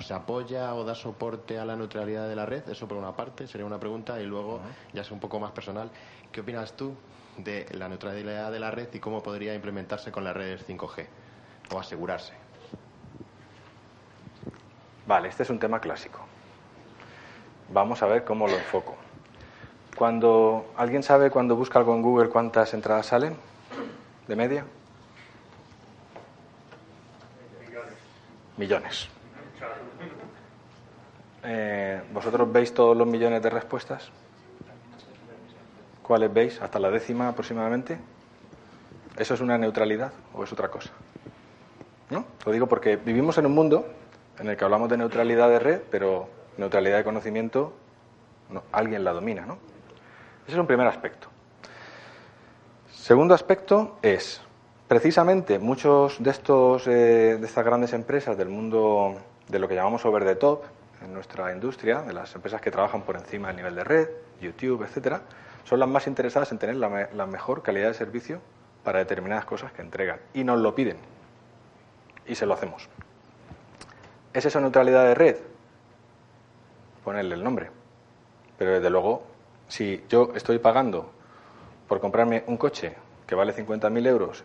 ¿se 0.00 0.14
apoya 0.14 0.74
o 0.74 0.84
da 0.84 0.94
soporte 0.94 1.58
a 1.58 1.64
la 1.64 1.76
neutralidad 1.76 2.28
de 2.28 2.36
la 2.36 2.44
red? 2.46 2.68
Eso 2.68 2.86
por 2.86 2.98
una 2.98 3.16
parte, 3.16 3.46
sería 3.46 3.66
una 3.66 3.78
pregunta. 3.78 4.20
Y 4.20 4.26
luego, 4.26 4.60
ya 4.92 5.02
es 5.02 5.10
un 5.10 5.20
poco 5.20 5.40
más 5.40 5.52
personal, 5.52 5.90
¿qué 6.32 6.40
opinas 6.40 6.74
tú 6.74 6.94
de 7.38 7.66
la 7.72 7.88
neutralidad 7.88 8.52
de 8.52 8.60
la 8.60 8.70
red 8.70 8.88
y 8.92 8.98
cómo 8.98 9.22
podría 9.22 9.54
implementarse 9.54 10.12
con 10.12 10.24
las 10.24 10.34
redes 10.34 10.66
5G 10.66 11.06
o 11.72 11.78
asegurarse? 11.78 12.34
Vale, 15.06 15.28
este 15.28 15.42
es 15.42 15.50
un 15.50 15.58
tema 15.58 15.80
clásico. 15.80 16.20
Vamos 17.70 18.02
a 18.02 18.06
ver 18.06 18.24
cómo 18.24 18.46
lo 18.46 18.54
enfoco. 18.54 18.96
Cuando 19.96 20.72
alguien 20.76 21.02
sabe 21.02 21.30
cuando 21.30 21.54
busca 21.54 21.78
algo 21.78 21.94
en 21.94 22.02
Google 22.02 22.28
cuántas 22.28 22.74
entradas 22.74 23.06
salen 23.06 23.36
de 24.26 24.36
media. 24.36 24.64
Millones. 28.56 29.08
Eh, 31.44 32.02
¿Vosotros 32.12 32.50
veis 32.50 32.72
todos 32.72 32.96
los 32.96 33.06
millones 33.06 33.42
de 33.42 33.50
respuestas? 33.50 34.10
¿Cuáles 36.02 36.32
veis? 36.32 36.60
¿Hasta 36.60 36.78
la 36.78 36.90
décima 36.90 37.28
aproximadamente? 37.28 37.98
¿Eso 39.16 39.34
es 39.34 39.40
una 39.40 39.58
neutralidad 39.58 40.12
o 40.32 40.42
es 40.42 40.52
otra 40.52 40.68
cosa? 40.68 40.90
¿No? 42.10 42.24
Lo 42.44 42.52
digo 42.52 42.66
porque 42.66 42.96
vivimos 42.96 43.38
en 43.38 43.46
un 43.46 43.54
mundo 43.54 43.86
en 44.38 44.48
el 44.48 44.56
que 44.56 44.64
hablamos 44.64 44.88
de 44.88 44.96
neutralidad 44.96 45.48
de 45.48 45.58
red, 45.58 45.80
pero 45.90 46.28
neutralidad 46.56 46.98
de 46.98 47.04
conocimiento 47.04 47.72
no, 48.50 48.62
alguien 48.72 49.04
la 49.04 49.12
domina, 49.12 49.46
¿no? 49.46 49.58
Ese 50.44 50.52
es 50.52 50.58
un 50.58 50.66
primer 50.66 50.86
aspecto. 50.86 51.28
Segundo 52.90 53.34
aspecto 53.34 53.98
es, 54.02 54.42
precisamente, 54.88 55.58
muchos 55.58 56.22
de 56.22 56.30
estos 56.30 56.86
eh, 56.86 57.38
de 57.40 57.46
estas 57.46 57.64
grandes 57.64 57.92
empresas 57.92 58.36
del 58.36 58.48
mundo 58.48 59.14
de 59.48 59.58
lo 59.58 59.68
que 59.68 59.74
llamamos 59.74 60.04
over 60.04 60.24
the 60.24 60.36
top 60.36 60.62
en 61.02 61.12
nuestra 61.12 61.52
industria, 61.52 62.02
de 62.02 62.12
las 62.12 62.34
empresas 62.34 62.60
que 62.60 62.70
trabajan 62.70 63.02
por 63.02 63.16
encima 63.16 63.48
del 63.48 63.56
nivel 63.56 63.74
de 63.74 63.84
red, 63.84 64.08
YouTube, 64.40 64.82
etcétera, 64.82 65.22
son 65.64 65.80
las 65.80 65.88
más 65.88 66.06
interesadas 66.06 66.52
en 66.52 66.58
tener 66.58 66.76
la, 66.76 67.08
la 67.14 67.26
mejor 67.26 67.62
calidad 67.62 67.88
de 67.88 67.94
servicio 67.94 68.40
para 68.84 68.98
determinadas 68.98 69.44
cosas 69.46 69.72
que 69.72 69.82
entregan 69.82 70.20
y 70.34 70.44
nos 70.44 70.60
lo 70.60 70.74
piden 70.74 70.98
y 72.26 72.34
se 72.34 72.46
lo 72.46 72.54
hacemos. 72.54 72.88
¿Es 74.32 74.44
eso 74.44 74.60
neutralidad 74.60 75.04
de 75.04 75.14
red? 75.14 75.36
Ponerle 77.02 77.34
el 77.34 77.44
nombre. 77.44 77.70
Pero 78.58 78.72
desde 78.72 78.90
luego, 78.90 79.33
si 79.74 80.04
yo 80.08 80.30
estoy 80.36 80.60
pagando 80.60 81.10
por 81.88 81.98
comprarme 81.98 82.44
un 82.46 82.56
coche 82.56 82.94
que 83.26 83.34
vale 83.34 83.52
50.000 83.52 84.06
euros, 84.06 84.44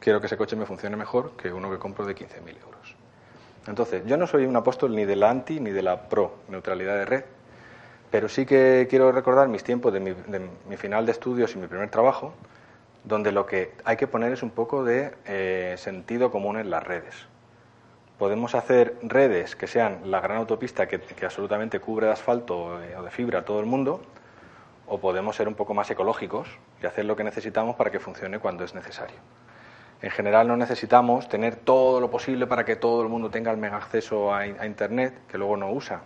quiero 0.00 0.20
que 0.20 0.26
ese 0.26 0.36
coche 0.36 0.56
me 0.56 0.66
funcione 0.66 0.96
mejor 0.96 1.36
que 1.36 1.52
uno 1.52 1.70
que 1.70 1.78
compro 1.78 2.04
de 2.04 2.16
15.000 2.16 2.60
euros. 2.64 2.96
Entonces, 3.68 4.02
yo 4.06 4.16
no 4.16 4.26
soy 4.26 4.44
un 4.44 4.56
apóstol 4.56 4.96
ni 4.96 5.04
de 5.04 5.14
la 5.14 5.30
anti 5.30 5.60
ni 5.60 5.70
de 5.70 5.82
la 5.82 6.08
pro 6.08 6.38
neutralidad 6.48 6.96
de 6.96 7.04
red, 7.04 7.24
pero 8.10 8.28
sí 8.28 8.44
que 8.44 8.88
quiero 8.90 9.12
recordar 9.12 9.46
mis 9.46 9.62
tiempos 9.62 9.92
de 9.92 10.00
mi, 10.00 10.76
final 10.76 11.06
de 11.06 11.12
estudios 11.12 11.54
y 11.54 11.58
mi 11.58 11.68
primer 11.68 11.88
trabajo, 11.88 12.34
donde 13.04 13.30
lo 13.30 13.46
que 13.46 13.70
hay 13.84 13.96
que 13.96 14.08
poner 14.08 14.32
es 14.32 14.42
un 14.42 14.50
poco 14.50 14.82
de 14.82 15.12
eh, 15.26 15.76
sentido 15.78 16.32
común 16.32 16.58
en 16.58 16.70
las 16.70 16.82
redes. 16.82 17.14
Podemos 18.18 18.56
hacer 18.56 18.96
redes 19.02 19.54
que 19.54 19.68
sean 19.68 20.10
la 20.10 20.20
gran 20.20 20.38
autopista 20.38 20.88
que, 20.88 21.00
absolutamente 21.24 21.78
cubre 21.78 22.06
de 22.06 22.12
asfalto 22.14 22.58
o 22.58 22.78
de, 22.78 23.10
fibra 23.12 23.40
a 23.40 23.44
todo 23.44 23.60
el 23.60 23.66
mundo, 23.66 24.00
o 24.86 24.98
podemos 24.98 25.36
ser 25.36 25.48
un 25.48 25.54
poco 25.54 25.74
más 25.74 25.90
ecológicos 25.90 26.48
y 26.82 26.86
hacer 26.86 27.04
lo 27.04 27.16
que 27.16 27.24
necesitamos 27.24 27.76
para 27.76 27.90
que 27.90 28.00
funcione 28.00 28.38
cuando 28.38 28.64
es 28.64 28.74
necesario. 28.74 29.16
En 30.02 30.10
general 30.10 30.46
no 30.46 30.56
necesitamos 30.56 31.28
tener 31.28 31.56
todo 31.56 32.00
lo 32.00 32.10
posible 32.10 32.46
para 32.46 32.64
que 32.64 32.76
todo 32.76 33.02
el 33.02 33.08
mundo 33.08 33.30
tenga 33.30 33.50
el 33.50 33.56
mega 33.56 33.78
acceso 33.78 34.34
a, 34.34 34.46
Internet, 34.46 35.14
que 35.28 35.38
luego 35.38 35.56
no 35.56 35.70
usa. 35.70 36.02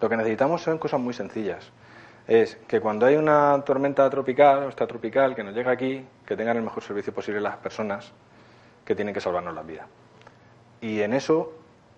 Lo 0.00 0.08
que 0.08 0.16
necesitamos 0.16 0.62
son 0.62 0.78
cosas 0.78 1.00
muy 1.00 1.14
sencillas. 1.14 1.72
Es 2.26 2.56
que 2.68 2.80
cuando 2.80 3.06
hay 3.06 3.16
una 3.16 3.62
tormenta 3.64 4.08
tropical 4.10 4.64
o 4.64 4.68
está 4.68 4.86
tropical 4.86 5.34
que 5.34 5.42
nos 5.42 5.54
llega 5.54 5.72
aquí, 5.72 6.06
que 6.26 6.36
tengan 6.36 6.56
el 6.58 6.62
mejor 6.62 6.82
servicio 6.82 7.14
posible 7.14 7.40
las 7.40 7.56
personas 7.56 8.12
que 8.84 8.94
tienen 8.94 9.14
que 9.14 9.20
salvarnos 9.20 9.54
la 9.54 9.62
vida. 9.62 9.86
Y 10.80 11.00
en 11.00 11.14
eso 11.14 11.52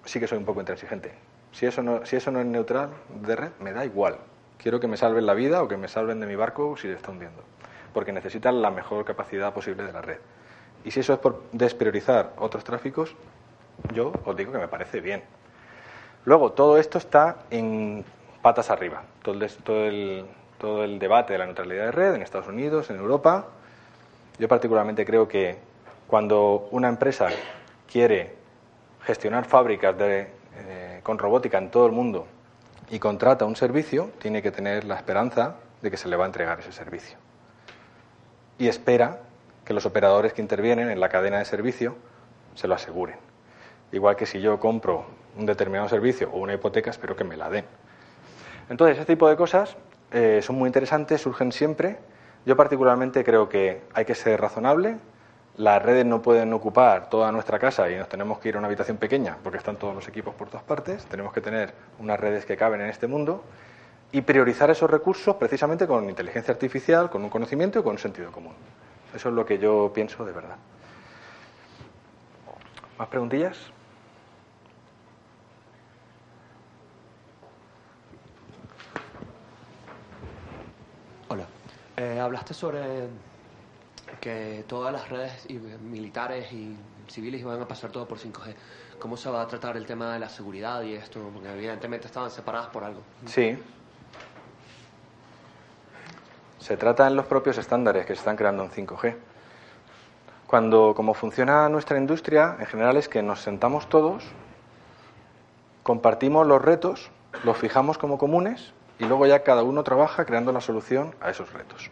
sí 0.05 0.21
que 0.21 0.27
soy 0.27 0.39
un 0.39 0.45
poco 0.45 0.61
intransigente. 0.61 1.13
Si 1.51 1.67
eso 1.67 1.83
no, 1.83 2.07
si 2.07 2.17
eso 2.17 2.31
no 2.31 2.41
es 2.41 2.47
neutral 2.47 2.91
de 3.21 3.37
red, 3.37 3.51
me 3.61 3.73
da 3.73 3.85
igual. 3.85 4.19
Quiero 4.63 4.79
que 4.79 4.87
me 4.87 4.97
salven 4.97 5.27
la 5.27 5.35
vida 5.35 5.61
o 5.61 5.67
que 5.67 5.77
me 5.77 5.89
salven 5.89 6.21
de 6.21 6.27
mi 6.27 6.37
barco 6.37 6.77
si 6.77 6.87
se 6.87 6.95
está 6.95 7.11
hundiendo. 7.11 7.43
Porque 7.93 8.13
necesitan 8.13 8.63
la 8.63 8.71
mejor 8.71 9.05
capacidad 9.05 9.53
posible 9.53 9.83
de 9.83 9.93
la 9.93 10.01
red. 10.01 10.19
Y 10.85 10.93
si 10.93 11.01
eso 11.01 11.13
es 11.15 11.19
por 11.19 11.43
despriorizar 11.51 12.33
otros 12.39 12.63
tráficos, 12.63 13.15
yo 13.93 14.13
os 14.25 14.37
digo 14.37 14.53
que 14.53 14.59
me 14.59 14.69
parece 14.69 15.01
bien. 15.01 15.25
Luego, 16.25 16.53
todo 16.53 16.79
esto 16.79 16.99
está 16.99 17.39
en 17.51 18.05
patas 18.41 18.71
arriba. 18.71 19.03
Todo 19.23 19.35
el, 19.35 19.53
todo 19.65 19.87
el, 19.87 20.27
todo 20.59 20.85
el 20.85 21.01
debate 21.01 21.33
de 21.33 21.41
la 21.41 21.47
neutralidad 21.47 21.87
de 21.87 21.93
red 21.93 22.15
en 22.15 22.23
Estados 22.23 22.47
Unidos, 22.47 22.89
en 22.91 22.97
Europa. 22.97 23.47
Yo 24.39 24.47
particularmente 24.47 25.05
creo 25.05 25.27
que 25.27 25.59
cuando 26.07 26.69
una 26.71 26.89
empresa 26.89 27.31
quiere 27.91 28.37
gestionar 29.05 29.45
fábricas 29.45 29.99
de, 29.99 30.29
eh, 30.57 31.01
con 31.03 31.19
robótica 31.19 31.59
en 31.59 31.71
todo 31.71 31.87
el 31.87 31.93
mundo 31.93 32.29
y 32.93 32.99
contrata 32.99 33.47
un 33.47 33.57
servicio, 33.57 34.11
tiene 34.19 34.43
que 34.43 34.51
tener 34.51 34.85
la 34.85 34.97
esperanza 34.97 35.57
de 35.81 35.91
que 35.91 35.97
se 35.97 36.09
le 36.09 36.17
va 36.17 36.25
a 36.25 36.27
entregar 36.27 36.61
ese 36.61 36.73
servicio. 36.73 37.17
Y 38.59 38.69
espera 38.69 39.21
que 39.65 39.73
los 39.73 39.87
operadores 39.87 40.35
que 40.35 40.43
intervienen 40.43 40.91
en 40.91 41.01
la 41.01 41.09
cadena 41.09 41.39
de 41.39 41.47
servicio 41.47 41.97
se 42.55 42.69
lo 42.69 42.75
aseguren. 42.75 43.17
Igual 43.93 44.17
que 44.17 44.27
si 44.27 44.43
yo 44.43 44.61
compro 44.61 45.07
un 45.39 45.47
determinado 45.47 45.89
servicio 45.89 46.31
o 46.33 46.39
una 46.39 46.53
hipoteca, 46.53 46.91
espero 46.91 47.17
que 47.17 47.25
me 47.25 47.35
la 47.35 47.49
den. 47.49 47.65
Entonces, 48.69 48.99
este 48.99 49.15
tipo 49.15 49.27
de 49.27 49.37
cosas 49.37 49.75
eh, 50.11 50.41
son 50.43 50.57
muy 50.57 50.67
interesantes, 50.67 51.23
surgen 51.23 51.51
siempre. 51.51 51.97
Yo 52.45 52.59
particularmente 52.59 53.25
creo 53.25 53.49
que 53.49 53.85
hay 53.95 54.05
que 54.05 54.15
ser 54.15 54.39
razonable, 54.39 54.99
las 55.57 55.83
redes 55.83 56.07
no 56.07 56.23
pueden 56.23 56.53
ocupar 56.53 57.11
toda 57.11 57.31
nuestra 57.31 57.59
casa 57.59 57.91
y 57.91 57.97
nos 57.97 58.09
tenemos 58.09 58.39
que 58.39 58.49
ir 58.49 58.57
a 58.57 58.59
una 58.59 58.69
habitación 58.69 58.97
pequeña 58.97 59.37
porque 59.43 59.59
están 59.59 59.77
todos 59.77 59.95
los 59.95 60.09
equipos 60.09 60.35
por 60.35 60.49
todas 60.49 60.65
partes. 60.65 61.05
Tenemos 61.07 61.33
que 61.33 61.41
tener 61.41 61.75
unas 61.99 62.19
redes 62.19 62.47
que 62.47 62.57
caben 62.57 62.81
en 62.81 62.89
este 62.89 63.07
mundo 63.07 63.45
y 64.13 64.23
priorizar 64.23 64.71
esos 64.71 64.91
recursos 64.91 65.37
precisamente 65.37 65.87
con 65.87 66.09
inteligencia 66.09 66.53
artificial, 66.53 67.11
con 67.11 67.23
un 67.23 67.31
conocimiento 67.31 67.79
y 67.79 67.83
con 67.83 67.93
un 67.93 67.99
sentido 67.99 68.33
común. 68.33 68.55
Eso 69.15 69.29
es 69.29 69.35
lo 69.35 69.45
que 69.45 69.59
yo 69.59 69.91
pienso 69.95 70.25
de 70.25 70.33
verdad. 70.33 70.57
¿Más 72.99 73.09
preguntillas? 73.09 73.59
Hola. 81.29 81.45
Eh, 81.97 82.19
hablaste 82.21 82.55
sobre 82.55 83.09
que 84.23 84.65
todas 84.69 84.93
las 84.93 85.09
redes 85.09 85.33
militares 85.81 86.53
y 86.53 86.77
civiles 87.09 87.43
van 87.43 87.61
a 87.61 87.67
pasar 87.67 87.91
todo 87.91 88.07
por 88.07 88.19
5G. 88.19 88.55
¿Cómo 89.01 89.17
se 89.17 89.29
va 89.29 89.43
a 89.43 89.49
tratar 89.49 89.77
el 89.77 89.85
tema 89.85 90.13
de 90.13 90.21
la 90.21 90.29
seguridad 90.29 90.81
y 90.83 90.95
esto? 90.95 91.29
Porque 91.35 91.53
evidentemente 91.53 92.07
estaban 92.07 92.31
separadas 92.31 92.69
por 92.69 92.85
algo. 92.85 93.01
Sí. 93.27 93.59
Se 96.61 96.77
trata 96.77 97.09
en 97.09 97.17
los 97.17 97.27
propios 97.27 97.59
estándares 97.59 98.07
que 98.07 98.15
se 98.15 98.21
están 98.21 98.37
creando 98.37 98.63
en 98.63 98.71
5G. 98.71 99.17
Cuando, 100.47 100.95
como 100.95 101.15
funciona 101.15 101.69
nuestra 101.69 101.99
industria, 101.99 102.57
en 102.61 102.67
general 102.67 102.97
es 102.97 103.09
que 103.09 103.25
nos 103.25 103.41
sentamos 103.41 103.89
todos, 103.89 104.23
compartimos 105.83 106.47
los 106.47 106.63
retos, 106.63 107.11
los 107.43 107.57
fijamos 107.57 107.99
como 107.99 108.19
comunes 108.19 108.73
y 109.01 109.05
luego 109.05 109.27
ya 109.27 109.43
cada 109.43 109.65
uno 109.65 109.83
trabaja 109.83 110.25
creando 110.25 110.53
la 110.53 110.61
solución 110.61 111.13
a 111.21 111.31
esos 111.31 111.53
retos. 111.53 111.91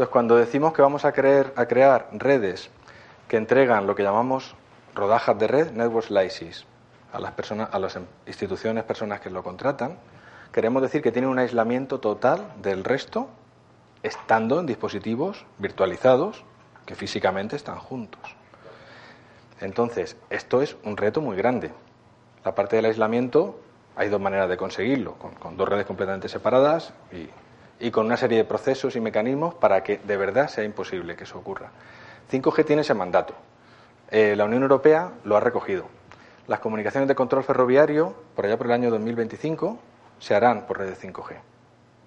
Entonces, 0.00 0.12
cuando 0.14 0.36
decimos 0.36 0.72
que 0.72 0.80
vamos 0.80 1.04
a, 1.04 1.12
creer, 1.12 1.52
a 1.56 1.66
crear 1.66 2.08
redes 2.12 2.70
que 3.28 3.36
entregan 3.36 3.86
lo 3.86 3.94
que 3.94 4.02
llamamos 4.02 4.54
rodajas 4.94 5.38
de 5.38 5.46
red, 5.46 5.72
network 5.72 6.06
slices, 6.06 6.64
a 7.12 7.20
las, 7.20 7.32
personas, 7.32 7.68
a 7.70 7.78
las 7.78 7.98
instituciones, 8.24 8.84
personas 8.84 9.20
que 9.20 9.28
lo 9.28 9.42
contratan, 9.42 9.98
queremos 10.52 10.80
decir 10.80 11.02
que 11.02 11.12
tienen 11.12 11.28
un 11.28 11.38
aislamiento 11.38 12.00
total 12.00 12.50
del 12.62 12.82
resto, 12.82 13.28
estando 14.02 14.58
en 14.58 14.64
dispositivos 14.64 15.44
virtualizados 15.58 16.44
que 16.86 16.94
físicamente 16.94 17.56
están 17.56 17.78
juntos. 17.78 18.22
Entonces, 19.60 20.16
esto 20.30 20.62
es 20.62 20.78
un 20.82 20.96
reto 20.96 21.20
muy 21.20 21.36
grande. 21.36 21.72
La 22.42 22.54
parte 22.54 22.76
del 22.76 22.86
aislamiento 22.86 23.60
hay 23.96 24.08
dos 24.08 24.18
maneras 24.18 24.48
de 24.48 24.56
conseguirlo, 24.56 25.16
con, 25.16 25.34
con 25.34 25.58
dos 25.58 25.68
redes 25.68 25.84
completamente 25.84 26.30
separadas 26.30 26.94
y 27.12 27.28
y 27.80 27.90
con 27.90 28.06
una 28.06 28.16
serie 28.16 28.38
de 28.38 28.44
procesos 28.44 28.94
y 28.94 29.00
mecanismos 29.00 29.54
para 29.54 29.82
que 29.82 29.98
de 29.98 30.16
verdad 30.16 30.48
sea 30.48 30.64
imposible 30.64 31.16
que 31.16 31.24
eso 31.24 31.38
ocurra. 31.38 31.70
5G 32.30 32.64
tiene 32.64 32.82
ese 32.82 32.94
mandato. 32.94 33.34
Eh, 34.10 34.34
la 34.36 34.44
Unión 34.44 34.62
Europea 34.62 35.10
lo 35.24 35.36
ha 35.36 35.40
recogido. 35.40 35.86
Las 36.46 36.60
comunicaciones 36.60 37.08
de 37.08 37.14
control 37.14 37.42
ferroviario, 37.42 38.14
por 38.36 38.44
allá 38.44 38.58
por 38.58 38.66
el 38.66 38.72
año 38.72 38.90
2025, 38.90 39.78
se 40.18 40.34
harán 40.34 40.66
por 40.66 40.78
red 40.78 40.90
de 40.90 40.96
5G. 40.96 41.36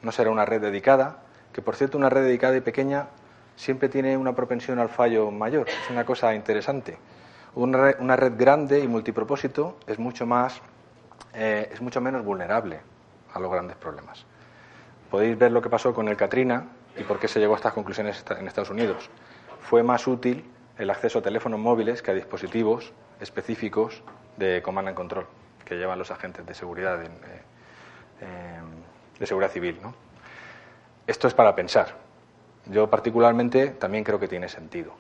No 0.04 0.12
será 0.12 0.30
una 0.30 0.46
red 0.46 0.62
dedicada, 0.62 1.24
que 1.52 1.62
por 1.62 1.76
cierto 1.76 1.98
una 1.98 2.10
red 2.10 2.24
dedicada 2.24 2.56
y 2.56 2.62
pequeña 2.62 3.08
siempre 3.56 3.90
tiene 3.90 4.16
una 4.16 4.36
propensión 4.36 4.80
al 4.80 4.90
fallo 4.90 5.32
mayor. 5.32 5.68
Es 5.70 5.90
una 5.90 6.06
cosa 6.06 6.36
interesante. 6.36 6.98
Una 7.56 7.78
red, 7.78 7.96
una 8.00 8.16
red 8.16 8.34
grande 8.38 8.80
y 8.80 8.88
multipropósito 8.88 9.78
es 9.88 9.98
mucho 9.98 10.26
más, 10.26 10.62
eh, 11.34 11.70
es 11.72 11.82
mucho 11.82 12.00
menos 12.02 12.24
vulnerable 12.24 12.80
a 13.34 13.40
los 13.40 13.52
grandes 13.52 13.78
problemas 13.78 14.26
podéis 15.14 15.38
ver 15.38 15.52
lo 15.52 15.62
que 15.62 15.70
pasó 15.70 15.94
con 15.94 16.08
el 16.08 16.18
Katrina 16.18 16.70
y 16.98 17.04
por 17.04 17.20
qué 17.20 17.28
se 17.28 17.40
llegó 17.40 17.54
a 17.54 17.58
estas 17.58 17.74
conclusiones 17.74 18.26
en 18.32 18.48
Estados 18.48 18.72
Unidos. 18.72 19.12
Fue 19.62 19.84
más 19.84 20.08
útil 20.08 20.44
el 20.80 20.90
acceso 20.90 21.20
a 21.20 21.22
teléfonos 21.22 21.60
móviles 21.60 22.02
que 22.02 22.10
a 22.10 22.16
dispositivos 22.16 22.92
específicos 23.20 24.02
de 24.38 24.64
command 24.64 24.88
and 24.88 24.98
control 24.98 25.28
que 25.66 25.76
llevan 25.76 26.00
los 26.00 26.10
agentes 26.10 26.44
de 26.48 26.56
seguridad 26.56 26.98
de, 26.98 27.10
de 29.20 29.28
seguridad 29.28 29.52
civil. 29.52 29.78
Esto 31.06 31.28
es 31.28 31.36
para 31.36 31.54
pensar. 31.54 31.94
Yo 32.66 32.90
particularmente 32.90 33.68
también 33.68 34.04
creo 34.04 34.20
que 34.20 34.28
tiene 34.28 34.50
sentido. 34.50 34.96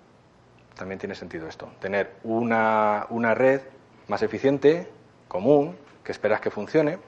También 0.76 1.00
tiene 1.00 1.16
sentido 1.16 1.48
esto. 1.48 1.72
Tener 1.80 2.18
una, 2.24 3.08
una 3.10 3.34
red 3.34 3.62
más 4.08 4.22
eficiente, 4.22 4.88
común, 5.28 5.76
que 6.04 6.12
esperas 6.12 6.40
que 6.40 6.52
funcione, 6.52 7.00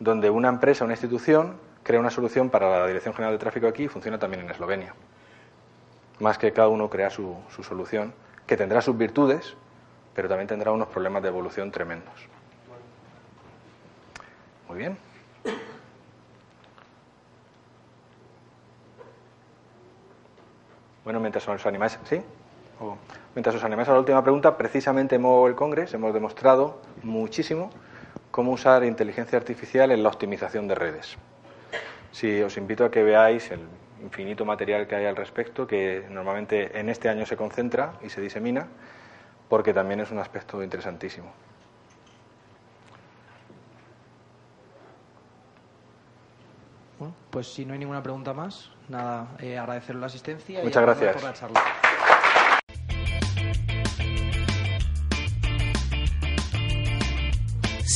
donde 0.00 0.30
una 0.30 0.48
empresa 0.48 0.84
una 0.84 0.94
institución 0.94 1.69
crea 1.90 1.98
una 1.98 2.10
solución 2.10 2.50
para 2.50 2.78
la 2.78 2.86
Dirección 2.86 3.12
General 3.14 3.34
de 3.34 3.40
Tráfico 3.40 3.66
aquí 3.66 3.82
y 3.82 3.88
funciona 3.88 4.16
también 4.16 4.44
en 4.44 4.50
Eslovenia. 4.52 4.94
Más 6.20 6.38
que 6.38 6.52
cada 6.52 6.68
uno 6.68 6.88
crea 6.88 7.10
su, 7.10 7.36
solución, 7.64 8.14
que 8.46 8.56
tendrá 8.56 8.80
sus 8.80 8.96
virtudes, 8.96 9.56
pero 10.14 10.28
también 10.28 10.46
tendrá 10.46 10.70
unos 10.70 10.86
problemas 10.86 11.20
de 11.20 11.30
evolución 11.30 11.72
tremendos. 11.72 12.14
Muy 14.68 14.78
bien. 14.78 14.96
Bueno, 21.02 21.18
mientras 21.18 21.48
os 21.48 21.66
animáis, 21.66 21.98
¿sí? 22.04 22.22
Mientras 23.34 23.56
os 23.56 23.64
animáis 23.64 23.88
a 23.88 23.94
la 23.94 23.98
última 23.98 24.22
pregunta, 24.22 24.56
precisamente 24.56 25.16
en 25.16 25.22
Mobile 25.22 25.56
Congress 25.56 25.92
hemos 25.92 26.14
demostrado 26.14 26.80
muchísimo 27.02 27.70
cómo 28.30 28.52
usar 28.52 28.84
inteligencia 28.84 29.36
artificial 29.36 29.90
en 29.90 30.04
la 30.04 30.08
optimización 30.08 30.68
de 30.68 30.76
redes. 30.76 31.18
Sí, 32.12 32.42
os 32.42 32.56
invito 32.56 32.84
a 32.84 32.90
que 32.90 33.02
veáis 33.02 33.50
el 33.50 33.60
infinito 34.02 34.44
material 34.44 34.86
que 34.86 34.96
hay 34.96 35.06
al 35.06 35.16
respecto, 35.16 35.66
que 35.66 36.06
normalmente 36.10 36.78
en 36.78 36.88
este 36.88 37.08
año 37.08 37.26
se 37.26 37.36
concentra 37.36 37.94
y 38.02 38.08
se 38.08 38.20
disemina, 38.20 38.66
porque 39.48 39.72
también 39.72 40.00
es 40.00 40.10
un 40.10 40.18
aspecto 40.18 40.62
interesantísimo. 40.62 41.32
Bueno, 46.98 47.14
pues 47.30 47.46
si 47.52 47.64
no 47.64 47.72
hay 47.72 47.78
ninguna 47.78 48.02
pregunta 48.02 48.34
más, 48.34 48.70
nada, 48.88 49.28
eh, 49.38 49.56
agradecerle 49.56 50.00
la 50.00 50.06
asistencia 50.06 50.62
Muchas 50.62 50.82
y 50.82 50.84
gracias. 50.84 51.14
por 51.14 51.24
la 51.24 51.32
charla. 51.32 51.79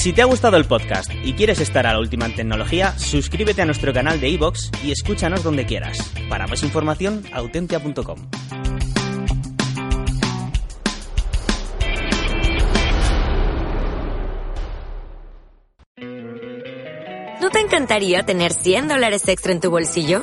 Si 0.04 0.12
te 0.12 0.20
ha 0.20 0.26
gustado 0.26 0.58
el 0.58 0.66
podcast 0.66 1.10
y 1.24 1.32
quieres 1.32 1.62
estar 1.62 1.86
a 1.86 1.94
la 1.94 1.98
última 1.98 2.26
en 2.26 2.34
tecnología, 2.34 2.92
suscríbete 2.98 3.62
a 3.62 3.64
nuestro 3.64 3.94
canal 3.94 4.20
de 4.20 4.28
iVoox 4.28 4.70
y 4.84 4.92
escúchanos 4.92 5.42
donde 5.42 5.64
quieras. 5.64 5.96
Para 6.28 6.46
más 6.46 6.62
información, 6.62 7.24
autentia.com. 7.32 8.18
¿No 17.40 17.48
te 17.48 17.60
encantaría 17.60 18.24
tener 18.24 18.52
100 18.52 18.88
dólares 18.88 19.26
extra 19.26 19.52
en 19.52 19.60
tu 19.60 19.70
bolsillo? 19.70 20.22